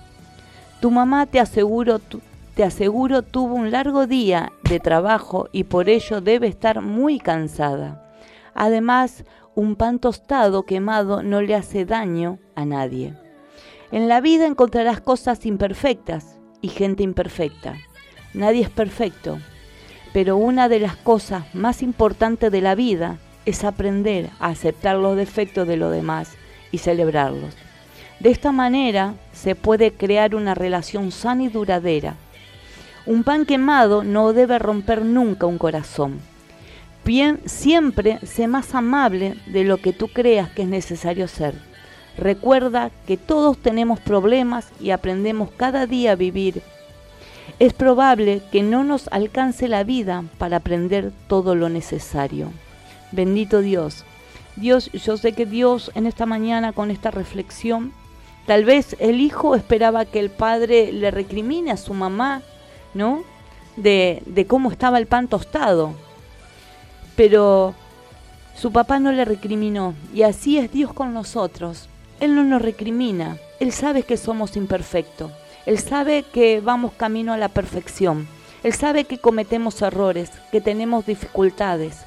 tu 0.82 0.92
mamá 0.92 1.26
te 1.26 1.40
aseguro, 1.40 2.00
te 2.58 2.64
aseguro 2.64 3.22
tuvo 3.22 3.54
un 3.54 3.70
largo 3.70 4.08
día 4.08 4.52
de 4.64 4.80
trabajo 4.80 5.48
y 5.52 5.66
por 5.66 5.90
ello 5.90 6.22
debe 6.22 6.48
estar 6.48 6.82
muy 6.82 7.20
cansada. 7.20 8.12
Además, 8.56 9.26
un 9.54 9.76
pan 9.76 10.00
tostado 10.00 10.64
quemado 10.64 11.22
no 11.22 11.44
le 11.44 11.54
hace 11.54 11.86
daño 11.86 12.40
a 12.56 12.66
nadie. 12.66 13.14
En 13.92 14.08
la 14.08 14.22
vida 14.22 14.48
encontrarás 14.48 15.02
cosas 15.02 15.46
imperfectas 15.46 16.40
y 16.60 16.70
gente 16.70 17.04
imperfecta. 17.04 17.76
Nadie 18.34 18.64
es 18.64 18.72
perfecto, 18.72 19.38
pero 20.12 20.36
una 20.36 20.68
de 20.68 20.80
las 20.80 20.96
cosas 20.96 21.54
más 21.54 21.84
importantes 21.84 22.52
de 22.52 22.62
la 22.62 22.74
vida 22.74 23.20
es 23.46 23.64
aprender 23.64 24.32
a 24.40 24.48
aceptar 24.48 24.96
los 24.96 25.16
defectos 25.16 25.68
de 25.68 25.78
los 25.78 25.92
demás 25.92 26.32
y 26.72 26.80
celebrarlos. 26.80 27.56
De 28.20 28.32
esta 28.32 28.52
manera 28.52 29.14
se 29.32 29.54
puede 29.54 29.94
crear 29.94 30.34
una 30.34 30.56
relación 30.56 31.12
sana 31.12 31.44
y 31.44 31.50
duradera. 31.50 32.16
Un 33.08 33.24
pan 33.24 33.46
quemado 33.46 34.04
no 34.04 34.34
debe 34.34 34.60
romper 34.60 35.06
nunca 35.06 35.46
un 35.46 35.58
corazón. 35.58 36.20
Bien, 37.06 37.40
siempre 37.46 38.20
sé 38.24 38.50
más 38.50 38.76
amable 38.76 39.38
de 39.46 39.64
lo 39.64 39.78
que 39.78 39.94
tú 39.94 40.10
creas 40.10 40.50
que 40.50 40.64
es 40.64 40.68
necesario 40.68 41.30
ser. 41.30 41.56
Recuerda 42.18 42.92
que 43.08 43.16
todos 43.16 43.58
tenemos 43.60 44.02
problemas 44.02 44.68
y 44.82 44.90
aprendemos 44.90 45.50
cada 45.56 45.86
día 45.86 46.12
a 46.12 46.16
vivir. 46.16 46.62
Es 47.60 47.72
probable 47.72 48.42
que 48.52 48.62
no 48.62 48.84
nos 48.84 49.08
alcance 49.08 49.70
la 49.70 49.86
vida 49.86 50.26
para 50.38 50.58
aprender 50.58 51.14
todo 51.30 51.56
lo 51.56 51.70
necesario. 51.70 52.52
Bendito 53.14 53.62
Dios. 53.62 54.04
Dios, 54.58 54.92
yo 54.92 55.16
sé 55.16 55.32
que 55.32 55.46
Dios 55.46 55.92
en 55.96 56.08
esta 56.08 56.26
mañana 56.26 56.74
con 56.74 56.92
esta 56.92 57.10
reflexión, 57.10 57.94
tal 58.48 58.66
vez 58.66 58.98
el 59.00 59.22
hijo 59.22 59.56
esperaba 59.56 60.04
que 60.04 60.20
el 60.20 60.30
padre 60.30 60.92
le 60.92 61.10
recrimine 61.10 61.72
a 61.72 61.78
su 61.78 61.94
mamá, 61.94 62.42
de 63.76 64.46
cómo 64.48 64.72
estaba 64.72 64.98
el 64.98 65.08
pan 65.08 65.28
tostado. 65.28 65.94
Pero 67.16 67.74
su 68.56 68.72
papá 68.72 69.00
no 69.00 69.12
le 69.12 69.24
recriminó 69.24 69.94
y 70.14 70.24
así 70.24 70.58
es 70.58 70.72
Dios 70.72 70.92
con 70.94 71.14
nosotros. 71.14 71.90
Él 72.20 72.34
no 72.34 72.44
nos 72.44 72.62
recrimina, 72.62 73.38
Él 73.60 73.72
sabe 73.72 74.02
que 74.02 74.18
somos 74.18 74.58
imperfectos, 74.58 75.32
Él 75.68 75.78
sabe 75.78 76.24
que 76.24 76.62
vamos 76.62 76.94
camino 76.94 77.34
a 77.34 77.38
la 77.38 77.50
perfección, 77.50 78.28
Él 78.64 78.74
sabe 78.74 79.04
que 79.04 79.20
cometemos 79.20 79.82
errores, 79.84 80.32
que 80.52 80.62
tenemos 80.62 81.06
dificultades, 81.06 82.06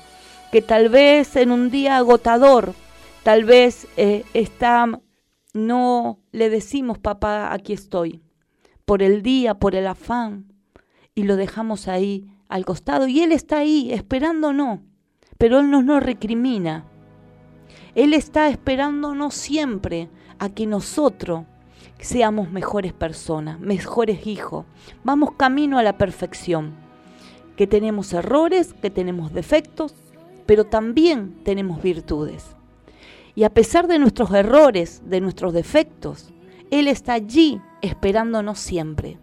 que 0.50 0.62
tal 0.62 0.88
vez 0.88 1.36
en 1.36 1.52
un 1.52 1.70
día 1.70 1.96
agotador, 1.96 2.74
tal 3.22 3.44
vez 3.44 3.86
eh, 3.96 4.24
está, 4.34 4.88
no 5.52 6.18
le 6.32 6.50
decimos 6.50 6.98
papá, 6.98 7.52
aquí 7.52 7.72
estoy, 7.72 8.20
por 8.84 9.02
el 9.02 9.22
día, 9.22 9.54
por 9.54 9.76
el 9.76 9.86
afán, 9.86 10.49
y 11.20 11.22
lo 11.22 11.36
dejamos 11.36 11.86
ahí 11.86 12.26
al 12.48 12.64
costado 12.64 13.06
y 13.06 13.20
Él 13.20 13.32
está 13.32 13.58
ahí 13.58 13.92
esperándonos, 13.92 14.80
pero 15.36 15.60
Él 15.60 15.70
no 15.70 15.82
nos 15.82 16.02
recrimina. 16.02 16.86
Él 17.94 18.14
está 18.14 18.48
esperándonos 18.48 19.34
siempre 19.34 20.08
a 20.38 20.48
que 20.48 20.66
nosotros 20.66 21.44
seamos 21.98 22.50
mejores 22.50 22.94
personas, 22.94 23.60
mejores 23.60 24.26
hijos. 24.26 24.64
Vamos 25.04 25.32
camino 25.32 25.78
a 25.78 25.82
la 25.82 25.98
perfección. 25.98 26.72
Que 27.54 27.66
tenemos 27.66 28.14
errores, 28.14 28.72
que 28.80 28.88
tenemos 28.88 29.34
defectos, 29.34 29.94
pero 30.46 30.64
también 30.64 31.34
tenemos 31.44 31.82
virtudes. 31.82 32.56
Y 33.34 33.44
a 33.44 33.50
pesar 33.50 33.88
de 33.88 33.98
nuestros 33.98 34.32
errores, 34.32 35.02
de 35.04 35.20
nuestros 35.20 35.52
defectos, 35.52 36.30
Él 36.70 36.88
está 36.88 37.12
allí 37.12 37.60
esperándonos 37.82 38.58
siempre. 38.58 39.18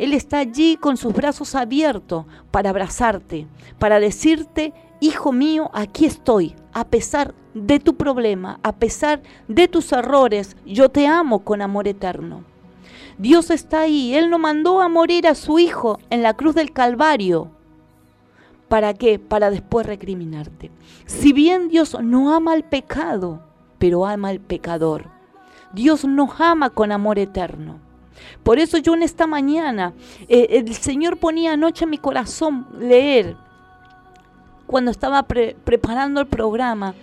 Él 0.00 0.14
está 0.14 0.38
allí 0.38 0.78
con 0.78 0.96
sus 0.96 1.12
brazos 1.12 1.54
abiertos 1.54 2.24
para 2.50 2.70
abrazarte, 2.70 3.46
para 3.78 4.00
decirte, 4.00 4.72
hijo 4.98 5.30
mío, 5.30 5.68
aquí 5.74 6.06
estoy, 6.06 6.56
a 6.72 6.86
pesar 6.86 7.34
de 7.52 7.80
tu 7.80 7.96
problema, 7.96 8.58
a 8.62 8.72
pesar 8.72 9.20
de 9.46 9.68
tus 9.68 9.92
errores, 9.92 10.56
yo 10.64 10.88
te 10.88 11.06
amo 11.06 11.40
con 11.40 11.60
amor 11.60 11.86
eterno. 11.86 12.44
Dios 13.18 13.50
está 13.50 13.82
ahí, 13.82 14.14
Él 14.14 14.30
no 14.30 14.38
mandó 14.38 14.80
a 14.80 14.88
morir 14.88 15.28
a 15.28 15.34
su 15.34 15.58
hijo 15.58 15.98
en 16.08 16.22
la 16.22 16.32
cruz 16.32 16.54
del 16.54 16.72
Calvario. 16.72 17.50
¿Para 18.68 18.94
qué? 18.94 19.18
Para 19.18 19.50
después 19.50 19.84
recriminarte. 19.84 20.70
Si 21.04 21.34
bien 21.34 21.68
Dios 21.68 21.94
no 22.02 22.34
ama 22.34 22.54
al 22.54 22.64
pecado, 22.64 23.42
pero 23.78 24.06
ama 24.06 24.30
al 24.30 24.40
pecador. 24.40 25.10
Dios 25.74 26.06
nos 26.06 26.40
ama 26.40 26.70
con 26.70 26.90
amor 26.90 27.18
eterno. 27.18 27.89
Por 28.42 28.58
eso 28.58 28.78
yo 28.78 28.94
en 28.94 29.02
esta 29.02 29.26
mañana, 29.26 29.92
eh, 30.28 30.46
el 30.50 30.74
Señor 30.74 31.16
ponía 31.18 31.52
anoche 31.52 31.84
en 31.84 31.90
mi 31.90 31.98
corazón 31.98 32.66
leer, 32.78 33.36
cuando 34.66 34.90
estaba 34.90 35.22
pre- 35.24 35.56
preparando 35.64 36.20
el 36.20 36.26
programa, 36.26 36.94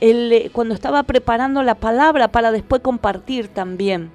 eh, 0.00 0.50
cuando 0.52 0.74
estaba 0.74 1.02
preparando 1.04 1.62
la 1.62 1.76
palabra 1.76 2.28
para 2.28 2.50
después 2.50 2.82
compartir 2.82 3.48
también. 3.48 4.10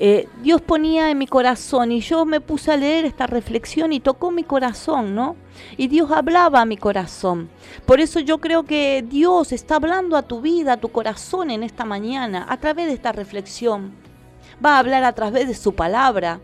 Eh, 0.00 0.26
Dios 0.42 0.62
ponía 0.62 1.10
en 1.10 1.18
mi 1.18 1.26
corazón 1.26 1.92
y 1.92 2.00
yo 2.00 2.24
me 2.24 2.40
puse 2.40 2.72
a 2.72 2.76
leer 2.76 3.04
esta 3.04 3.26
reflexión 3.26 3.92
y 3.92 4.00
tocó 4.00 4.30
mi 4.30 4.42
corazón, 4.42 5.14
¿no? 5.14 5.36
Y 5.76 5.88
Dios 5.88 6.10
hablaba 6.10 6.62
a 6.62 6.64
mi 6.64 6.78
corazón. 6.78 7.50
Por 7.84 8.00
eso 8.00 8.18
yo 8.18 8.38
creo 8.38 8.62
que 8.64 9.04
Dios 9.06 9.52
está 9.52 9.76
hablando 9.76 10.16
a 10.16 10.22
tu 10.22 10.40
vida, 10.40 10.72
a 10.72 10.76
tu 10.78 10.88
corazón 10.88 11.50
en 11.50 11.62
esta 11.62 11.84
mañana, 11.84 12.46
a 12.48 12.56
través 12.56 12.86
de 12.86 12.94
esta 12.94 13.12
reflexión. 13.12 13.92
Va 14.64 14.76
a 14.76 14.78
hablar 14.78 15.04
a 15.04 15.14
través 15.14 15.48
de 15.48 15.54
su 15.54 15.74
palabra, 15.74 16.40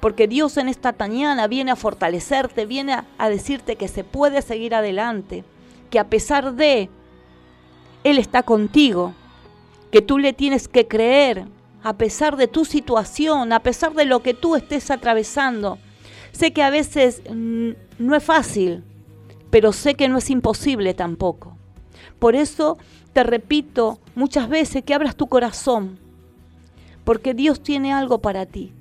porque 0.00 0.28
Dios 0.28 0.56
en 0.56 0.68
esta 0.68 0.94
mañana 0.98 1.46
viene 1.46 1.70
a 1.70 1.76
fortalecerte, 1.76 2.66
viene 2.66 2.92
a, 2.92 3.04
a 3.18 3.28
decirte 3.28 3.76
que 3.76 3.88
se 3.88 4.04
puede 4.04 4.42
seguir 4.42 4.74
adelante, 4.74 5.44
que 5.90 5.98
a 5.98 6.08
pesar 6.08 6.54
de, 6.54 6.88
Él 8.04 8.18
está 8.18 8.42
contigo, 8.42 9.14
que 9.90 10.02
tú 10.02 10.18
le 10.18 10.32
tienes 10.32 10.68
que 10.68 10.86
creer, 10.86 11.46
a 11.84 11.92
pesar 11.92 12.36
de 12.36 12.48
tu 12.48 12.64
situación, 12.64 13.52
a 13.52 13.60
pesar 13.60 13.92
de 13.92 14.06
lo 14.06 14.22
que 14.22 14.34
tú 14.34 14.56
estés 14.56 14.90
atravesando. 14.90 15.78
Sé 16.32 16.52
que 16.52 16.62
a 16.62 16.70
veces 16.70 17.22
mm, 17.30 17.70
no 17.98 18.16
es 18.16 18.24
fácil, 18.24 18.82
pero 19.50 19.72
sé 19.72 19.94
que 19.94 20.08
no 20.08 20.18
es 20.18 20.30
imposible 20.30 20.94
tampoco. 20.94 21.56
Por 22.18 22.34
eso 22.34 22.78
te 23.12 23.22
repito 23.22 24.00
muchas 24.14 24.48
veces 24.48 24.82
que 24.82 24.94
abras 24.94 25.14
tu 25.14 25.28
corazón, 25.28 26.00
porque 27.04 27.34
Dios 27.34 27.62
tiene 27.62 27.92
algo 27.92 28.18
para 28.18 28.46
ti. 28.46 28.72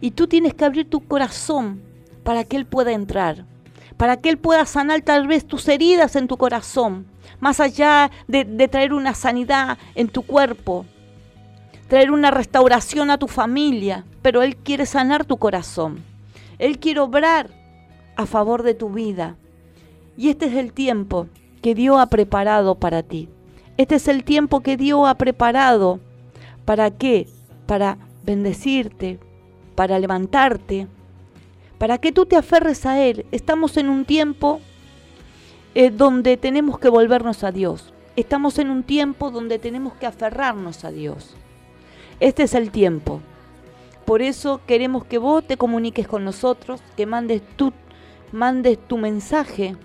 Y 0.00 0.12
tú 0.12 0.26
tienes 0.26 0.54
que 0.54 0.64
abrir 0.64 0.88
tu 0.88 1.00
corazón 1.00 1.82
para 2.22 2.44
que 2.44 2.56
Él 2.56 2.66
pueda 2.66 2.92
entrar, 2.92 3.44
para 3.96 4.18
que 4.18 4.30
Él 4.30 4.38
pueda 4.38 4.64
sanar 4.66 5.02
tal 5.02 5.26
vez 5.26 5.44
tus 5.46 5.66
heridas 5.68 6.16
en 6.16 6.28
tu 6.28 6.36
corazón, 6.36 7.06
más 7.38 7.60
allá 7.60 8.10
de, 8.28 8.44
de 8.44 8.68
traer 8.68 8.92
una 8.92 9.14
sanidad 9.14 9.78
en 9.94 10.08
tu 10.08 10.22
cuerpo, 10.22 10.86
traer 11.88 12.10
una 12.10 12.30
restauración 12.30 13.10
a 13.10 13.18
tu 13.18 13.26
familia, 13.26 14.04
pero 14.22 14.42
Él 14.42 14.56
quiere 14.56 14.86
sanar 14.86 15.24
tu 15.24 15.36
corazón. 15.38 16.04
Él 16.58 16.78
quiere 16.78 17.00
obrar 17.00 17.50
a 18.16 18.26
favor 18.26 18.62
de 18.62 18.74
tu 18.74 18.90
vida. 18.90 19.36
Y 20.16 20.28
este 20.28 20.46
es 20.46 20.54
el 20.54 20.72
tiempo 20.72 21.26
que 21.62 21.74
Dios 21.74 21.98
ha 21.98 22.06
preparado 22.06 22.74
para 22.74 23.02
ti. 23.02 23.28
Este 23.76 23.94
es 23.94 24.08
el 24.08 24.24
tiempo 24.24 24.60
que 24.60 24.76
Dios 24.76 25.08
ha 25.08 25.14
preparado. 25.14 26.00
¿Para 26.64 26.90
qué? 26.90 27.28
Para 27.66 27.98
bendecirte, 28.24 29.18
para 29.74 29.98
levantarte, 29.98 30.86
para 31.78 31.98
que 31.98 32.12
tú 32.12 32.26
te 32.26 32.36
aferres 32.36 32.84
a 32.86 33.00
Él. 33.00 33.26
Estamos 33.32 33.76
en 33.76 33.88
un 33.88 34.04
tiempo 34.04 34.60
eh, 35.74 35.90
donde 35.90 36.36
tenemos 36.36 36.78
que 36.78 36.88
volvernos 36.88 37.44
a 37.44 37.52
Dios. 37.52 37.92
Estamos 38.16 38.58
en 38.58 38.70
un 38.70 38.82
tiempo 38.82 39.30
donde 39.30 39.58
tenemos 39.58 39.94
que 39.94 40.06
aferrarnos 40.06 40.84
a 40.84 40.90
Dios. 40.90 41.34
Este 42.18 42.42
es 42.42 42.54
el 42.54 42.70
tiempo. 42.70 43.20
Por 44.04 44.20
eso 44.20 44.60
queremos 44.66 45.04
que 45.04 45.18
vos 45.18 45.46
te 45.46 45.56
comuniques 45.56 46.08
con 46.08 46.24
nosotros, 46.24 46.82
que 46.96 47.06
mandes 47.06 47.42
tu, 47.56 47.72
mandes 48.32 48.78
tu 48.88 48.98
mensaje, 48.98 49.76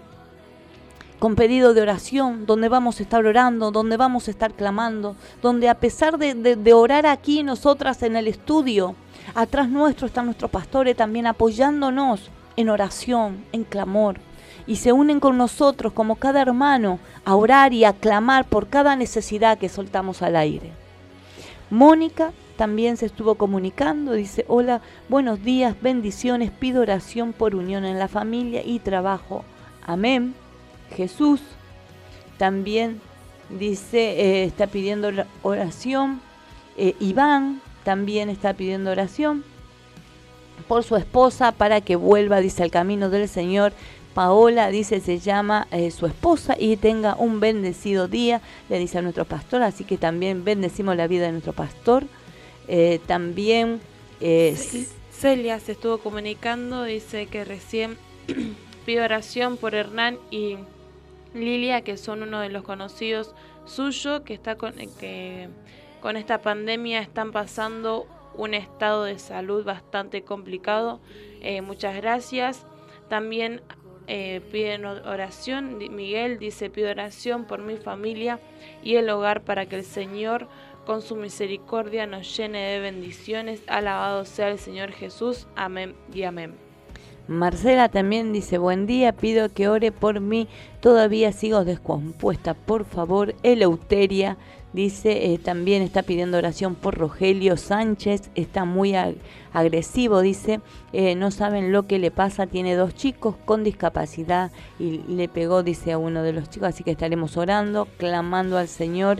con 1.19 1.35
pedido 1.35 1.73
de 1.73 1.81
oración, 1.81 2.45
donde 2.45 2.69
vamos 2.69 2.99
a 2.99 3.03
estar 3.03 3.25
orando, 3.25 3.71
donde 3.71 3.97
vamos 3.97 4.27
a 4.27 4.31
estar 4.31 4.53
clamando, 4.53 5.15
donde 5.41 5.69
a 5.69 5.75
pesar 5.79 6.17
de, 6.17 6.33
de- 6.35 6.73
orar 6.73 7.05
aquí 7.05 7.41
nosotras 7.43 8.03
en 8.03 8.15
el 8.15 8.27
estudio, 8.27 8.95
atrás 9.33 9.69
nuestro 9.69 10.07
están 10.07 10.25
nuestros 10.25 10.51
pastores 10.51 10.95
también 10.95 11.25
apoyándonos 11.27 12.29
en 12.57 12.69
oración, 12.69 13.43
en 13.51 13.63
clamor. 13.63 14.19
Y 14.67 14.77
se 14.77 14.91
unen 14.91 15.19
con 15.19 15.37
nosotros 15.37 15.93
como 15.93 16.15
cada 16.15 16.41
hermano 16.41 16.99
a 17.23 17.35
orar 17.35 17.73
y 17.73 17.85
a 17.85 17.93
clamar 17.93 18.45
por 18.45 18.67
cada 18.67 18.95
necesidad 18.95 19.57
que 19.57 19.69
soltamos 19.69 20.21
al 20.21 20.35
aire. 20.35 20.71
Mónica 21.69 22.31
también 22.57 22.97
se 22.97 23.05
estuvo 23.05 23.35
comunicando, 23.35 24.13
dice, 24.13 24.45
hola, 24.47 24.81
buenos 25.09 25.43
días, 25.43 25.75
bendiciones, 25.81 26.51
pido 26.51 26.81
oración 26.81 27.33
por 27.33 27.55
unión 27.55 27.85
en 27.85 27.99
la 27.99 28.07
familia 28.07 28.61
y 28.65 28.79
trabajo. 28.79 29.43
Amén. 29.85 30.33
Jesús 30.95 31.41
también 32.37 33.01
dice, 33.49 34.19
eh, 34.19 34.43
está 34.43 34.67
pidiendo 34.67 35.07
ora- 35.09 35.27
oración. 35.43 36.21
Eh, 36.77 36.95
Iván 36.99 37.61
también 37.83 38.29
está 38.29 38.53
pidiendo 38.53 38.91
oración 38.91 39.43
por 40.67 40.83
su 40.83 40.95
esposa 40.95 41.51
para 41.51 41.81
que 41.81 41.95
vuelva, 41.95 42.39
dice, 42.39 42.63
al 42.63 42.71
camino 42.71 43.09
del 43.09 43.27
Señor. 43.29 43.73
Paola 44.13 44.69
dice, 44.69 45.01
se 45.01 45.19
llama 45.19 45.67
eh, 45.71 45.91
su 45.91 46.05
esposa 46.05 46.55
y 46.57 46.77
tenga 46.77 47.15
un 47.15 47.41
bendecido 47.41 48.07
día, 48.07 48.41
le 48.69 48.79
dice 48.79 48.97
a 48.97 49.01
nuestro 49.01 49.25
pastor, 49.25 49.61
así 49.61 49.83
que 49.83 49.97
también 49.97 50.45
bendecimos 50.45 50.95
la 50.95 51.07
vida 51.07 51.25
de 51.25 51.33
nuestro 51.33 51.51
pastor. 51.51 52.05
Eh, 52.69 53.01
también 53.07 53.81
eh, 54.21 54.57
Celia 55.11 55.59
se 55.59 55.73
estuvo 55.73 55.97
comunicando, 55.97 56.83
dice 56.83 57.27
que 57.27 57.43
recién 57.43 57.97
pide 58.85 59.01
oración 59.01 59.57
por 59.57 59.75
Hernán 59.75 60.17
y 60.31 60.57
Lilia, 61.35 61.81
que 61.81 61.97
son 61.97 62.23
uno 62.23 62.39
de 62.39 62.49
los 62.49 62.63
conocidos 62.63 63.35
suyos, 63.65 64.21
que 64.21 64.33
está 64.33 64.55
con, 64.57 64.79
eh, 64.79 64.89
que 64.99 65.49
con 66.01 66.17
esta 66.17 66.41
pandemia 66.41 66.99
están 67.01 67.31
pasando 67.31 68.07
un 68.35 68.53
estado 68.53 69.03
de 69.03 69.19
salud 69.19 69.63
bastante 69.63 70.23
complicado. 70.23 70.99
Eh, 71.41 71.61
muchas 71.61 71.95
gracias. 71.95 72.65
También 73.09 73.61
eh, 74.07 74.41
piden 74.51 74.85
oración. 74.85 75.77
Miguel 75.77 76.39
dice, 76.39 76.69
pido 76.69 76.89
oración 76.89 77.45
por 77.45 77.61
mi 77.61 77.77
familia 77.77 78.39
y 78.83 78.95
el 78.95 79.09
hogar 79.09 79.43
para 79.43 79.65
que 79.67 79.77
el 79.77 79.85
Señor 79.85 80.47
con 80.85 81.01
su 81.01 81.15
misericordia 81.15 82.05
nos 82.05 82.35
llene 82.37 82.59
de 82.59 82.79
bendiciones. 82.79 83.63
Alabado 83.67 84.25
sea 84.25 84.49
el 84.49 84.59
Señor 84.59 84.91
Jesús. 84.91 85.47
Amén 85.55 85.95
y 86.13 86.23
amén. 86.23 86.64
Marcela 87.27 87.89
también 87.89 88.33
dice, 88.33 88.57
buen 88.57 88.85
día, 88.85 89.11
pido 89.11 89.49
que 89.49 89.67
ore 89.67 89.91
por 89.91 90.19
mí, 90.19 90.47
todavía 90.79 91.31
sigo 91.31 91.65
descompuesta, 91.65 92.53
por 92.53 92.85
favor, 92.85 93.33
Eleuteria, 93.41 94.37
dice, 94.73 95.33
eh, 95.33 95.39
también 95.39 95.81
está 95.81 96.03
pidiendo 96.03 96.37
oración 96.37 96.75
por 96.75 96.95
Rogelio 96.97 97.57
Sánchez, 97.57 98.29
está 98.35 98.65
muy 98.65 98.91
ag- 98.91 99.15
agresivo, 99.53 100.21
dice, 100.21 100.59
eh, 100.93 101.15
no 101.15 101.31
saben 101.31 101.71
lo 101.71 101.87
que 101.87 101.97
le 101.97 102.11
pasa, 102.11 102.45
tiene 102.45 102.75
dos 102.75 102.93
chicos 102.93 103.35
con 103.45 103.63
discapacidad 103.63 104.51
y 104.77 104.99
le 105.07 105.27
pegó, 105.27 105.63
dice, 105.63 105.93
a 105.93 105.97
uno 105.97 106.21
de 106.21 106.33
los 106.33 106.49
chicos, 106.49 106.69
así 106.69 106.83
que 106.83 106.91
estaremos 106.91 107.37
orando, 107.37 107.87
clamando 107.97 108.57
al 108.57 108.67
Señor 108.67 109.17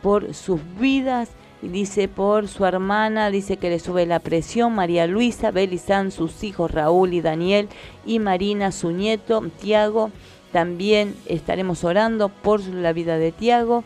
por 0.00 0.34
sus 0.34 0.60
vidas 0.78 1.30
y 1.62 1.68
dice 1.68 2.08
por 2.08 2.48
su 2.48 2.66
hermana, 2.66 3.30
dice 3.30 3.56
que 3.56 3.70
le 3.70 3.78
sube 3.78 4.04
la 4.04 4.18
presión, 4.18 4.74
María 4.74 5.06
Luisa, 5.06 5.52
Belizán, 5.52 6.10
sus 6.10 6.42
hijos 6.42 6.72
Raúl 6.72 7.14
y 7.14 7.20
Daniel 7.20 7.68
y 8.04 8.18
Marina, 8.18 8.72
su 8.72 8.90
nieto, 8.90 9.42
Tiago. 9.60 10.10
También 10.50 11.14
estaremos 11.26 11.84
orando 11.84 12.28
por 12.28 12.60
la 12.66 12.92
vida 12.92 13.16
de 13.16 13.30
Tiago 13.30 13.84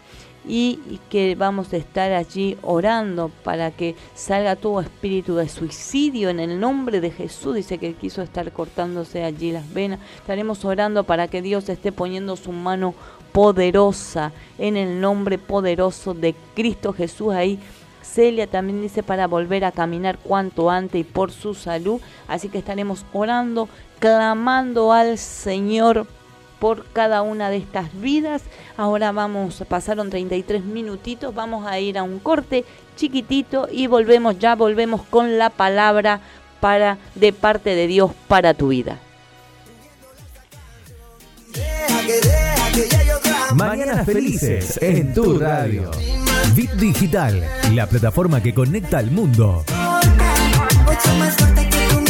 y, 0.49 1.01
que 1.11 1.35
vamos 1.35 1.73
a 1.73 1.77
estar 1.77 2.13
allí 2.13 2.57
orando 2.63 3.31
para 3.43 3.71
que 3.71 3.95
salga 4.15 4.57
todo 4.57 4.81
espíritu 4.81 5.37
de 5.37 5.49
suicidio 5.49 6.31
en 6.31 6.41
el 6.41 6.59
nombre 6.59 7.01
de 7.01 7.11
Jesús. 7.11 7.57
Dice 7.57 7.79
que 7.79 7.95
quiso 7.95 8.23
estar 8.23 8.51
cortándose 8.53 9.23
allí 9.23 9.53
las 9.53 9.73
venas. 9.73 10.01
Estaremos 10.17 10.65
orando 10.65 11.05
para 11.05 11.29
que 11.29 11.43
Dios 11.43 11.69
esté 11.69 11.93
poniendo 11.93 12.37
su 12.37 12.53
mano 12.53 12.95
poderosa 13.37 14.33
en 14.57 14.79
el 14.79 14.99
nombre 14.99 15.37
poderoso 15.37 16.15
de 16.15 16.35
Cristo 16.55 16.95
Jesús 16.95 17.35
ahí. 17.35 17.59
Celia 18.01 18.47
también 18.47 18.81
dice 18.81 19.03
para 19.03 19.27
volver 19.27 19.67
a 19.67 19.73
caminar 19.73 20.17
cuanto 20.17 20.71
antes 20.71 20.99
y 20.99 21.05
por 21.05 21.31
su 21.31 21.53
salud. 21.53 22.01
Así 22.29 22.49
que 22.49 22.57
estaremos 22.57 23.05
orando, 23.13 23.69
clamando 23.99 24.91
al 24.91 25.19
Señor 25.19 26.07
por 26.59 26.87
cada 26.95 27.21
una 27.21 27.51
de 27.51 27.59
estas 27.59 27.93
vidas. 28.01 28.43
Ahora 28.79 29.13
vamos, 29.13 29.63
pasaron 29.69 30.09
33 30.09 30.65
minutitos, 30.65 31.35
vamos 31.35 31.67
a 31.67 31.79
ir 31.79 31.99
a 31.99 32.05
un 32.05 32.21
corte 32.21 32.65
chiquitito 32.97 33.69
y 33.71 33.87
volvemos, 33.87 34.39
ya 34.39 34.55
volvemos 34.55 35.03
con 35.03 35.37
la 35.37 35.51
palabra 35.51 36.23
para 36.61 36.97
de 37.15 37.35
parte 37.35 37.75
de 37.75 37.87
Dios 37.87 38.13
para 38.29 38.55
tu 38.55 38.69
vida. 38.69 38.99
Mañanas 43.55 44.05
felices 44.07 44.79
en 44.83 45.15
tu 45.15 45.39
radio. 45.39 45.91
Bit 46.55 46.73
Digital, 46.73 47.43
la 47.73 47.87
plataforma 47.87 48.43
que 48.43 48.53
conecta 48.53 48.99
al 48.99 49.11
mundo. 49.11 49.65
Mucho 50.85 51.15
más 51.19 51.35
fuerte 51.37 51.69
que 51.69 51.89
tu 51.89 52.01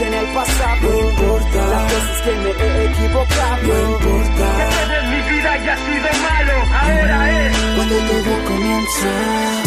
en 0.00 0.14
el 0.14 0.26
pasado. 0.26 0.76
No 0.82 1.10
importa 1.10 1.66
las 1.68 1.84
veces 1.92 2.20
que 2.22 2.32
me 2.36 2.50
he 2.50 2.84
equivocado. 2.86 3.62
No 3.62 3.92
importa. 3.92 4.46
mi 5.10 5.20
vida 5.30 5.56
ya 5.64 5.72
ha 5.72 5.76
sido 5.76 6.08
malo, 6.22 6.54
ahora 6.72 7.46
es 7.46 7.57
todo 8.06 8.44
comienza. 8.46 9.08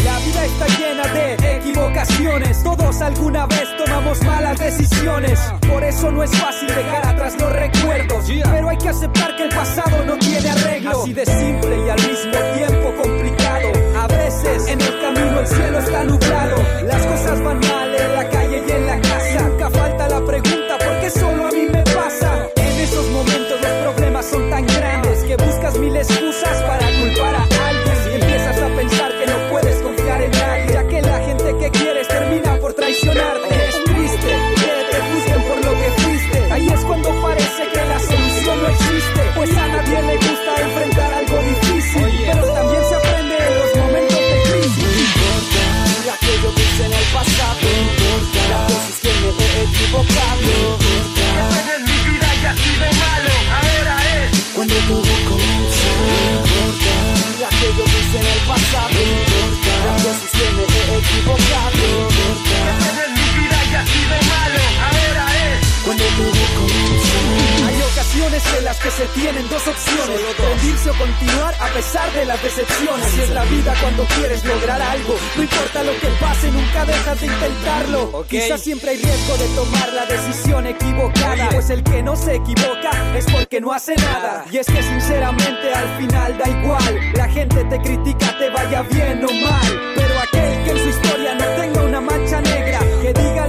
La 0.05 0.19
vida 0.19 0.45
está 0.45 0.67
llena 0.77 1.07
de 1.13 1.57
equivocaciones. 1.57 2.63
Todos 2.63 3.01
alguna 3.01 3.45
vez 3.47 3.67
tomamos 3.77 4.21
malas 4.23 4.59
decisiones. 4.59 5.39
Por 5.69 5.83
eso 5.83 6.11
no 6.11 6.23
es 6.23 6.31
fácil 6.31 6.67
dejar 6.67 7.05
atrás 7.07 7.35
los 7.39 7.51
recuerdos. 7.51 8.25
Pero 8.27 8.69
hay 8.69 8.77
que 8.77 8.89
aceptar 8.89 9.35
que 9.35 9.43
el 9.43 9.49
pasado 9.49 10.05
no 10.05 10.17
tiene 10.17 10.49
arreglo. 10.49 11.01
Así 11.01 11.13
de 11.13 11.25
simple 11.25 11.77
y 11.85 11.89
al 11.89 12.01
mismo 12.01 12.37
tiempo 12.57 12.93
complicado. 13.01 13.71
A 13.99 14.07
veces 14.07 14.67
en 14.67 14.81
el 14.81 15.01
camino 15.01 15.39
el 15.39 15.47
cielo 15.47 15.79
está 15.79 16.03
nublado. 16.03 16.55
Las 16.83 17.05
cosas 17.05 17.43
van 17.43 17.59
mal 17.59 17.95
en 17.95 18.15
la 18.15 18.29
calle 18.29 18.63
y 18.67 18.71
en 18.71 18.87
la 18.87 19.01
casa. 19.01 19.41
Nunca 19.47 19.69
falta 19.69 20.09
la 20.09 20.25
pregunta: 20.25 20.77
¿por 20.77 20.99
qué 21.01 21.09
solo 21.09 21.47
a 21.47 21.51
mí 21.51 21.67
me 21.71 21.83
pasa? 21.83 22.47
En 22.55 22.79
esos 22.79 23.07
momentos 23.09 23.61
los 23.61 23.71
problemas 23.83 24.25
son 24.25 24.49
tan 24.49 24.65
grandes 24.65 25.23
que 25.23 25.35
buscas 25.35 25.77
mil 25.77 25.95
excusas 25.95 26.20
equivocado. 61.01 61.85
No 62.09 62.25
importa 62.31 63.03
mi 63.15 63.25
vida 63.41 63.59
ya 63.71 63.79
ha 63.81 63.85
sido 63.85 64.15
malo, 64.29 64.61
ahora 64.87 65.25
es 65.45 65.83
cuando 65.83 66.03
todo 66.03 66.41
comienza. 66.55 67.67
Hay 67.67 67.81
ocasiones 67.81 68.43
que 68.43 68.61
las 68.61 68.77
que 68.77 68.91
se 68.91 69.05
tienen, 69.07 69.47
dos 69.49 69.67
opciones. 69.67 70.21
Rendirse 70.37 70.89
o 70.89 70.93
continuar 70.93 71.53
a 71.59 71.67
pesar 71.67 72.11
de 72.13 72.25
las 72.25 72.41
decepciones. 72.41 73.05
Así 73.05 73.21
es 73.21 73.29
la 73.29 73.43
vida 73.45 73.73
cuando 73.81 74.05
quieres 74.05 74.43
lograr 74.45 74.81
algo. 74.81 75.15
No 75.35 75.43
importa 75.43 75.83
lo 75.83 75.93
que 75.99 76.07
pase, 76.19 76.51
nunca 76.51 76.85
dejas 76.85 77.19
de 77.19 77.27
intentarlo. 77.27 78.25
Quizás 78.29 78.61
siempre 78.61 78.91
hay 78.91 78.97
riesgo 78.97 79.37
de 79.37 79.47
tomar 79.55 79.93
la 79.93 80.05
decisión 80.05 80.67
equivocada. 80.67 81.49
Pues 81.49 81.69
el 81.69 81.83
que 81.83 82.03
no 82.03 82.15
se 82.15 82.35
equivoca 82.35 82.91
es 83.15 83.25
porque 83.31 83.61
no 83.61 83.71
hace 83.73 83.95
nada. 83.95 84.45
Y 84.51 84.57
es 84.57 84.67
que 84.67 84.81
sinceramente 84.81 85.73
al 85.73 85.97
final 85.97 86.37
da 86.37 86.49
igual. 86.49 86.99
La 87.13 87.27
gente 87.27 87.63
te 87.65 87.79
critica, 87.79 88.37
te 88.37 88.49
vaya 88.49 88.81
bien 88.83 89.23
o 89.23 89.33
mal. 89.45 89.93
Pero 89.95 90.10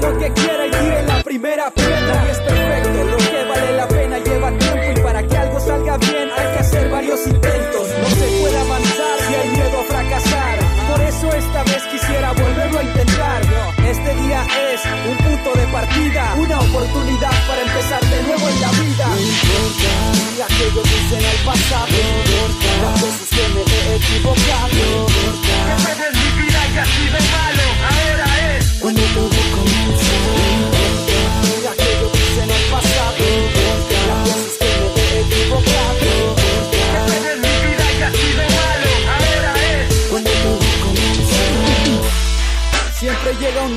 lo 0.02 0.18
que 0.18 0.32
quiera 0.32 0.66
y 0.66 0.70
tire 0.70 1.02
la 1.06 1.22
primera 1.22 1.70
piedra. 1.70 2.24
Y 2.26 2.30
es 2.30 2.38
perfecto, 2.40 3.04
lo 3.04 3.16
que 3.16 3.44
vale 3.48 3.76
la 3.76 3.88
pena 3.88 4.18
lleva 4.18 4.50
tiempo. 4.58 5.00
Y 5.00 5.02
para 5.02 5.26
que 5.26 5.36
algo 5.36 5.60
salga 5.60 5.96
bien 5.98 6.28
hay 6.36 6.52
que 6.52 6.58
hacer 6.58 6.90
varios 6.90 7.26
intentos. 7.26 7.86
No 8.02 8.08
se 8.10 8.26
puede 8.40 8.58
avanzar 8.58 9.16
si 9.26 9.34
hay 9.34 9.48
miedo 9.50 9.80
a 9.80 9.84
fracasar. 9.84 10.58
Por 10.90 11.00
eso 11.00 11.32
esta 11.32 11.62
vez 11.64 11.82
quisiera 11.90 12.32
volverlo 12.32 12.78
a 12.80 12.82
intentar. 12.82 13.42
Este 13.86 14.14
día 14.22 14.40
es 14.72 14.80
un 15.10 15.16
punto 15.18 15.52
de 15.58 15.66
partida, 15.68 16.34
una 16.36 16.58
oportunidad 16.58 17.34
para 17.46 17.62
empezar 17.62 18.00
de 18.00 18.22
nuevo 18.24 18.48
en 18.48 18.60
la 18.60 18.70
vida. 18.70 19.06
No 19.06 19.20
importa 19.20 20.22
aquello 20.42 20.82
que 20.82 20.96
hice 20.98 21.16
en 21.18 21.24
el 21.24 21.38
pasado, 21.44 21.86
no 21.86 21.98
importa 22.18 22.70
las 22.82 23.02
veces 23.02 23.28
que 23.30 23.44
me 23.54 23.62
he 23.62 23.96
equivocado, 23.96 24.74
no 24.74 25.06
importa 25.30 25.94
que 25.94 26.08
mi 26.18 26.42
vida 26.42 26.62
haya 26.62 26.84
sido 26.86 27.18
malo, 27.30 27.64
ahora 27.92 28.31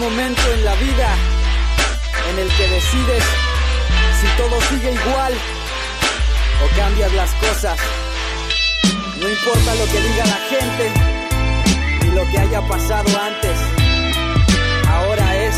momento 0.09 0.41
en 0.53 0.63
la 0.63 0.75
vida 0.75 1.15
en 2.29 2.37
el 2.37 2.47
que 2.49 2.67
decides 2.67 3.23
si 4.21 4.27
todo 4.37 4.61
sigue 4.69 4.91
igual 4.93 5.33
o 6.63 6.77
cambias 6.77 7.11
las 7.13 7.31
cosas. 7.33 7.79
No 9.19 9.27
importa 9.27 9.73
lo 9.73 9.85
que 9.85 9.99
diga 10.01 10.25
la 10.27 10.39
gente 10.53 10.91
ni 12.03 12.11
lo 12.11 12.23
que 12.29 12.37
haya 12.37 12.61
pasado 12.67 13.09
antes. 13.19 13.57
Ahora 14.87 15.35
es 15.37 15.55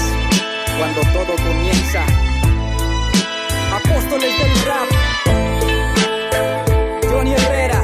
cuando 0.77 1.01
todo 1.11 1.35
comienza. 1.35 2.05
Apóstoles 3.75 4.31
del 4.39 4.65
rap. 4.65 4.89
Johnny 7.11 7.33
Herrera, 7.33 7.83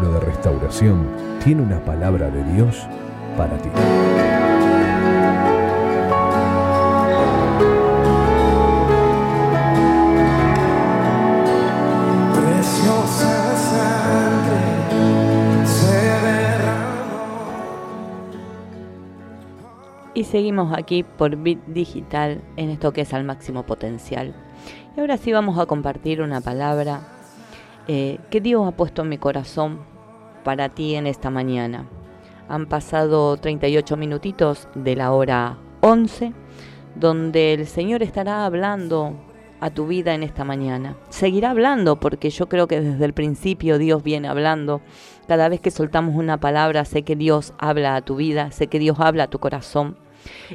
De 0.00 0.18
Restauración 0.18 1.06
tiene 1.42 1.62
una 1.62 1.78
palabra 1.78 2.28
de 2.28 2.42
Dios 2.52 2.84
para 3.36 3.56
ti. 3.58 3.68
Y 20.12 20.24
seguimos 20.24 20.76
aquí 20.76 21.04
por 21.04 21.36
Bit 21.36 21.64
Digital 21.66 22.40
en 22.56 22.70
esto 22.70 22.92
que 22.92 23.02
es 23.02 23.14
al 23.14 23.22
máximo 23.22 23.62
potencial. 23.62 24.34
Y 24.96 25.00
ahora 25.00 25.18
sí 25.18 25.32
vamos 25.32 25.58
a 25.58 25.66
compartir 25.66 26.20
una 26.20 26.40
palabra 26.40 27.13
eh, 27.86 28.18
que 28.30 28.40
Dios 28.40 28.66
ha 28.66 28.72
puesto 28.72 29.02
en 29.02 29.08
mi 29.10 29.18
corazón 29.18 29.80
para 30.42 30.68
ti 30.68 30.94
en 30.94 31.06
esta 31.06 31.30
mañana. 31.30 31.86
Han 32.48 32.66
pasado 32.66 33.36
38 33.36 33.96
minutitos 33.96 34.68
de 34.74 34.96
la 34.96 35.12
hora 35.12 35.58
11, 35.80 36.32
donde 36.94 37.54
el 37.54 37.66
Señor 37.66 38.02
estará 38.02 38.44
hablando 38.46 39.14
a 39.60 39.70
tu 39.70 39.86
vida 39.86 40.14
en 40.14 40.22
esta 40.22 40.44
mañana. 40.44 40.96
Seguirá 41.08 41.50
hablando 41.50 41.98
porque 41.98 42.30
yo 42.30 42.48
creo 42.48 42.68
que 42.68 42.80
desde 42.80 43.04
el 43.04 43.14
principio 43.14 43.78
Dios 43.78 44.02
viene 44.02 44.28
hablando. 44.28 44.82
Cada 45.26 45.48
vez 45.48 45.60
que 45.60 45.70
soltamos 45.70 46.14
una 46.16 46.38
palabra, 46.38 46.84
sé 46.84 47.02
que 47.02 47.16
Dios 47.16 47.54
habla 47.58 47.96
a 47.96 48.02
tu 48.02 48.16
vida, 48.16 48.50
sé 48.50 48.66
que 48.66 48.78
Dios 48.78 49.00
habla 49.00 49.24
a 49.24 49.30
tu 49.30 49.38
corazón. 49.38 49.96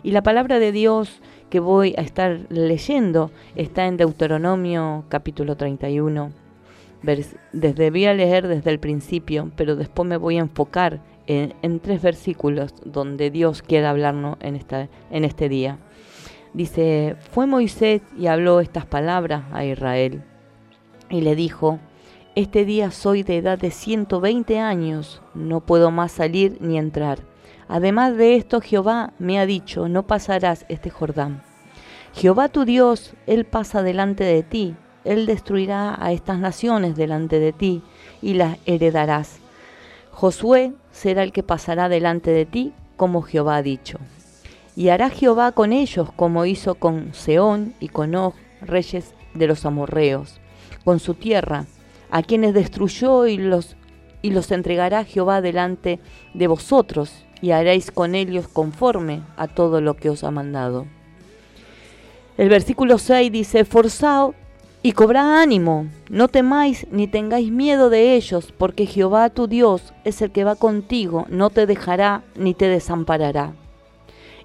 Y 0.03 0.11
la 0.11 0.21
palabra 0.21 0.59
de 0.59 0.71
Dios 0.71 1.21
que 1.49 1.59
voy 1.59 1.95
a 1.97 2.01
estar 2.01 2.41
leyendo 2.49 3.31
está 3.55 3.87
en 3.87 3.97
Deuteronomio 3.97 5.05
capítulo 5.09 5.57
31. 5.57 6.48
Desde 7.01 7.87
a 7.87 8.13
leer 8.13 8.47
desde 8.47 8.71
el 8.71 8.79
principio, 8.79 9.51
pero 9.55 9.75
después 9.75 10.07
me 10.07 10.17
voy 10.17 10.37
a 10.37 10.41
enfocar 10.41 11.01
en, 11.27 11.53
en 11.61 11.79
tres 11.79 12.01
versículos 12.01 12.73
donde 12.83 13.31
Dios 13.31 13.61
quiere 13.61 13.87
hablarnos 13.87 14.37
en, 14.41 14.55
esta, 14.55 14.89
en 15.09 15.23
este 15.23 15.47
día. 15.47 15.79
Dice, 16.53 17.15
fue 17.31 17.45
Moisés 17.45 18.01
y 18.17 18.27
habló 18.27 18.59
estas 18.59 18.85
palabras 18.85 19.43
a 19.51 19.63
Israel 19.63 20.23
y 21.09 21.21
le 21.21 21.35
dijo, 21.35 21.79
este 22.35 22.65
día 22.65 22.91
soy 22.91 23.23
de 23.23 23.37
edad 23.37 23.59
de 23.59 23.71
120 23.71 24.59
años, 24.59 25.21
no 25.33 25.61
puedo 25.61 25.91
más 25.91 26.11
salir 26.11 26.57
ni 26.59 26.77
entrar. 26.77 27.19
Además 27.67 28.17
de 28.17 28.35
esto, 28.35 28.61
Jehová 28.61 29.13
me 29.19 29.39
ha 29.39 29.45
dicho, 29.45 29.89
no 29.89 30.07
pasarás 30.07 30.65
este 30.69 30.89
Jordán. 30.89 31.43
Jehová 32.13 32.49
tu 32.49 32.65
Dios, 32.65 33.13
Él 33.27 33.45
pasa 33.45 33.83
delante 33.83 34.23
de 34.23 34.41
ti, 34.41 34.75
Él 35.03 35.25
destruirá 35.25 35.95
a 36.03 36.11
estas 36.11 36.39
naciones 36.39 36.95
delante 36.95 37.39
de 37.39 37.53
ti 37.53 37.81
y 38.21 38.33
las 38.33 38.57
heredarás. 38.65 39.39
Josué 40.11 40.73
será 40.91 41.23
el 41.23 41.31
que 41.31 41.43
pasará 41.43 41.87
delante 41.89 42.31
de 42.31 42.45
ti, 42.45 42.73
como 42.97 43.21
Jehová 43.21 43.57
ha 43.57 43.61
dicho. 43.61 43.99
Y 44.75 44.89
hará 44.89 45.09
Jehová 45.09 45.53
con 45.53 45.71
ellos 45.71 46.09
como 46.15 46.45
hizo 46.45 46.75
con 46.75 47.13
Seón 47.13 47.73
y 47.79 47.87
con 47.87 48.15
Og, 48.15 48.33
reyes 48.61 49.13
de 49.33 49.47
los 49.47 49.65
amorreos, 49.65 50.39
con 50.83 50.99
su 50.99 51.13
tierra, 51.13 51.65
a 52.11 52.23
quienes 52.23 52.53
destruyó 52.53 53.27
y 53.27 53.37
los, 53.37 53.77
y 54.21 54.31
los 54.31 54.51
entregará 54.51 55.05
Jehová 55.05 55.41
delante 55.41 55.99
de 56.33 56.47
vosotros, 56.47 57.25
y 57.41 57.51
haréis 57.51 57.91
con 57.91 58.15
ellos 58.15 58.47
conforme 58.47 59.21
a 59.37 59.47
todo 59.47 59.79
lo 59.79 59.95
que 59.95 60.09
os 60.09 60.23
ha 60.23 60.31
mandado. 60.31 60.85
El 62.37 62.49
versículo 62.49 62.97
6 62.97 63.31
dice, 63.31 63.65
Forzaos 63.65 64.35
y 64.81 64.93
cobrad 64.93 65.41
ánimo, 65.41 65.87
no 66.09 66.29
temáis 66.29 66.87
ni 66.89 67.07
tengáis 67.07 67.51
miedo 67.51 67.89
de 67.89 68.15
ellos, 68.15 68.53
porque 68.57 68.85
Jehová 68.85 69.29
tu 69.29 69.47
Dios 69.47 69.93
es 70.05 70.21
el 70.21 70.31
que 70.31 70.45
va 70.45 70.55
contigo, 70.55 71.25
no 71.29 71.49
te 71.49 71.65
dejará 71.65 72.23
ni 72.35 72.53
te 72.53 72.69
desamparará. 72.69 73.53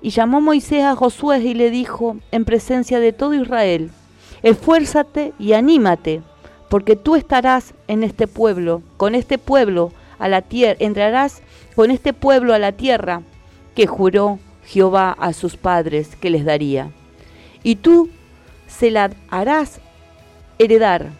Y 0.02 0.10
llamó 0.10 0.40
Moisés 0.40 0.82
a 0.84 0.96
Josué 0.96 1.38
y 1.38 1.54
le 1.54 1.70
dijo 1.70 2.16
en 2.32 2.44
presencia 2.44 2.98
de 2.98 3.12
todo 3.12 3.34
Israel, 3.34 3.90
esfuérzate 4.42 5.32
y 5.38 5.52
anímate, 5.52 6.22
porque 6.68 6.96
tú 6.96 7.14
estarás 7.14 7.72
en 7.86 8.02
este 8.02 8.26
pueblo, 8.26 8.82
con 8.96 9.14
este 9.14 9.38
pueblo 9.38 9.92
a 10.18 10.28
la 10.28 10.42
tierra, 10.42 10.76
entrarás 10.80 11.42
con 11.76 11.92
este 11.92 12.12
pueblo 12.12 12.54
a 12.54 12.58
la 12.58 12.72
tierra 12.72 13.22
que 13.76 13.86
juró 13.86 14.40
Jehová 14.66 15.16
a 15.18 15.32
sus 15.32 15.56
padres 15.56 16.16
que 16.16 16.30
les 16.30 16.44
daría. 16.44 16.90
Y 17.62 17.76
tú 17.76 18.08
se 18.66 18.90
la 18.90 19.10
harás 19.30 19.80
heredar, 20.58 21.10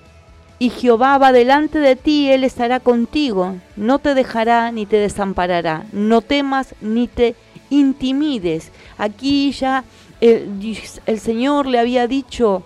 y 0.59 0.71
Jehová 0.71 1.19
va 1.19 1.33
delante 1.33 1.79
de 1.79 1.97
ti, 1.97 2.31
Él 2.31 2.45
estará 2.45 2.81
contigo, 2.81 3.57
no 3.77 3.99
te 3.99 4.15
dejará 4.15 4.71
ni 4.71 4.87
te 4.87 4.97
desamparará, 4.97 5.85
no 5.93 6.21
temas 6.21 6.75
ni 6.81 7.09
te 7.09 7.35
intimides. 7.71 8.71
Aquí 8.97 9.51
ya 9.53 9.85
el, 10.21 10.79
el 11.07 11.21
Señor 11.21 11.67
le 11.67 11.79
había 11.79 12.07
dicho 12.07 12.63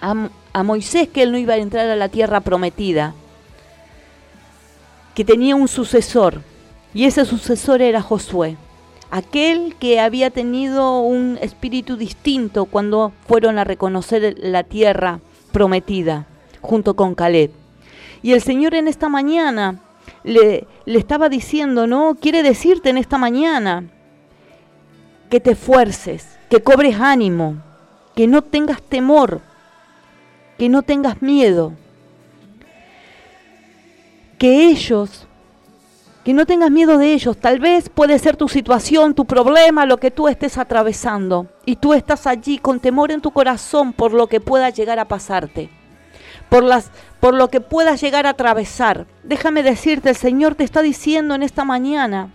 a, 0.00 0.28
a 0.52 0.62
Moisés 0.62 1.08
que 1.08 1.22
él 1.22 1.32
no 1.32 1.38
iba 1.38 1.54
a 1.54 1.58
entrar 1.58 1.88
a 1.88 1.96
la 1.96 2.08
tierra 2.08 2.40
prometida, 2.40 3.14
que 5.14 5.24
tenía 5.24 5.54
un 5.56 5.68
sucesor, 5.68 6.40
y 6.94 7.04
ese 7.04 7.24
sucesor 7.24 7.82
era 7.82 8.02
Josué, 8.02 8.56
aquel 9.10 9.76
que 9.78 10.00
había 10.00 10.30
tenido 10.30 11.00
un 11.00 11.38
espíritu 11.40 11.96
distinto 11.96 12.64
cuando 12.64 13.12
fueron 13.28 13.58
a 13.58 13.64
reconocer 13.64 14.36
la 14.38 14.64
tierra 14.64 15.20
prometida 15.54 16.26
junto 16.60 16.94
con 16.96 17.14
Caleb. 17.14 17.52
Y 18.22 18.32
el 18.32 18.42
Señor 18.42 18.74
en 18.74 18.88
esta 18.88 19.08
mañana 19.08 19.78
le, 20.24 20.66
le 20.84 20.98
estaba 20.98 21.28
diciendo, 21.28 21.86
¿no? 21.86 22.16
Quiere 22.20 22.42
decirte 22.42 22.90
en 22.90 22.98
esta 22.98 23.18
mañana 23.18 23.84
que 25.30 25.38
te 25.38 25.52
esfuerces, 25.52 26.26
que 26.50 26.60
cobres 26.60 27.00
ánimo, 27.00 27.62
que 28.16 28.26
no 28.26 28.42
tengas 28.42 28.82
temor, 28.82 29.42
que 30.58 30.68
no 30.68 30.82
tengas 30.82 31.22
miedo, 31.22 31.72
que 34.38 34.66
ellos, 34.68 35.28
que 36.24 36.32
no 36.32 36.46
tengas 36.46 36.70
miedo 36.70 36.96
de 36.96 37.12
ellos, 37.12 37.36
tal 37.36 37.60
vez 37.60 37.90
puede 37.90 38.18
ser 38.18 38.36
tu 38.36 38.48
situación, 38.48 39.14
tu 39.14 39.26
problema, 39.26 39.84
lo 39.84 39.98
que 39.98 40.10
tú 40.10 40.26
estés 40.26 40.56
atravesando, 40.56 41.48
y 41.66 41.76
tú 41.76 41.92
estás 41.92 42.26
allí 42.26 42.56
con 42.56 42.80
temor 42.80 43.12
en 43.12 43.20
tu 43.20 43.30
corazón 43.30 43.92
por 43.92 44.14
lo 44.14 44.26
que 44.26 44.40
pueda 44.40 44.70
llegar 44.70 44.98
a 44.98 45.06
pasarte, 45.06 45.68
por, 46.48 46.64
las, 46.64 46.90
por 47.20 47.34
lo 47.34 47.48
que 47.48 47.60
puedas 47.60 48.00
llegar 48.00 48.26
a 48.26 48.30
atravesar. 48.30 49.06
Déjame 49.22 49.62
decirte, 49.62 50.08
el 50.08 50.16
Señor 50.16 50.54
te 50.54 50.64
está 50.64 50.80
diciendo 50.80 51.34
en 51.34 51.42
esta 51.42 51.66
mañana 51.66 52.30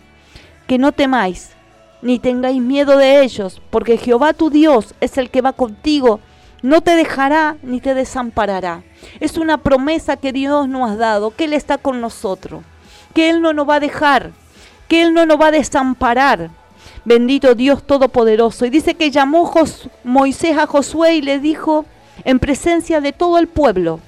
que 0.68 0.78
no 0.78 0.91
temáis, 0.91 1.53
ni 2.03 2.20
tengáis 2.20 2.61
miedo 2.61 2.95
de 2.95 3.24
ellos, 3.24 3.60
porque 3.72 3.98
Jehová 3.98 4.34
tu 4.34 4.52
Dios 4.52 4.94
es 5.02 5.18
el 5.18 5.32
que 5.32 5.41
va 5.41 5.53
contigo. 5.53 6.20
No 6.61 6.82
te 6.82 6.95
dejará 6.95 7.57
ni 7.64 7.82
te 7.82 7.94
desamparará. 7.94 8.84
Es 9.20 9.38
una 9.38 9.57
promesa 9.57 10.18
que 10.18 10.32
Dios 10.32 10.68
nos 10.68 10.91
ha 10.91 10.95
dado, 10.95 11.32
que 11.32 11.45
Él 11.45 11.53
está 11.53 11.78
con 11.78 12.02
nosotros, 12.02 12.64
que 13.14 13.30
Él 13.30 13.41
no 13.41 13.53
nos 13.53 13.68
va 13.68 13.76
a 13.76 13.80
dejar, 13.80 14.31
que 14.88 15.02
Él 15.02 15.14
no 15.14 15.26
nos 15.26 15.40
va 15.40 15.48
a 15.48 15.52
desamparar. 15.52 16.49
Bendito 17.06 17.56
Dios 17.56 17.84
Todopoderoso. 17.84 18.65
Y 18.65 18.69
dice 18.69 18.95
que 18.95 19.11
llamó 19.11 19.52
Moisés 20.03 20.57
a 20.57 20.68
Josué 20.68 21.15
y 21.15 21.22
le 21.22 21.40
dijo, 21.40 21.86
en 22.23 22.40
presencia 22.40 23.02
de 23.02 23.14
todo 23.14 23.38
el 23.38 23.48
pueblo, 23.48 23.99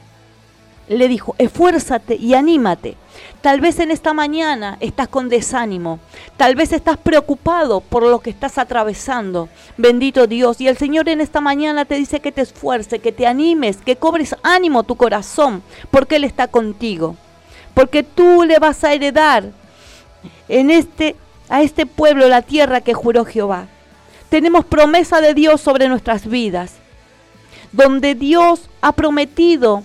le 0.87 1.07
dijo, 1.07 1.35
esfuérzate 1.37 2.15
y 2.15 2.33
anímate. 2.33 2.97
Tal 3.41 3.61
vez 3.61 3.79
en 3.79 3.91
esta 3.91 4.13
mañana 4.13 4.77
estás 4.81 5.07
con 5.07 5.29
desánimo. 5.29 5.99
Tal 6.37 6.55
vez 6.55 6.73
estás 6.73 6.97
preocupado 6.97 7.81
por 7.81 8.03
lo 8.03 8.19
que 8.19 8.29
estás 8.29 8.57
atravesando. 8.57 9.49
Bendito 9.77 10.27
Dios. 10.27 10.59
Y 10.59 10.67
el 10.67 10.77
Señor 10.77 11.07
en 11.09 11.21
esta 11.21 11.41
mañana 11.41 11.85
te 11.85 11.95
dice 11.95 12.19
que 12.19 12.31
te 12.31 12.41
esfuerce, 12.41 12.99
que 12.99 13.11
te 13.11 13.25
animes, 13.25 13.77
que 13.77 13.95
cobres 13.95 14.35
ánimo 14.43 14.83
tu 14.83 14.95
corazón, 14.95 15.63
porque 15.89 16.17
Él 16.17 16.23
está 16.23 16.47
contigo. 16.47 17.15
Porque 17.81 18.03
tú 18.03 18.43
le 18.43 18.59
vas 18.59 18.83
a 18.83 18.93
heredar 18.93 19.43
en 20.47 20.69
este, 20.69 21.15
a 21.49 21.63
este 21.63 21.87
pueblo 21.87 22.27
la 22.27 22.43
tierra 22.43 22.81
que 22.81 22.93
juró 22.93 23.25
Jehová. 23.25 23.65
Tenemos 24.29 24.65
promesa 24.65 25.19
de 25.19 25.33
Dios 25.33 25.61
sobre 25.61 25.87
nuestras 25.87 26.27
vidas, 26.27 26.75
donde 27.71 28.13
Dios 28.13 28.69
ha 28.81 28.91
prometido 28.91 29.83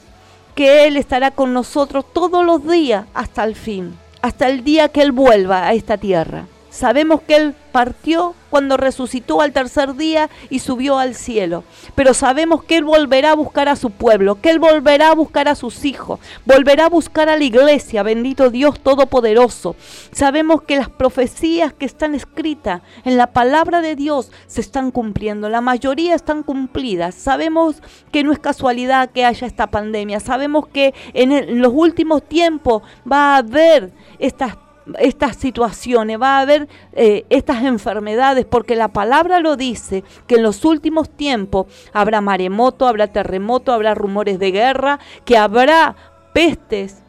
que 0.55 0.86
Él 0.86 0.98
estará 0.98 1.31
con 1.31 1.55
nosotros 1.55 2.05
todos 2.12 2.44
los 2.44 2.68
días 2.68 3.06
hasta 3.14 3.44
el 3.44 3.55
fin, 3.55 3.97
hasta 4.20 4.47
el 4.47 4.62
día 4.62 4.90
que 4.90 5.01
Él 5.01 5.12
vuelva 5.12 5.66
a 5.66 5.73
esta 5.73 5.97
tierra. 5.97 6.44
Sabemos 6.77 7.23
que 7.23 7.36
Él 7.36 7.55
partió 7.73 8.35
cuando 8.51 8.77
resucitó 8.77 9.40
al 9.40 9.53
tercer 9.53 9.94
día 9.94 10.28
y 10.51 10.59
subió 10.59 10.98
al 10.98 11.15
cielo. 11.15 11.65
Pero 11.94 12.12
sabemos 12.12 12.65
que 12.65 12.77
Él 12.77 12.85
volverá 12.85 13.31
a 13.31 13.35
buscar 13.35 13.70
a 13.70 13.77
su 13.77 13.93
pueblo, 13.93 14.43
que 14.43 14.51
Él 14.51 14.59
volverá 14.59 15.09
a 15.09 15.15
buscar 15.15 15.48
a 15.48 15.55
sus 15.55 15.86
hijos, 15.86 16.20
volverá 16.44 16.85
a 16.85 16.90
buscar 16.90 17.31
a 17.31 17.39
la 17.39 17.44
iglesia, 17.44 18.03
bendito 18.03 18.51
Dios 18.51 18.78
Todopoderoso. 18.81 19.74
Sabemos 20.12 20.61
que 20.62 20.77
las 20.77 20.90
profecías 20.90 21.73
que 21.73 21.86
están 21.86 22.15
escritas 22.15 22.82
en 23.07 23.16
la 23.16 23.28
palabra 23.28 23.81
de 23.81 23.97
Dios 23.97 24.31
se 24.47 24.61
están 24.61 24.90
cumpliendo, 24.90 25.48
la 25.48 25.62
mayoría 25.62 26.15
están 26.15 26.43
cumplidas. 26.43 27.15
Sabemos 27.15 27.77
que 28.12 28.23
no 28.23 28.32
es 28.32 28.39
casualidad 28.39 29.09
que 29.12 29.24
haya 29.24 29.47
esta 29.47 29.69
pandemia, 29.69 30.20
sabemos 30.20 30.69
que 30.69 30.93
en, 31.15 31.32
en 31.32 31.62
los 31.62 31.73
últimos 31.74 32.23
tiempos 32.23 32.82
va 33.11 33.35
a 33.35 33.39
haber 33.39 33.93
estas 34.19 34.59
estas 34.98 35.36
situaciones, 35.36 36.20
va 36.20 36.38
a 36.38 36.40
haber 36.42 36.68
eh, 36.92 37.24
estas 37.28 37.64
enfermedades, 37.64 38.44
porque 38.44 38.76
la 38.76 38.88
palabra 38.88 39.40
lo 39.40 39.56
dice, 39.56 40.04
que 40.26 40.36
en 40.36 40.42
los 40.42 40.64
últimos 40.64 41.10
tiempos 41.10 41.66
habrá 41.92 42.20
maremoto, 42.20 42.86
habrá 42.86 43.08
terremoto, 43.08 43.72
habrá 43.72 43.94
rumores 43.94 44.38
de 44.38 44.50
guerra, 44.52 45.00
que 45.24 45.36
habrá 45.36 45.96
pestes. 46.32 47.02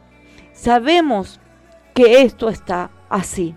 Sabemos 0.53 1.39
que 1.93 2.21
esto 2.21 2.49
está 2.49 2.89
así. 3.09 3.55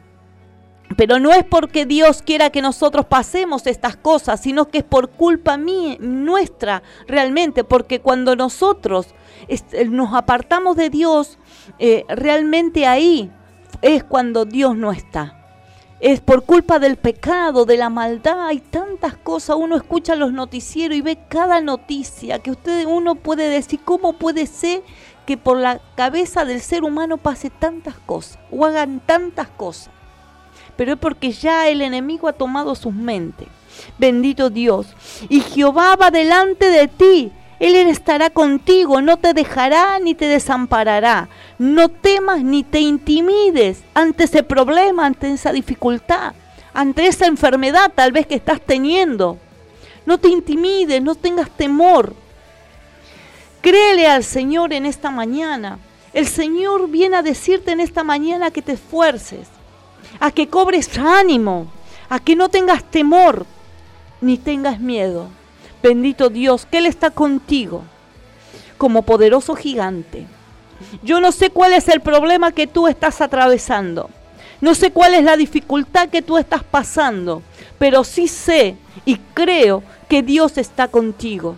Pero 0.97 1.20
no 1.20 1.32
es 1.32 1.44
porque 1.44 1.86
Dios 1.86 2.20
quiera 2.20 2.51
que 2.51 2.60
nosotros 2.60 3.06
pasemos 3.06 3.66
estas 3.68 3.97
cosas, 3.97 4.40
sino 4.40 4.68
que 4.68 4.78
es 4.78 4.84
por 4.84 5.09
culpa 5.10 5.56
mía, 5.56 5.97
nuestra 6.01 6.82
realmente, 7.06 7.62
porque 7.62 8.01
cuando 8.01 8.34
nosotros 8.34 9.14
est- 9.47 9.72
nos 9.88 10.12
apartamos 10.14 10.76
de 10.76 10.90
Dios, 10.90 11.38
eh, 11.78 12.05
realmente 12.09 12.86
ahí 12.88 13.30
es 13.82 14.05
cuando 14.05 14.44
Dios 14.44 14.77
no 14.77 14.93
está. 14.93 15.36
Es 16.01 16.20
por 16.20 16.44
culpa 16.44 16.78
del 16.78 16.97
pecado, 16.97 17.66
de 17.66 17.77
la 17.77 17.90
maldad, 17.90 18.47
hay 18.47 18.61
tantas 18.61 19.16
cosas. 19.16 19.57
Uno 19.59 19.77
escucha 19.77 20.16
los 20.16 20.32
noticieros 20.32 20.97
y 20.97 21.02
ve 21.02 21.19
cada 21.28 21.61
noticia 21.61 22.39
que 22.39 22.51
usted 22.51 22.86
uno 22.86 23.16
puede 23.16 23.51
decir 23.51 23.81
cómo 23.85 24.15
puede 24.15 24.47
ser 24.47 24.82
que 25.27 25.36
por 25.36 25.59
la 25.59 25.81
cabeza 25.97 26.47
del 26.47 26.62
ser 26.62 26.85
humano 26.85 27.19
pase 27.19 27.51
tantas 27.51 27.97
cosas 28.07 28.39
o 28.51 28.65
hagan 28.65 29.01
tantas 29.01 29.48
cosas. 29.48 29.90
Pero 30.77 30.94
es 30.94 30.98
porque 30.98 31.32
ya 31.32 31.69
el 31.69 31.82
enemigo 31.82 32.28
ha 32.28 32.32
tomado 32.32 32.74
sus 32.74 32.94
mentes. 32.94 33.48
Bendito 33.98 34.48
Dios. 34.48 34.86
Y 35.28 35.40
Jehová 35.40 35.97
va 35.97 36.11
delante 36.11 36.70
de 36.70 36.89
ti. 36.89 37.32
Él 37.61 37.77
estará 37.89 38.31
contigo, 38.31 39.03
no 39.03 39.19
te 39.19 39.35
dejará 39.35 39.99
ni 39.99 40.15
te 40.15 40.27
desamparará. 40.27 41.28
No 41.59 41.91
temas 41.91 42.43
ni 42.43 42.65
te 42.65 42.81
intimides 42.81 43.82
ante 43.93 44.24
ese 44.24 44.43
problema, 44.43 45.05
ante 45.05 45.31
esa 45.31 45.53
dificultad, 45.53 46.32
ante 46.73 47.07
esa 47.07 47.27
enfermedad 47.27 47.93
tal 47.95 48.12
vez 48.12 48.27
que 48.27 48.35
estás 48.35 48.62
teniendo. 48.62 49.37
No 50.07 50.16
te 50.16 50.28
intimides, 50.28 51.03
no 51.03 51.15
tengas 51.15 51.51
temor. 51.51 52.15
Créele 53.61 54.07
al 54.07 54.24
Señor 54.24 54.73
en 54.73 54.87
esta 54.87 55.11
mañana. 55.11 55.78
El 56.15 56.27
Señor 56.27 56.89
viene 56.89 57.19
a 57.19 57.23
decirte 57.23 57.73
en 57.73 57.81
esta 57.81 58.03
mañana 58.03 58.51
que 58.51 58.62
te 58.62 58.73
esfuerces, 58.73 59.49
a 60.19 60.31
que 60.31 60.49
cobres 60.49 60.97
ánimo, 60.97 61.70
a 62.09 62.20
que 62.20 62.35
no 62.35 62.49
tengas 62.49 62.85
temor 62.85 63.45
ni 64.23 64.39
tengas 64.39 64.81
miedo. 64.81 65.28
Bendito 65.82 66.28
Dios, 66.28 66.66
que 66.66 66.78
Él 66.78 66.86
está 66.86 67.11
contigo 67.11 67.82
como 68.77 69.02
poderoso 69.02 69.55
gigante. 69.55 70.27
Yo 71.02 71.20
no 71.20 71.32
sé 71.32 71.51
cuál 71.51 71.73
es 71.73 71.89
el 71.89 72.01
problema 72.01 72.52
que 72.52 72.66
tú 72.66 72.89
estás 72.89 73.20
atravesando. 73.20 74.11
No 74.61 74.74
sé 74.74 74.90
cuál 74.90 75.15
es 75.15 75.24
la 75.24 75.36
dificultad 75.36 76.09
que 76.09 76.23
tú 76.23 76.39
estás 76.39 76.62
pasando, 76.62 77.43
pero 77.78 78.05
sí 78.05 78.28
sé 78.28 78.77
y 79.05 79.16
creo 79.35 79.82
que 80.09 80.23
Dios 80.23 80.59
está 80.59 80.89
contigo. 80.89 81.57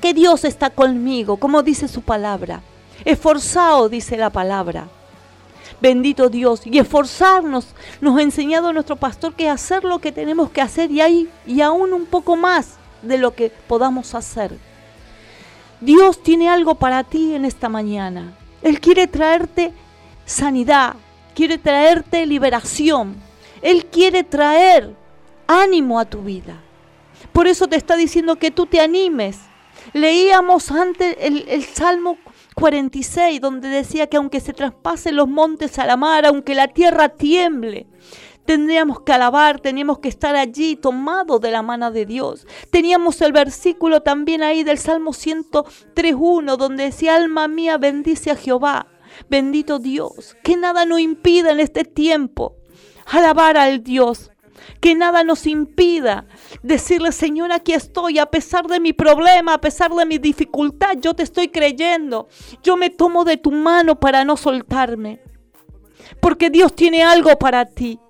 Que 0.00 0.12
Dios 0.12 0.44
está 0.44 0.70
conmigo, 0.70 1.38
como 1.38 1.62
dice 1.62 1.88
su 1.88 2.02
palabra. 2.02 2.60
Esforzado, 3.04 3.88
dice 3.88 4.16
la 4.16 4.30
palabra. 4.30 4.88
Bendito 5.80 6.28
Dios. 6.28 6.62
Y 6.66 6.78
esforzarnos, 6.78 7.68
nos 8.00 8.18
ha 8.18 8.22
enseñado 8.22 8.72
nuestro 8.72 8.96
pastor 8.96 9.34
que 9.34 9.48
hacer 9.48 9.84
lo 9.84 9.98
que 9.98 10.12
tenemos 10.12 10.50
que 10.50 10.60
hacer 10.60 10.90
y, 10.90 11.00
hay, 11.00 11.28
y 11.46 11.60
aún 11.62 11.92
un 11.92 12.06
poco 12.06 12.36
más 12.36 12.77
de 13.02 13.18
lo 13.18 13.34
que 13.34 13.50
podamos 13.50 14.14
hacer. 14.14 14.56
Dios 15.80 16.22
tiene 16.22 16.48
algo 16.48 16.74
para 16.74 17.04
ti 17.04 17.34
en 17.34 17.44
esta 17.44 17.68
mañana. 17.68 18.36
Él 18.62 18.80
quiere 18.80 19.06
traerte 19.06 19.72
sanidad, 20.24 20.96
quiere 21.34 21.58
traerte 21.58 22.26
liberación. 22.26 23.16
Él 23.62 23.86
quiere 23.86 24.24
traer 24.24 24.94
ánimo 25.46 25.98
a 25.98 26.04
tu 26.04 26.22
vida. 26.22 26.60
Por 27.32 27.46
eso 27.46 27.66
te 27.66 27.76
está 27.76 27.96
diciendo 27.96 28.36
que 28.36 28.50
tú 28.50 28.66
te 28.66 28.80
animes. 28.80 29.38
Leíamos 29.92 30.70
antes 30.70 31.16
el, 31.20 31.46
el 31.48 31.64
Salmo 31.64 32.18
46, 32.54 33.40
donde 33.40 33.68
decía 33.68 34.08
que 34.08 34.16
aunque 34.16 34.40
se 34.40 34.52
traspasen 34.52 35.16
los 35.16 35.28
montes 35.28 35.78
a 35.78 35.86
la 35.86 35.96
mar, 35.96 36.26
aunque 36.26 36.54
la 36.54 36.68
tierra 36.68 37.08
tiemble, 37.08 37.86
Tendríamos 38.48 39.02
que 39.02 39.12
alabar, 39.12 39.60
teníamos 39.60 39.98
que 39.98 40.08
estar 40.08 40.34
allí 40.34 40.74
tomados 40.74 41.38
de 41.38 41.50
la 41.50 41.60
mano 41.60 41.90
de 41.90 42.06
Dios. 42.06 42.46
Teníamos 42.70 43.20
el 43.20 43.30
versículo 43.30 44.00
también 44.00 44.42
ahí 44.42 44.64
del 44.64 44.78
Salmo 44.78 45.10
103.1 45.10 46.56
donde 46.56 46.84
decía, 46.84 47.16
alma 47.16 47.46
mía, 47.46 47.76
bendice 47.76 48.30
a 48.30 48.36
Jehová. 48.36 48.86
Bendito 49.28 49.78
Dios, 49.78 50.34
que 50.42 50.56
nada 50.56 50.86
nos 50.86 51.00
impida 51.00 51.50
en 51.50 51.60
este 51.60 51.84
tiempo 51.84 52.56
alabar 53.04 53.58
al 53.58 53.82
Dios. 53.82 54.30
Que 54.80 54.94
nada 54.94 55.24
nos 55.24 55.46
impida 55.46 56.24
decirle, 56.62 57.12
Señor, 57.12 57.52
aquí 57.52 57.74
estoy, 57.74 58.18
a 58.18 58.24
pesar 58.24 58.66
de 58.66 58.80
mi 58.80 58.94
problema, 58.94 59.52
a 59.52 59.60
pesar 59.60 59.92
de 59.92 60.06
mi 60.06 60.16
dificultad, 60.16 60.96
yo 60.98 61.12
te 61.12 61.22
estoy 61.22 61.48
creyendo. 61.48 62.28
Yo 62.62 62.78
me 62.78 62.88
tomo 62.88 63.26
de 63.26 63.36
tu 63.36 63.50
mano 63.50 64.00
para 64.00 64.24
no 64.24 64.38
soltarme. 64.38 65.20
Porque 66.22 66.48
Dios 66.48 66.74
tiene 66.74 67.02
algo 67.02 67.38
para 67.38 67.66
ti. 67.66 68.00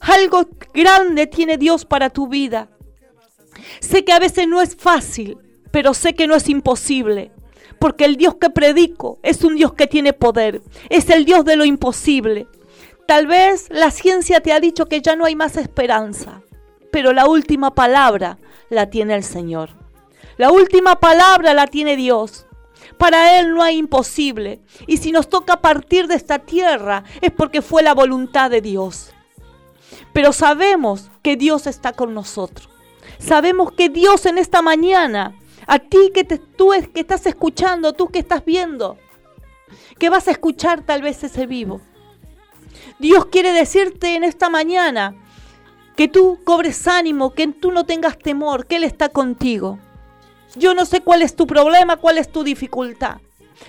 Algo 0.00 0.48
grande 0.72 1.26
tiene 1.26 1.56
Dios 1.58 1.84
para 1.84 2.10
tu 2.10 2.28
vida. 2.28 2.68
Sé 3.80 4.04
que 4.04 4.12
a 4.12 4.18
veces 4.18 4.48
no 4.48 4.60
es 4.60 4.76
fácil, 4.76 5.38
pero 5.70 5.94
sé 5.94 6.14
que 6.14 6.26
no 6.26 6.34
es 6.34 6.48
imposible. 6.48 7.32
Porque 7.78 8.04
el 8.04 8.16
Dios 8.16 8.36
que 8.36 8.50
predico 8.50 9.18
es 9.22 9.44
un 9.44 9.56
Dios 9.56 9.74
que 9.74 9.86
tiene 9.86 10.12
poder. 10.12 10.62
Es 10.88 11.10
el 11.10 11.24
Dios 11.24 11.44
de 11.44 11.56
lo 11.56 11.64
imposible. 11.64 12.46
Tal 13.06 13.26
vez 13.26 13.68
la 13.70 13.90
ciencia 13.90 14.40
te 14.40 14.52
ha 14.52 14.60
dicho 14.60 14.86
que 14.86 15.02
ya 15.02 15.14
no 15.16 15.26
hay 15.26 15.36
más 15.36 15.56
esperanza, 15.56 16.42
pero 16.90 17.12
la 17.12 17.26
última 17.26 17.74
palabra 17.74 18.38
la 18.70 18.88
tiene 18.88 19.14
el 19.14 19.24
Señor. 19.24 19.70
La 20.38 20.50
última 20.50 20.96
palabra 20.96 21.52
la 21.52 21.66
tiene 21.66 21.96
Dios. 21.96 22.46
Para 22.98 23.38
Él 23.38 23.50
no 23.50 23.62
hay 23.62 23.76
imposible. 23.76 24.62
Y 24.86 24.96
si 24.96 25.12
nos 25.12 25.28
toca 25.28 25.60
partir 25.60 26.06
de 26.06 26.14
esta 26.14 26.38
tierra 26.38 27.04
es 27.20 27.30
porque 27.30 27.62
fue 27.62 27.82
la 27.82 27.94
voluntad 27.94 28.50
de 28.50 28.60
Dios. 28.60 29.12
Pero 30.12 30.32
sabemos 30.32 31.10
que 31.22 31.36
Dios 31.36 31.66
está 31.66 31.92
con 31.92 32.14
nosotros. 32.14 32.68
Sabemos 33.18 33.72
que 33.72 33.88
Dios 33.88 34.26
en 34.26 34.38
esta 34.38 34.62
mañana, 34.62 35.34
a 35.66 35.78
ti 35.78 36.10
que 36.12 36.24
te, 36.24 36.38
tú 36.38 36.70
que 36.92 37.00
estás 37.00 37.26
escuchando, 37.26 37.92
tú 37.92 38.08
que 38.08 38.18
estás 38.18 38.44
viendo, 38.44 38.98
que 39.98 40.10
vas 40.10 40.28
a 40.28 40.32
escuchar 40.32 40.82
tal 40.82 41.02
vez 41.02 41.22
ese 41.24 41.46
vivo. 41.46 41.80
Dios 42.98 43.26
quiere 43.26 43.52
decirte 43.52 44.14
en 44.14 44.24
esta 44.24 44.50
mañana 44.50 45.14
que 45.96 46.08
tú 46.08 46.40
cobres 46.44 46.86
ánimo, 46.88 47.34
que 47.34 47.46
tú 47.48 47.70
no 47.70 47.84
tengas 47.84 48.18
temor, 48.18 48.66
que 48.66 48.76
Él 48.76 48.84
está 48.84 49.08
contigo. 49.08 49.78
Yo 50.56 50.74
no 50.74 50.84
sé 50.84 51.00
cuál 51.00 51.22
es 51.22 51.34
tu 51.34 51.46
problema, 51.46 51.96
cuál 51.96 52.18
es 52.18 52.30
tu 52.30 52.44
dificultad, 52.44 53.18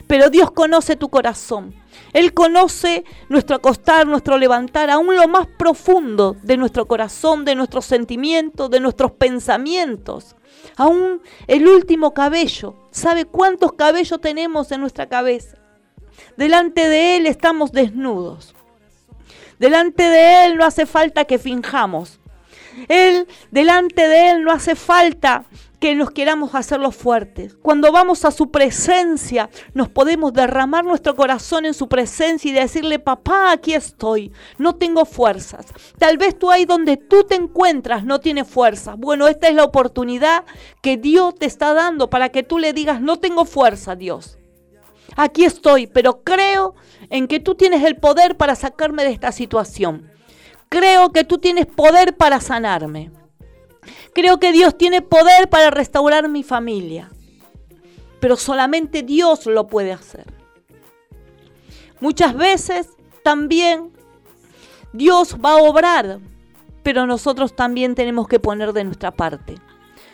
pero 0.07 0.29
Dios 0.29 0.51
conoce 0.51 0.95
tu 0.95 1.09
corazón. 1.09 1.73
Él 2.13 2.33
conoce 2.33 3.03
nuestro 3.29 3.57
acostar, 3.57 4.07
nuestro 4.07 4.37
levantar, 4.37 4.89
aún 4.89 5.15
lo 5.15 5.27
más 5.27 5.47
profundo 5.47 6.35
de 6.43 6.57
nuestro 6.57 6.87
corazón, 6.87 7.45
de 7.45 7.55
nuestros 7.55 7.85
sentimientos, 7.85 8.69
de 8.69 8.79
nuestros 8.79 9.11
pensamientos. 9.11 10.35
Aún 10.77 11.21
el 11.47 11.67
último 11.67 12.13
cabello. 12.13 12.75
¿Sabe 12.91 13.25
cuántos 13.25 13.73
cabellos 13.73 14.21
tenemos 14.21 14.71
en 14.71 14.81
nuestra 14.81 15.07
cabeza? 15.07 15.57
Delante 16.37 16.87
de 16.87 17.17
Él 17.17 17.27
estamos 17.27 17.71
desnudos. 17.71 18.55
Delante 19.59 20.03
de 20.03 20.45
Él 20.45 20.57
no 20.57 20.65
hace 20.65 20.85
falta 20.85 21.25
que 21.25 21.39
finjamos. 21.39 22.19
Él, 22.87 23.27
delante 23.51 24.07
de 24.07 24.31
Él 24.31 24.43
no 24.43 24.51
hace 24.51 24.75
falta 24.75 25.45
que 25.79 25.95
nos 25.95 26.11
queramos 26.11 26.55
hacerlo 26.55 26.91
fuertes. 26.91 27.55
Cuando 27.61 27.91
vamos 27.91 28.25
a 28.25 28.31
su 28.31 28.51
presencia, 28.51 29.49
nos 29.73 29.89
podemos 29.89 30.33
derramar 30.33 30.85
nuestro 30.85 31.15
corazón 31.15 31.65
en 31.65 31.73
su 31.73 31.87
presencia 31.87 32.49
y 32.49 32.53
decirle, 32.53 32.99
papá, 32.99 33.51
aquí 33.51 33.73
estoy, 33.73 34.31
no 34.57 34.75
tengo 34.75 35.05
fuerzas. 35.05 35.65
Tal 35.97 36.17
vez 36.17 36.37
tú 36.37 36.51
ahí 36.51 36.65
donde 36.65 36.97
tú 36.97 37.23
te 37.23 37.35
encuentras 37.35 38.03
no 38.03 38.19
tienes 38.19 38.47
fuerza. 38.47 38.95
Bueno, 38.95 39.27
esta 39.27 39.47
es 39.47 39.55
la 39.55 39.63
oportunidad 39.63 40.45
que 40.81 40.97
Dios 40.97 41.35
te 41.35 41.45
está 41.45 41.73
dando 41.73 42.09
para 42.09 42.29
que 42.29 42.43
tú 42.43 42.59
le 42.59 42.73
digas, 42.73 43.01
no 43.01 43.17
tengo 43.17 43.45
fuerza, 43.45 43.95
Dios. 43.95 44.37
Aquí 45.15 45.45
estoy, 45.45 45.87
pero 45.87 46.23
creo 46.23 46.75
en 47.09 47.27
que 47.27 47.39
tú 47.39 47.55
tienes 47.55 47.83
el 47.83 47.97
poder 47.97 48.37
para 48.37 48.55
sacarme 48.55 49.03
de 49.03 49.11
esta 49.11 49.31
situación. 49.31 50.11
Creo 50.69 51.11
que 51.11 51.23
tú 51.23 51.37
tienes 51.37 51.67
poder 51.67 52.17
para 52.17 52.41
sanarme. 52.41 53.11
Creo 54.15 54.39
que 54.39 54.53
Dios 54.53 54.77
tiene 54.77 55.01
poder 55.01 55.49
para 55.49 55.71
restaurar 55.71 56.29
mi 56.29 56.41
familia. 56.41 57.11
Pero 58.21 58.37
solamente 58.37 59.03
Dios 59.03 59.45
lo 59.45 59.67
puede 59.67 59.91
hacer. 59.91 60.25
Muchas 61.99 62.33
veces 62.33 62.87
también 63.23 63.91
Dios 64.93 65.35
va 65.43 65.51
a 65.51 65.57
obrar, 65.57 66.19
pero 66.81 67.05
nosotros 67.05 67.57
también 67.57 67.93
tenemos 67.93 68.29
que 68.29 68.39
poner 68.39 68.71
de 68.71 68.85
nuestra 68.85 69.11
parte. 69.11 69.55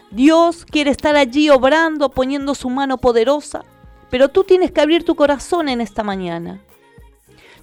Dios 0.09 0.65
quiere 0.65 0.89
estar 0.89 1.15
allí 1.15 1.51
obrando, 1.51 2.09
poniendo 2.09 2.55
su 2.55 2.71
mano 2.71 2.97
poderosa, 2.97 3.63
pero 4.09 4.29
tú 4.29 4.43
tienes 4.43 4.71
que 4.71 4.81
abrir 4.81 5.05
tu 5.05 5.13
corazón 5.15 5.69
en 5.69 5.79
esta 5.79 6.03
mañana. 6.03 6.59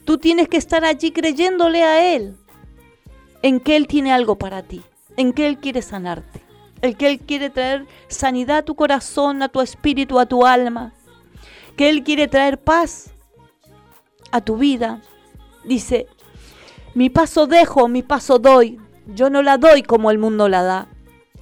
Tú 0.05 0.19
tienes 0.19 0.49
que 0.49 0.57
estar 0.57 0.85
allí 0.85 1.11
creyéndole 1.11 1.83
a 1.83 2.15
Él, 2.15 2.37
en 3.43 3.59
que 3.59 3.75
Él 3.75 3.89
tiene 3.89 4.13
algo 4.13 4.37
para 4.37 4.63
ti, 4.63 4.83
en 5.19 5.33
que 5.33 5.49
Él 5.49 5.59
quiere 5.59 5.83
sanarte, 5.83 6.41
en 6.81 6.95
que 6.95 7.09
Él 7.09 7.19
quiere 7.19 7.51
traer 7.51 7.87
sanidad 8.07 8.59
a 8.59 8.63
tu 8.63 8.77
corazón, 8.77 9.43
a 9.43 9.49
tu 9.49 9.61
espíritu, 9.61 10.21
a 10.21 10.27
tu 10.27 10.47
alma, 10.47 10.95
que 11.77 11.91
Él 11.91 12.05
quiere 12.05 12.29
traer 12.29 12.59
paz 12.59 13.11
a 14.31 14.41
tu 14.41 14.57
vida. 14.57 15.03
Dice, 15.65 16.07
mi 16.95 17.11
paso 17.11 17.49
dejo, 17.49 17.89
mi 17.89 18.05
paso 18.05 18.39
doy, 18.39 18.81
yo 19.09 19.29
no 19.29 19.43
la 19.43 19.59
doy 19.59 19.83
como 19.83 20.13
el 20.13 20.19
mundo 20.19 20.49
la 20.49 20.63
da. 20.63 20.89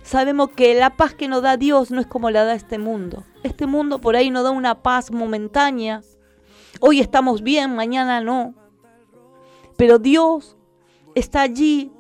Sabemos 0.03 0.51
que 0.53 0.75
la 0.75 0.97
paz 0.97 1.13
que 1.13 1.29
nos 1.29 1.43
da 1.43 1.59
Dios 1.59 1.91
no 1.91 2.01
es 2.01 2.07
como 2.07 2.31
la 2.31 2.45
da 2.45 2.55
este 2.55 2.79
mundo. 2.79 3.25
Este 3.43 3.67
mundo 3.67 4.01
por 4.01 4.17
ahí 4.17 4.31
nos 4.31 4.45
da 4.45 4.53
una 4.53 4.83
paz 4.83 5.11
momentánea. 5.11 6.01
Hoy 6.81 7.01
estamos 7.01 7.43
bien, 7.43 7.77
mañana 7.77 8.23
no. 8.23 8.55
Pero 9.77 9.99
Dios 9.99 10.57
está 11.15 11.43
allí 11.43 11.93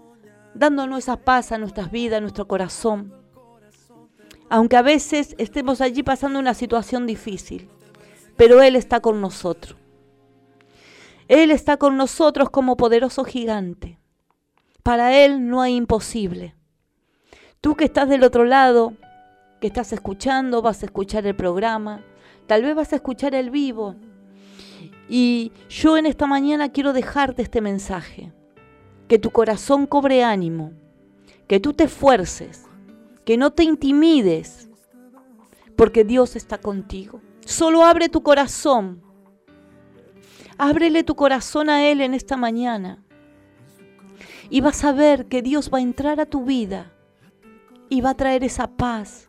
dándonos 0.58 1.00
esa 1.00 1.16
paz 1.16 1.52
a 1.52 1.58
nuestras 1.58 1.90
vidas, 1.90 2.18
a 2.18 2.20
nuestro 2.20 2.48
corazón. 2.48 3.12
Aunque 4.48 4.76
a 4.76 4.82
veces 4.82 5.34
estemos 5.38 5.80
allí 5.80 6.02
pasando 6.02 6.38
una 6.38 6.54
situación 6.54 7.06
difícil, 7.06 7.68
pero 8.36 8.62
Él 8.62 8.76
está 8.76 9.00
con 9.00 9.20
nosotros. 9.20 9.76
Él 11.28 11.50
está 11.50 11.76
con 11.76 11.96
nosotros 11.96 12.50
como 12.50 12.76
poderoso 12.76 13.24
gigante. 13.24 13.98
Para 14.82 15.16
Él 15.16 15.48
no 15.48 15.60
hay 15.60 15.74
imposible. 15.74 16.54
Tú 17.60 17.74
que 17.74 17.84
estás 17.84 18.08
del 18.08 18.22
otro 18.22 18.44
lado, 18.44 18.94
que 19.60 19.66
estás 19.66 19.92
escuchando, 19.92 20.62
vas 20.62 20.82
a 20.82 20.86
escuchar 20.86 21.26
el 21.26 21.34
programa, 21.34 22.04
tal 22.46 22.62
vez 22.62 22.76
vas 22.76 22.92
a 22.92 22.96
escuchar 22.96 23.34
el 23.34 23.50
vivo. 23.50 23.96
Y 25.08 25.50
yo 25.68 25.96
en 25.96 26.06
esta 26.06 26.26
mañana 26.26 26.68
quiero 26.68 26.92
dejarte 26.92 27.42
este 27.42 27.60
mensaje 27.60 28.32
que 29.08 29.18
tu 29.18 29.30
corazón 29.30 29.86
cobre 29.86 30.24
ánimo, 30.24 30.72
que 31.46 31.60
tú 31.60 31.72
te 31.72 31.84
esfuerces, 31.84 32.64
que 33.24 33.36
no 33.36 33.52
te 33.52 33.64
intimides, 33.64 34.68
porque 35.76 36.04
Dios 36.04 36.36
está 36.36 36.58
contigo. 36.58 37.20
Solo 37.44 37.84
abre 37.84 38.08
tu 38.08 38.22
corazón. 38.22 39.02
Ábrele 40.58 41.04
tu 41.04 41.14
corazón 41.14 41.68
a 41.68 41.86
Él 41.86 42.00
en 42.00 42.14
esta 42.14 42.36
mañana. 42.36 43.04
Y 44.48 44.60
vas 44.60 44.84
a 44.84 44.92
ver 44.92 45.26
que 45.26 45.42
Dios 45.42 45.70
va 45.72 45.78
a 45.78 45.82
entrar 45.82 46.18
a 46.20 46.26
tu 46.26 46.44
vida 46.44 46.92
y 47.88 48.00
va 48.00 48.10
a 48.10 48.16
traer 48.16 48.42
esa 48.42 48.68
paz 48.68 49.28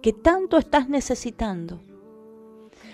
que 0.00 0.12
tanto 0.12 0.58
estás 0.58 0.88
necesitando. 0.88 1.80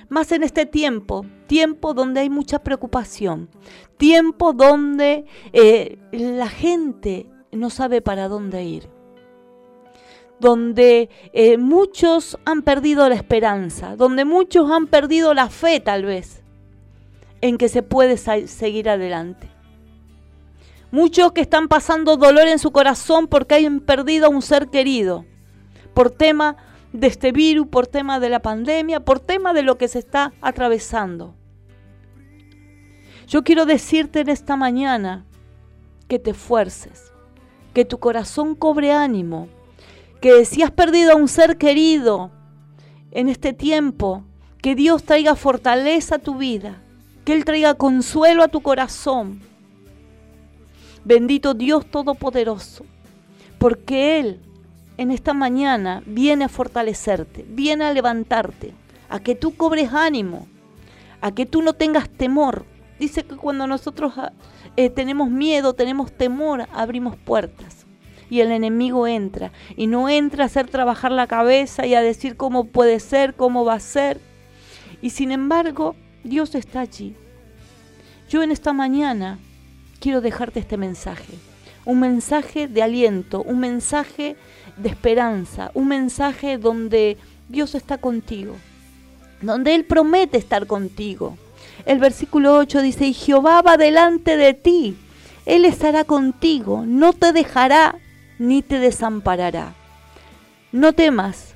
Más 0.09 0.31
en 0.33 0.43
este 0.43 0.67
tiempo, 0.67 1.27
tiempo 1.47 1.95
donde 1.95 2.21
hay 2.21 2.31
mucha 2.31 2.61
preocupación, 2.61 3.49
tiempo 3.97 4.53
donde 4.53 5.27
eh, 5.53 5.99
la 6.13 6.49
gente 6.49 7.27
no 7.51 7.71
sabe 7.71 8.01
para 8.03 8.29
dónde 8.29 8.65
ir, 8.65 8.89
donde 10.39 11.09
eh, 11.33 11.57
muchos 11.59 12.39
han 12.45 12.63
perdido 12.63 13.09
la 13.09 13.17
esperanza, 13.17 13.97
donde 13.97 14.25
muchos 14.25 14.71
han 14.71 14.87
perdido 14.87 15.35
la 15.35 15.49
fe 15.49 15.81
tal 15.81 16.05
vez 16.05 16.43
en 17.41 17.59
que 17.59 17.69
se 17.69 17.83
puede 17.83 18.17
seguir 18.17 18.89
adelante. 18.89 19.49
Muchos 20.93 21.33
que 21.33 21.41
están 21.41 21.69
pasando 21.69 22.17
dolor 22.17 22.47
en 22.47 22.59
su 22.59 22.71
corazón 22.71 23.27
porque 23.27 23.57
hayan 23.57 23.81
perdido 23.81 24.27
a 24.27 24.31
un 24.31 24.41
ser 24.41 24.69
querido, 24.69 25.25
por 25.95 26.11
tema 26.11 26.57
de 26.97 27.07
este 27.07 27.33
virus, 27.33 27.67
por 27.69 27.87
tema 27.87 28.21
de 28.21 28.31
la 28.31 28.41
pandemia, 28.41 29.01
por 29.01 29.21
tema 29.21 29.53
de 29.53 29.63
lo 29.63 29.77
que 29.77 29.89
se 29.89 29.99
está 29.99 30.33
atravesando. 30.41 31.35
Yo 33.27 33.45
quiero 33.45 33.67
decirte 33.67 34.21
en 34.21 34.29
esta 34.29 34.57
mañana 34.57 35.25
que 36.09 36.19
te 36.19 36.31
esfuerces, 36.31 37.13
que 37.75 37.85
tu 37.85 37.99
corazón 37.99 38.55
cobre 38.55 38.93
ánimo, 38.93 39.49
que 40.21 40.45
si 40.45 40.63
has 40.63 40.71
perdido 40.71 41.13
a 41.13 41.17
un 41.17 41.29
ser 41.29 41.59
querido 41.59 42.31
en 43.11 43.29
este 43.29 43.53
tiempo, 43.53 44.25
que 44.63 44.75
Dios 44.75 45.05
traiga 45.05 45.37
fortaleza 45.37 46.17
a 46.17 46.19
tu 46.21 46.37
vida, 46.37 46.83
que 47.25 47.33
Él 47.33 47.45
traiga 47.45 47.75
consuelo 47.75 48.43
a 48.43 48.49
tu 48.49 48.61
corazón. 48.61 49.41
Bendito 51.05 51.55
Dios 51.55 51.85
Todopoderoso, 51.87 52.85
porque 53.59 54.21
Él 54.21 54.41
en 54.99 55.11
esta 55.11 55.35
mañana 55.35 56.03
viene 56.07 56.45
a 56.45 56.49
fortalecerte, 56.49 57.45
viene 57.49 57.85
a 57.85 57.93
levantarte, 57.93 58.73
a 59.09 59.21
que 59.21 59.35
tú 59.35 59.55
cobres 59.55 59.93
ánimo, 59.93 60.47
a 61.21 61.33
que 61.33 61.47
tú 61.47 61.63
no 61.63 61.75
tengas 61.75 62.09
temor. 62.09 62.65
Dice 62.99 63.25
que 63.25 63.37
cuando 63.37 63.67
nosotros 63.67 64.15
ah, 64.17 64.33
eh, 64.77 64.91
tenemos 64.91 65.31
miedo, 65.31 65.75
tenemos 65.75 66.13
temor, 66.13 66.67
abrimos 66.73 67.17
puertas. 67.17 67.87
Y 68.29 68.41
el 68.41 68.51
enemigo 68.51 69.07
entra. 69.07 69.53
Y 69.77 69.87
no 69.87 70.09
entra 70.09 70.45
a 70.45 70.47
hacer 70.47 70.67
trabajar 70.67 71.13
la 71.13 71.27
cabeza 71.27 71.87
y 71.87 71.95
a 71.95 72.03
decir 72.03 72.37
cómo 72.37 72.65
puede 72.65 72.99
ser, 72.99 73.35
cómo 73.35 73.65
va 73.65 73.75
a 73.75 73.81
ser. 73.81 74.21
Y 75.01 75.11
sin 75.11 75.31
embargo, 75.31 75.95
Dios 76.25 76.55
está 76.55 76.81
allí. 76.81 77.15
Yo 78.29 78.43
en 78.43 78.51
esta 78.51 78.73
mañana 78.73 79.39
quiero 80.01 80.21
dejarte 80.21 80.59
este 80.59 80.77
mensaje. 80.77 81.35
Un 81.85 82.01
mensaje 82.01 82.67
de 82.67 82.83
aliento, 82.83 83.43
un 83.43 83.61
mensaje 83.61 84.37
de 84.77 84.89
esperanza, 84.89 85.71
un 85.75 85.89
mensaje 85.89 86.59
donde 86.59 87.17
Dios 87.49 87.75
está 87.75 87.99
contigo, 87.99 88.57
donde 89.41 89.75
Él 89.75 89.85
promete 89.85 90.39
estar 90.39 90.67
contigo. 90.67 91.37
El 91.85 91.99
versículo 91.99 92.57
8 92.57 92.83
dice, 92.83 93.07
y 93.07 93.15
Jehová 93.15 93.63
va 93.63 93.77
delante 93.77 94.37
de 94.37 94.55
ti, 94.55 94.97
Él 95.45 95.65
estará 95.65 96.05
contigo, 96.05 96.85
no 96.87 97.13
te 97.13 97.33
dejará 97.33 97.97
ni 98.39 98.63
te 98.63 98.79
desamparará. 98.79 99.75
No 100.73 100.93
temas 100.93 101.55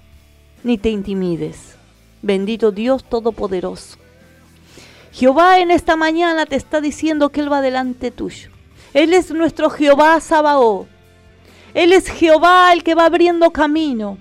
ni 0.62 0.78
te 0.78 0.90
intimides. 0.90 1.74
Bendito 2.22 2.70
Dios 2.70 3.04
Todopoderoso. 3.04 3.98
Jehová 5.12 5.58
en 5.58 5.70
esta 5.70 5.96
mañana 5.96 6.46
te 6.46 6.56
está 6.56 6.80
diciendo 6.80 7.30
que 7.30 7.40
Él 7.40 7.52
va 7.52 7.60
delante 7.60 8.10
tuyo. 8.10 8.50
Él 8.94 9.12
es 9.12 9.30
nuestro 9.32 9.70
Jehová 9.70 10.20
Sabaoth. 10.20 10.86
Él 11.74 11.92
es 11.92 12.08
Jehová 12.08 12.72
el 12.72 12.82
que 12.82 12.94
va 12.94 13.06
abriendo 13.06 13.50
camino. 13.50 14.18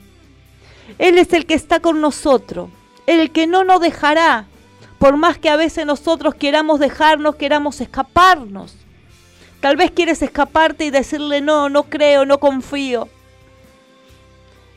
Él 0.98 1.18
es 1.18 1.34
el 1.34 1.46
que 1.46 1.54
está 1.54 1.80
con 1.80 2.02
nosotros. 2.02 2.70
El 3.06 3.32
que 3.32 3.48
no 3.48 3.64
nos 3.64 3.82
dejará. 3.82 4.46
Por 4.98 5.18
más 5.18 5.38
que 5.38 5.50
a 5.50 5.56
veces 5.56 5.86
nosotros 5.86 6.36
queramos 6.36 6.80
dejarnos, 6.80 7.36
queramos 7.36 7.82
escaparnos. 7.82 8.76
Tal 9.62 9.78
vez 9.78 9.92
quieres 9.92 10.22
escaparte 10.22 10.86
y 10.86 10.90
decirle 10.90 11.42
no, 11.42 11.70
no 11.70 11.84
creo, 11.84 12.26
no 12.26 12.40
confío. 12.40 13.08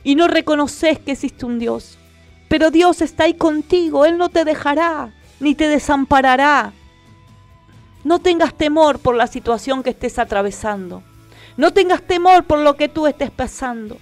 Y 0.04 0.14
no 0.14 0.28
reconoces 0.28 0.98
que 0.98 1.12
existe 1.12 1.46
un 1.46 1.58
Dios. 1.58 1.98
Pero 2.48 2.70
Dios 2.70 3.00
está 3.02 3.24
ahí 3.24 3.34
contigo. 3.34 4.04
Él 4.04 4.18
no 4.18 4.28
te 4.28 4.44
dejará 4.44 5.12
ni 5.42 5.54
te 5.54 5.68
desamparará. 5.68 6.72
No 8.04 8.20
tengas 8.20 8.54
temor 8.54 8.98
por 8.98 9.14
la 9.14 9.26
situación 9.26 9.82
que 9.82 9.90
estés 9.90 10.18
atravesando. 10.18 11.02
No 11.56 11.72
tengas 11.72 12.02
temor 12.02 12.44
por 12.44 12.58
lo 12.58 12.76
que 12.76 12.88
tú 12.88 13.06
estés 13.06 13.30
pasando. 13.30 13.98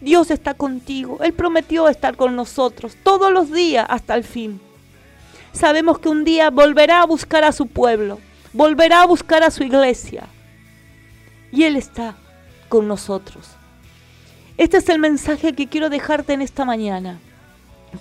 Dios 0.00 0.30
está 0.30 0.54
contigo. 0.54 1.18
Él 1.22 1.32
prometió 1.32 1.88
estar 1.88 2.16
con 2.16 2.36
nosotros 2.36 2.96
todos 3.02 3.32
los 3.32 3.50
días 3.50 3.86
hasta 3.88 4.14
el 4.14 4.24
fin. 4.24 4.60
Sabemos 5.52 5.98
que 5.98 6.08
un 6.08 6.24
día 6.24 6.50
volverá 6.50 7.00
a 7.00 7.06
buscar 7.06 7.44
a 7.44 7.52
su 7.52 7.66
pueblo, 7.66 8.20
volverá 8.52 9.02
a 9.02 9.06
buscar 9.06 9.42
a 9.42 9.50
su 9.50 9.62
iglesia. 9.62 10.24
Y 11.52 11.62
Él 11.64 11.76
está 11.76 12.16
con 12.68 12.88
nosotros. 12.88 13.50
Este 14.56 14.78
es 14.78 14.88
el 14.88 14.98
mensaje 14.98 15.54
que 15.54 15.68
quiero 15.68 15.90
dejarte 15.90 16.32
en 16.32 16.42
esta 16.42 16.64
mañana, 16.64 17.18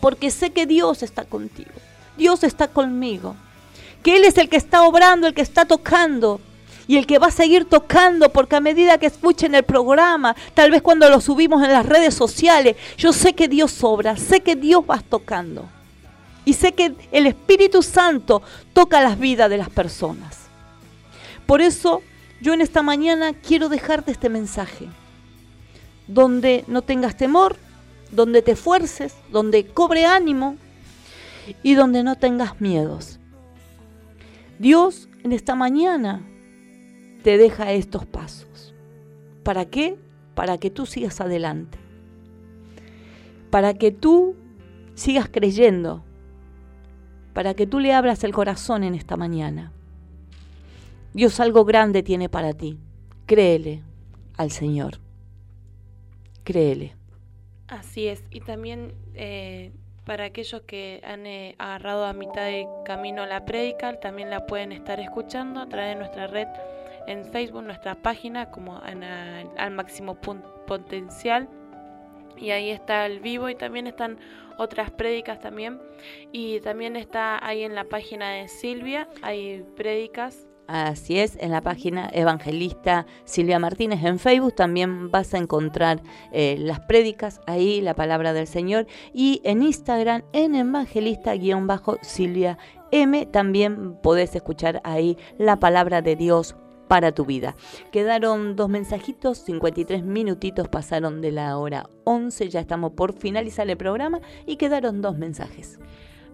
porque 0.02 0.32
sé 0.32 0.52
que 0.52 0.66
Dios 0.66 1.04
está 1.04 1.26
contigo. 1.26 1.72
Dios 2.18 2.44
está 2.44 2.68
conmigo. 2.68 3.36
Que 4.02 4.18
Él 4.18 4.26
es 4.26 4.38
el 4.38 4.50
que 4.50 4.58
está 4.58 4.84
obrando, 4.84 5.28
el 5.28 5.34
que 5.34 5.42
está 5.42 5.66
tocando 5.66 6.42
y 6.88 6.98
el 6.98 7.08
que 7.08 7.20
va 7.20 7.28
a 7.28 7.32
seguir 7.32 7.66
tocando, 7.66 8.30
porque 8.30 8.56
a 8.56 8.60
medida 8.60 8.98
que 8.98 9.06
escuchen 9.06 9.56
el 9.56 9.64
programa, 9.64 10.36
tal 10.54 10.72
vez 10.72 10.82
cuando 10.82 11.10
lo 11.10 11.22
subimos 11.22 11.64
en 11.64 11.72
las 11.72 11.86
redes 11.86 12.14
sociales, 12.14 12.76
yo 12.98 13.14
sé 13.14 13.34
que 13.34 13.48
Dios 13.48 13.84
obra, 13.84 14.18
sé 14.18 14.42
que 14.42 14.56
Dios 14.56 14.84
va 14.90 15.00
tocando. 15.00 15.66
Y 16.46 16.54
sé 16.54 16.74
que 16.74 16.94
el 17.12 17.26
Espíritu 17.26 17.82
Santo 17.82 18.42
toca 18.74 19.02
las 19.02 19.18
vidas 19.18 19.50
de 19.50 19.58
las 19.58 19.70
personas. 19.70 20.40
Por 21.46 21.62
eso 21.62 22.02
yo 22.42 22.54
en 22.54 22.62
esta 22.62 22.82
mañana 22.82 23.34
quiero 23.34 23.70
dejarte 23.70 24.12
este 24.12 24.28
mensaje, 24.30 24.88
donde 26.08 26.66
no 26.68 26.82
tengas 26.82 27.16
temor, 27.16 27.56
donde 28.12 28.42
te 28.42 28.52
esfuerces, 28.52 29.16
donde 29.32 29.66
cobre 29.66 30.06
ánimo 30.06 30.58
y 31.64 31.76
donde 31.76 32.04
no 32.04 32.18
tengas 32.18 32.60
miedos. 32.60 33.20
Dios 34.60 35.08
en 35.24 35.32
esta 35.32 35.56
mañana 35.56 36.22
te 37.24 37.38
deja 37.38 37.72
estos 37.72 38.06
pasos. 38.06 38.76
¿Para 39.44 39.66
qué? 39.66 39.98
Para 40.36 40.58
que 40.58 40.70
tú 40.70 40.86
sigas 40.86 41.22
adelante. 41.22 41.78
Para 43.50 43.74
que 43.74 43.92
tú 43.92 44.36
sigas 44.94 45.30
creyendo. 45.30 46.04
Para 47.34 47.54
que 47.54 47.66
tú 47.66 47.80
le 47.80 47.94
abras 47.94 48.24
el 48.24 48.34
corazón 48.34 48.84
en 48.84 48.94
esta 48.94 49.18
mañana. 49.18 49.72
Dios 51.14 51.40
algo 51.40 51.66
grande 51.66 52.04
tiene 52.04 52.30
para 52.30 52.54
ti. 52.54 52.78
Créele 53.26 53.82
al 54.38 54.52
Señor. 54.52 55.00
Créele. 56.44 56.96
Así 57.68 58.08
es. 58.08 58.24
Y 58.32 58.42
también 58.42 58.94
eh, 59.14 59.72
para 60.06 60.26
aquellos 60.26 60.62
que 60.64 61.02
han 61.06 61.26
eh, 61.26 61.56
agarrado 61.58 62.06
a 62.06 62.14
mitad 62.14 62.46
de 62.46 62.68
camino 62.86 63.26
la 63.26 63.46
predica, 63.46 64.00
también 64.00 64.30
la 64.30 64.46
pueden 64.46 64.72
estar 64.72 65.00
escuchando 65.00 65.62
a 65.62 65.70
través 65.70 65.94
de 65.94 65.96
nuestra 65.96 66.28
red 66.28 66.48
en 67.08 67.26
Facebook, 67.26 67.64
nuestra 67.64 67.96
página 67.96 68.52
como 68.52 68.78
al 68.78 69.72
máximo 69.72 70.16
potencial. 70.68 71.50
Y 72.38 72.52
ahí 72.52 72.72
está 72.72 73.06
el 73.06 73.20
vivo 73.20 73.50
y 73.50 73.56
también 73.56 73.88
están 73.88 74.18
otras 74.58 74.92
prédicas 74.92 75.40
también. 75.40 75.80
Y 76.32 76.60
también 76.62 76.96
está 76.96 77.46
ahí 77.46 77.64
en 77.64 77.76
la 77.76 77.86
página 77.86 78.32
de 78.32 78.48
Silvia, 78.48 79.08
hay 79.22 79.64
prédicas 79.76 80.48
Así 80.68 81.20
es, 81.20 81.38
en 81.42 81.52
la 81.52 81.62
página 81.62 82.10
Evangelista 82.14 83.06
Silvia 83.26 83.60
Martínez 83.60 84.02
en 84.04 84.18
Facebook 84.18 84.56
también 84.56 85.12
vas 85.12 85.34
a 85.34 85.38
encontrar 85.38 86.02
eh, 86.32 86.56
las 86.58 86.80
prédicas, 86.80 87.42
ahí 87.48 87.82
la 87.82 87.96
palabra 87.96 88.32
del 88.32 88.48
Señor, 88.48 88.88
y 89.14 89.42
en 89.44 89.62
Instagram 89.62 90.24
en 90.32 90.56
Evangelista-Silvia 90.56 92.58
M 92.92 93.26
también 93.26 93.98
podés 94.02 94.36
escuchar 94.36 94.80
ahí 94.86 95.18
la 95.38 95.60
palabra 95.60 96.02
de 96.02 96.16
Dios 96.16 96.56
para 96.88 97.12
tu 97.12 97.26
vida. 97.26 97.56
Quedaron 97.92 98.56
dos 98.56 98.70
mensajitos, 98.70 99.40
53 99.40 100.04
minutitos 100.04 100.68
pasaron 100.68 101.22
de 101.22 101.32
la 101.32 101.58
hora 101.58 101.90
11, 102.04 102.50
ya 102.50 102.60
estamos 102.60 102.94
por 102.94 103.14
finalizar 103.14 103.70
el 103.70 103.78
programa 103.78 104.22
y 104.46 104.58
quedaron 104.58 105.02
dos 105.02 105.18
mensajes. 105.18 105.80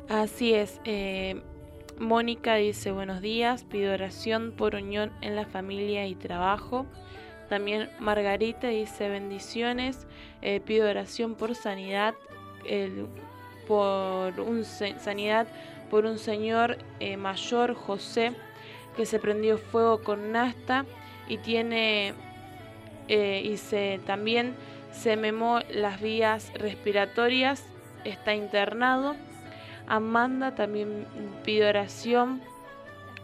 Así 0.07 0.53
es. 0.53 0.81
Eh, 0.85 1.41
Mónica 1.99 2.55
dice 2.55 2.91
buenos 2.91 3.21
días, 3.21 3.63
pido 3.63 3.93
oración 3.93 4.53
por 4.55 4.75
unión 4.75 5.11
en 5.21 5.35
la 5.35 5.45
familia 5.45 6.07
y 6.07 6.15
trabajo. 6.15 6.85
También 7.49 7.89
Margarita 7.99 8.67
dice 8.67 9.09
bendiciones, 9.09 10.07
eh, 10.41 10.59
pido 10.59 10.89
oración 10.89 11.35
por 11.35 11.55
sanidad, 11.55 12.13
por 13.67 14.39
un 14.39 14.63
sanidad 14.65 15.47
por 15.89 16.05
un 16.05 16.17
señor 16.17 16.77
eh, 16.99 17.17
mayor, 17.17 17.73
José, 17.73 18.33
que 18.99 19.05
se 19.05 19.17
prendió 19.17 19.57
fuego 19.57 20.03
con 20.03 20.33
nasta 20.33 20.85
y 21.29 21.37
tiene 21.37 22.13
eh, 23.07 23.41
y 23.45 23.55
se 23.55 24.01
también 24.05 24.55
se 24.91 25.15
memó 25.15 25.61
las 25.71 26.01
vías 26.01 26.51
respiratorias, 26.55 27.63
está 28.03 28.35
internado 28.35 29.15
Amanda 29.89 30.53
también 30.53 31.07
pide 31.43 31.67
oración. 31.67 32.41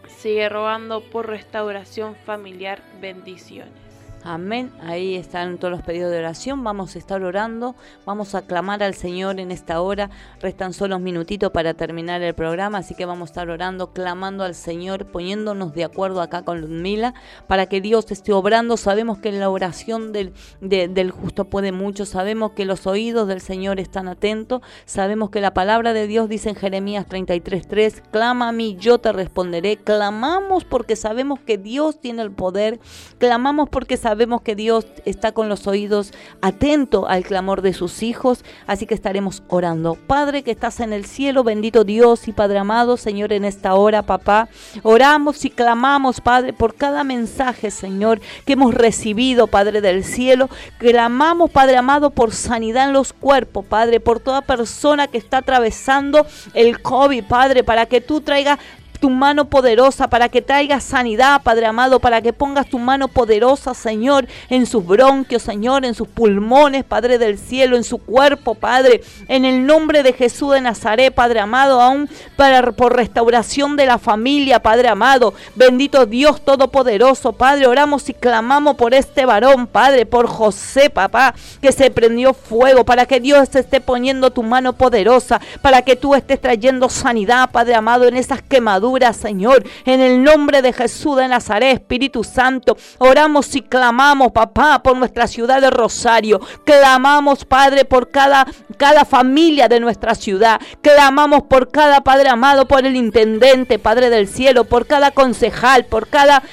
Sigue 0.08 0.50
rogando 0.50 1.02
por 1.02 1.28
restauración 1.28 2.16
familiar. 2.16 2.82
Bendiciones. 3.00 3.85
Amén. 4.28 4.72
Ahí 4.82 5.14
están 5.14 5.60
todos 5.60 5.72
los 5.72 5.84
pedidos 5.84 6.10
de 6.10 6.18
oración. 6.18 6.64
Vamos 6.64 6.96
a 6.96 6.98
estar 6.98 7.22
orando. 7.22 7.76
Vamos 8.08 8.34
a 8.34 8.42
clamar 8.42 8.82
al 8.82 8.96
Señor 8.96 9.40
en 9.40 9.52
esta 9.52 9.80
hora. 9.82 10.10
Restan 10.42 10.74
solo 10.74 10.98
minutitos 10.98 11.52
para 11.52 11.76
terminar 11.76 12.24
el 12.24 12.34
programa, 12.34 12.80
así 12.80 12.96
que 12.96 13.06
vamos 13.06 13.30
a 13.30 13.32
estar 13.32 13.50
orando, 13.52 13.94
clamando 13.94 14.44
al 14.44 14.56
Señor, 14.56 15.06
poniéndonos 15.06 15.76
de 15.76 15.84
acuerdo 15.84 16.22
acá 16.22 16.42
con 16.42 16.60
Ludmila 16.60 17.14
para 17.46 17.68
que 17.68 17.82
Dios 17.82 18.10
esté 18.10 18.34
obrando. 18.34 18.78
Sabemos 18.78 19.20
que 19.20 19.32
la 19.32 19.48
oración 19.48 20.12
del, 20.12 20.34
del 20.60 21.12
justo 21.12 21.46
puede 21.46 21.72
mucho. 21.72 22.08
Sabemos 22.08 22.54
que 22.54 22.66
los 22.66 22.88
oídos 22.88 23.28
del 23.28 23.42
Señor 23.42 23.80
están 23.80 24.08
atentos. 24.08 24.64
Sabemos 24.86 25.30
que 25.30 25.40
la 25.40 25.54
palabra 25.54 25.94
de 25.94 26.08
Dios 26.08 26.30
dice 26.30 26.50
en 26.50 26.56
Jeremías 26.56 27.06
33:3, 27.08 28.02
clama 28.10 28.48
a 28.48 28.52
mí, 28.52 28.76
yo 28.80 28.98
te 28.98 29.12
responderé. 29.12 29.78
Clamamos 29.78 30.66
porque 30.66 30.96
sabemos 30.96 31.40
que 31.42 31.60
Dios 31.60 32.02
tiene 32.02 32.24
el 32.24 32.32
poder. 32.32 32.80
Clamamos 33.20 33.70
porque 33.70 33.98
sabemos 33.98 34.15
sabemos 34.16 34.44
que 34.44 34.56
Dios 34.56 34.86
está 35.04 35.34
con 35.34 35.50
los 35.50 35.68
oídos 35.68 36.14
atento 36.42 37.06
al 37.06 37.26
clamor 37.26 37.62
de 37.62 37.74
sus 37.74 38.02
hijos, 38.02 38.46
así 38.66 38.86
que 38.86 38.94
estaremos 38.94 39.44
orando. 39.50 39.96
Padre 40.08 40.42
que 40.42 40.52
estás 40.52 40.80
en 40.80 40.94
el 40.94 41.06
cielo, 41.06 41.44
bendito 41.44 41.84
Dios 41.84 42.30
y 42.30 42.32
Padre 42.32 42.60
amado, 42.60 42.96
Señor, 42.96 43.34
en 43.34 43.44
esta 43.44 43.74
hora, 43.76 44.04
papá, 44.04 44.48
oramos 44.84 45.44
y 45.44 45.50
clamamos, 45.50 46.22
Padre, 46.22 46.54
por 46.54 46.76
cada 46.76 47.04
mensaje, 47.04 47.72
Señor, 47.72 48.22
que 48.46 48.54
hemos 48.54 48.74
recibido, 48.74 49.48
Padre 49.48 49.82
del 49.82 50.06
cielo. 50.06 50.50
Clamamos, 50.78 51.52
Padre 51.52 51.76
amado, 51.76 52.12
por 52.12 52.32
sanidad 52.32 52.88
en 52.88 52.94
los 52.94 53.12
cuerpos, 53.12 53.66
Padre, 53.66 54.00
por 54.00 54.22
toda 54.22 54.44
persona 54.44 55.08
que 55.08 55.18
está 55.18 55.40
atravesando 55.40 56.26
el 56.54 56.82
COVID, 56.82 57.26
Padre, 57.26 57.66
para 57.66 57.86
que 57.86 58.00
tú 58.00 58.22
traigas 58.22 58.60
tu 59.00 59.10
mano 59.10 59.46
poderosa 59.46 60.08
para 60.08 60.30
que 60.30 60.42
traigas 60.42 60.84
sanidad, 60.84 61.42
Padre 61.44 61.66
amado, 61.66 62.00
para 62.00 62.22
que 62.22 62.34
pongas 62.34 62.68
tu 62.68 62.80
mano 62.80 63.08
poderosa, 63.08 63.74
Señor, 63.74 64.28
en 64.50 64.66
sus 64.66 64.86
bronquios, 64.86 65.42
Señor, 65.42 65.86
en 65.86 65.94
sus 65.94 66.08
pulmones, 66.08 66.84
Padre 66.84 67.18
del 67.18 67.38
cielo, 67.38 67.76
en 67.76 67.84
su 67.84 67.98
cuerpo, 67.98 68.56
Padre, 68.56 69.02
en 69.28 69.46
el 69.46 69.66
nombre 69.66 70.04
de 70.04 70.14
Jesús 70.14 70.54
de 70.54 70.62
Nazaret, 70.62 71.14
Padre 71.14 71.40
amado, 71.40 71.82
aún 71.82 72.10
para 72.36 72.72
por 72.72 72.96
restauración 72.96 73.76
de 73.76 73.86
la 73.86 73.98
familia, 73.98 74.62
Padre 74.62 74.88
amado, 74.88 75.34
bendito 75.56 76.06
Dios 76.06 76.42
todopoderoso, 76.44 77.34
Padre, 77.34 77.68
oramos 77.68 78.10
y 78.10 78.14
clamamos 78.14 78.76
por 78.76 78.94
este 78.94 79.26
varón, 79.26 79.68
Padre, 79.68 80.06
por 80.06 80.28
José, 80.28 80.90
papá, 80.90 81.36
que 81.62 81.72
se 81.72 81.92
prendió 81.92 82.34
fuego, 82.34 82.86
para 82.86 83.06
que 83.06 83.20
Dios 83.20 83.56
esté 83.56 83.82
poniendo 83.82 84.32
tu 84.32 84.44
mano 84.44 84.74
poderosa, 84.74 85.42
para 85.62 85.82
que 85.82 85.96
tú 85.96 86.16
estés 86.16 86.40
trayendo 86.40 86.90
sanidad, 86.90 87.50
Padre 87.52 87.76
amado, 87.76 88.08
en 88.08 88.16
esas 88.16 88.42
quemaduras, 88.42 88.85
Señor, 89.14 89.64
en 89.86 90.00
el 90.00 90.24
nombre 90.24 90.62
de 90.62 90.72
Jesús 90.72 91.18
de 91.18 91.28
Nazaret, 91.28 91.74
Espíritu 91.74 92.24
Santo, 92.24 92.78
oramos 93.00 93.56
y 93.56 93.62
clamamos, 93.62 94.32
papá, 94.32 94.82
por 94.84 94.96
nuestra 94.96 95.28
ciudad 95.28 95.60
de 95.60 95.70
Rosario, 95.70 96.40
clamamos, 96.64 97.46
Padre, 97.46 97.86
por 97.86 98.10
cada, 98.10 98.46
cada 98.78 99.06
familia 99.06 99.68
de 99.68 99.80
nuestra 99.80 100.14
ciudad, 100.14 100.62
clamamos 100.82 101.44
por 101.44 101.72
cada 101.72 102.02
Padre 102.02 102.30
amado, 102.30 102.68
por 102.68 102.86
el 102.86 102.96
intendente, 102.96 103.80
Padre 103.80 104.10
del 104.10 104.28
cielo, 104.28 104.66
por 104.66 104.86
cada 104.86 105.12
concejal, 105.12 105.86
por 105.86 106.08
cada, 106.08 106.44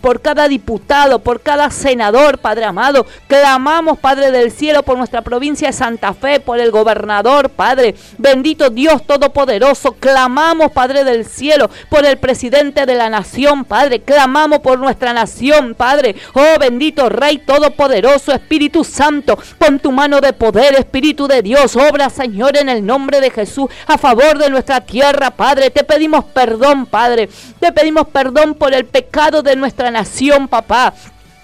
por 0.00 0.22
cada 0.22 0.48
diputado, 0.48 1.18
por 1.18 1.42
cada 1.42 1.70
senador, 1.70 2.38
Padre 2.38 2.64
amado, 2.64 3.06
clamamos, 3.28 3.98
Padre 3.98 4.30
del 4.30 4.50
cielo, 4.50 4.82
por 4.82 4.96
nuestra 4.96 5.22
provincia 5.22 5.68
de 5.68 5.72
Santa 5.74 6.14
Fe, 6.14 6.40
por 6.40 6.58
el 6.58 6.70
gobernador, 6.70 7.50
Padre, 7.50 7.94
bendito 8.16 8.70
Dios 8.70 9.06
Todopoderoso, 9.06 9.92
clamamos, 9.92 10.72
Padre 10.72 11.04
del 11.04 11.26
cielo, 11.26 11.49
por 11.88 12.04
el 12.04 12.18
presidente 12.18 12.86
de 12.86 12.94
la 12.94 13.08
nación, 13.08 13.64
Padre, 13.64 14.00
clamamos 14.00 14.60
por 14.60 14.78
nuestra 14.78 15.12
nación, 15.12 15.74
Padre, 15.74 16.16
oh 16.34 16.58
bendito 16.58 17.08
Rey 17.08 17.38
Todopoderoso, 17.38 18.32
Espíritu 18.32 18.84
Santo, 18.84 19.38
pon 19.58 19.78
tu 19.78 19.92
mano 19.92 20.20
de 20.20 20.32
poder, 20.32 20.74
Espíritu 20.74 21.26
de 21.26 21.42
Dios, 21.42 21.76
obra, 21.76 22.10
Señor, 22.10 22.56
en 22.56 22.68
el 22.68 22.84
nombre 22.84 23.20
de 23.20 23.30
Jesús, 23.30 23.70
a 23.86 23.98
favor 23.98 24.38
de 24.38 24.50
nuestra 24.50 24.80
tierra, 24.80 25.30
Padre, 25.30 25.70
te 25.70 25.84
pedimos 25.84 26.24
perdón, 26.26 26.86
Padre, 26.86 27.28
te 27.58 27.72
pedimos 27.72 28.08
perdón 28.08 28.54
por 28.54 28.74
el 28.74 28.86
pecado 28.86 29.42
de 29.42 29.56
nuestra 29.56 29.90
nación, 29.90 30.48
papá. 30.48 30.94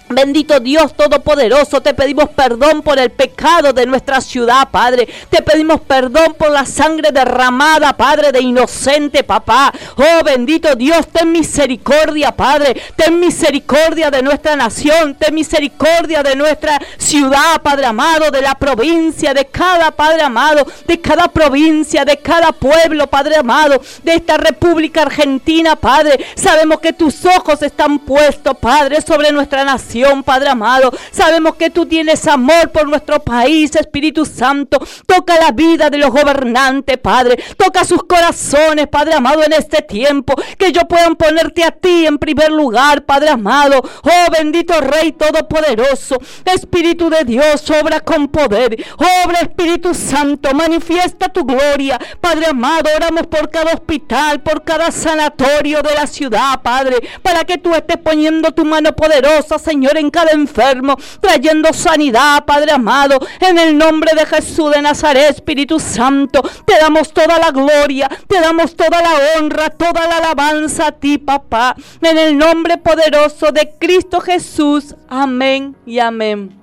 Bendito 0.09 0.61
Dios 0.61 0.95
Todopoderoso, 0.95 1.81
te 1.81 1.93
pedimos 1.93 2.29
perdón 2.29 2.81
por 2.81 2.97
el 2.97 3.11
pecado 3.11 3.73
de 3.73 3.85
nuestra 3.85 4.21
ciudad, 4.21 4.69
Padre. 4.71 5.05
Te 5.29 5.41
pedimos 5.41 5.81
perdón 5.81 6.33
por 6.37 6.49
la 6.49 6.65
sangre 6.65 7.11
derramada, 7.11 7.91
Padre, 7.97 8.31
de 8.31 8.39
inocente, 8.39 9.25
papá. 9.25 9.73
Oh, 9.97 10.23
bendito 10.23 10.75
Dios, 10.75 11.09
ten 11.09 11.33
misericordia, 11.33 12.31
Padre. 12.31 12.81
Ten 12.95 13.19
misericordia 13.19 14.09
de 14.09 14.23
nuestra 14.23 14.55
nación, 14.55 15.15
ten 15.15 15.35
misericordia 15.35 16.23
de 16.23 16.37
nuestra 16.37 16.79
ciudad, 16.97 17.61
Padre 17.61 17.87
amado, 17.87 18.31
de 18.31 18.41
la 18.41 18.55
provincia, 18.55 19.33
de 19.33 19.47
cada 19.47 19.91
Padre 19.91 20.21
amado, 20.21 20.65
de 20.87 21.01
cada 21.01 21.27
provincia, 21.27 22.05
de 22.05 22.15
cada 22.17 22.53
pueblo, 22.53 23.07
Padre 23.07 23.35
amado, 23.35 23.81
de 24.03 24.13
esta 24.13 24.37
República 24.37 25.01
Argentina, 25.01 25.75
Padre. 25.75 26.25
Sabemos 26.35 26.79
que 26.79 26.93
tus 26.93 27.25
ojos 27.25 27.61
están 27.61 27.99
puestos, 27.99 28.57
Padre, 28.57 29.01
sobre 29.01 29.33
nuestra 29.33 29.65
nación, 29.65 29.96
Padre 30.23 30.49
amado. 30.49 30.91
Sabemos 31.11 31.55
que 31.55 31.69
tú 31.69 31.85
tienes 31.85 32.27
amor 32.27 32.71
por 32.71 32.87
nuestro 32.87 33.19
país, 33.19 33.75
Espíritu 33.75 34.25
Santo. 34.25 34.79
Toca 35.05 35.39
la 35.39 35.51
vida 35.51 35.89
de 35.89 35.97
los 35.97 36.11
gobernantes, 36.11 36.97
Padre. 36.97 37.43
Toca 37.57 37.83
sus 37.83 38.03
corazones, 38.03 38.87
Padre 38.87 39.15
amado, 39.15 39.43
en 39.43 39.53
este 39.53 39.81
tiempo. 39.81 40.33
Que 40.57 40.67
ellos 40.67 40.83
puedan 40.87 41.15
ponerte 41.15 41.63
a 41.63 41.71
ti 41.71 42.05
en 42.05 42.17
primer 42.17 42.51
lugar, 42.51 43.05
Padre 43.05 43.29
amado. 43.29 43.81
Oh, 44.03 44.31
bendito 44.31 44.79
Rey 44.81 45.11
Todopoderoso. 45.13 46.17
Espíritu 46.45 47.09
de 47.09 47.23
Dios, 47.23 47.69
obra 47.71 47.99
con 47.99 48.27
poder. 48.27 48.83
Obra, 49.25 49.39
Espíritu 49.41 49.93
Santo, 49.93 50.53
manifiesta 50.53 51.29
tu 51.29 51.43
gloria. 51.43 51.99
Padre 52.21 52.47
amado, 52.47 52.89
oramos 52.95 53.27
por 53.27 53.49
cada 53.49 53.73
hospital, 53.73 54.41
por 54.41 54.63
cada 54.63 54.91
sanatorio 54.91 55.81
de 55.81 55.93
la 55.95 56.07
ciudad, 56.07 56.61
Padre. 56.61 56.97
Para 57.21 57.43
que 57.43 57.57
tú 57.57 57.73
estés 57.73 57.97
poniendo 57.97 58.51
tu 58.51 58.65
mano 58.65 58.95
poderosa, 58.95 59.57
Señor, 59.59 59.86
en 59.95 60.09
cada 60.09 60.31
enfermo. 60.31 60.97
Trayendo 61.21 61.71
sanidad, 61.71 62.43
Padre 62.45 62.73
amado. 62.73 63.19
En 63.39 63.57
el 63.57 63.77
nombre 63.77 64.11
de 64.13 64.25
Jesús 64.25 64.71
de 64.71 64.81
Nazaret, 64.81 65.29
Espíritu 65.29 65.79
Santo. 65.79 66.41
Te 66.65 66.77
damos 66.77 67.13
toda 67.13 67.39
la 67.39 67.51
gloria. 67.51 68.09
Te 68.27 68.41
damos 68.41 68.75
toda 68.75 69.01
la 69.01 69.37
honra, 69.37 69.69
toda 69.69 70.07
la 70.07 70.17
alabanza 70.17 70.87
a 70.87 70.91
ti, 70.91 71.17
papá. 71.17 71.75
En 72.01 72.17
el 72.17 72.37
nombre 72.37 72.77
poderoso 72.77 73.51
de 73.51 73.71
Cristo 73.79 74.19
Jesús. 74.19 74.95
Amén 75.07 75.75
y 75.85 75.99
amén. 75.99 76.57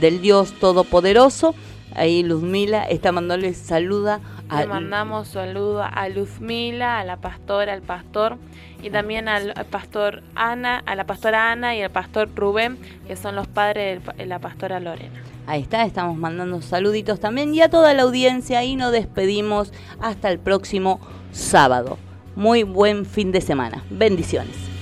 del 0.00 0.20
Dios 0.20 0.52
Todopoderoso. 0.52 1.54
Ahí 1.96 2.22
Luzmila 2.22 2.84
está 2.84 3.12
mandándoles 3.12 3.56
saluda 3.56 4.20
a 4.48 4.62
Le 4.62 4.66
mandamos 4.66 5.28
saludo 5.28 5.82
a 5.82 6.08
Luzmila, 6.08 7.00
a 7.00 7.04
la 7.04 7.16
pastora, 7.16 7.72
al 7.72 7.82
pastor 7.82 8.36
y 8.82 8.90
también 8.90 9.28
al, 9.28 9.54
pastor 9.70 10.22
Ana, 10.34 10.82
a 10.86 10.94
la 10.94 11.04
pastora 11.04 11.52
Ana 11.52 11.74
y 11.74 11.82
al 11.82 11.90
pastor 11.90 12.28
Rubén, 12.34 12.78
que 13.06 13.16
son 13.16 13.34
los 13.36 13.46
padres 13.46 14.00
de 14.16 14.26
la 14.26 14.38
pastora 14.38 14.80
Lorena. 14.80 15.22
Ahí 15.46 15.62
está, 15.62 15.84
estamos 15.84 16.16
mandando 16.16 16.60
saluditos 16.62 17.20
también 17.20 17.54
y 17.54 17.60
a 17.62 17.68
toda 17.68 17.94
la 17.94 18.02
audiencia 18.02 18.62
y 18.64 18.76
nos 18.76 18.92
despedimos 18.92 19.72
hasta 20.00 20.30
el 20.30 20.38
próximo 20.38 21.00
sábado. 21.32 21.98
Muy 22.36 22.62
buen 22.62 23.06
fin 23.06 23.32
de 23.32 23.40
semana. 23.40 23.82
Bendiciones. 23.90 24.73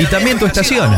Y 0.00 0.06
también 0.06 0.38
tu 0.38 0.46
estación. 0.46 0.90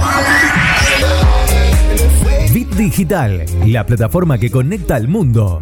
Bit 2.52 2.68
Digital, 2.74 3.44
la 3.66 3.84
plataforma 3.84 4.38
que 4.38 4.50
conecta 4.50 4.94
al 4.94 5.08
mundo. 5.08 5.60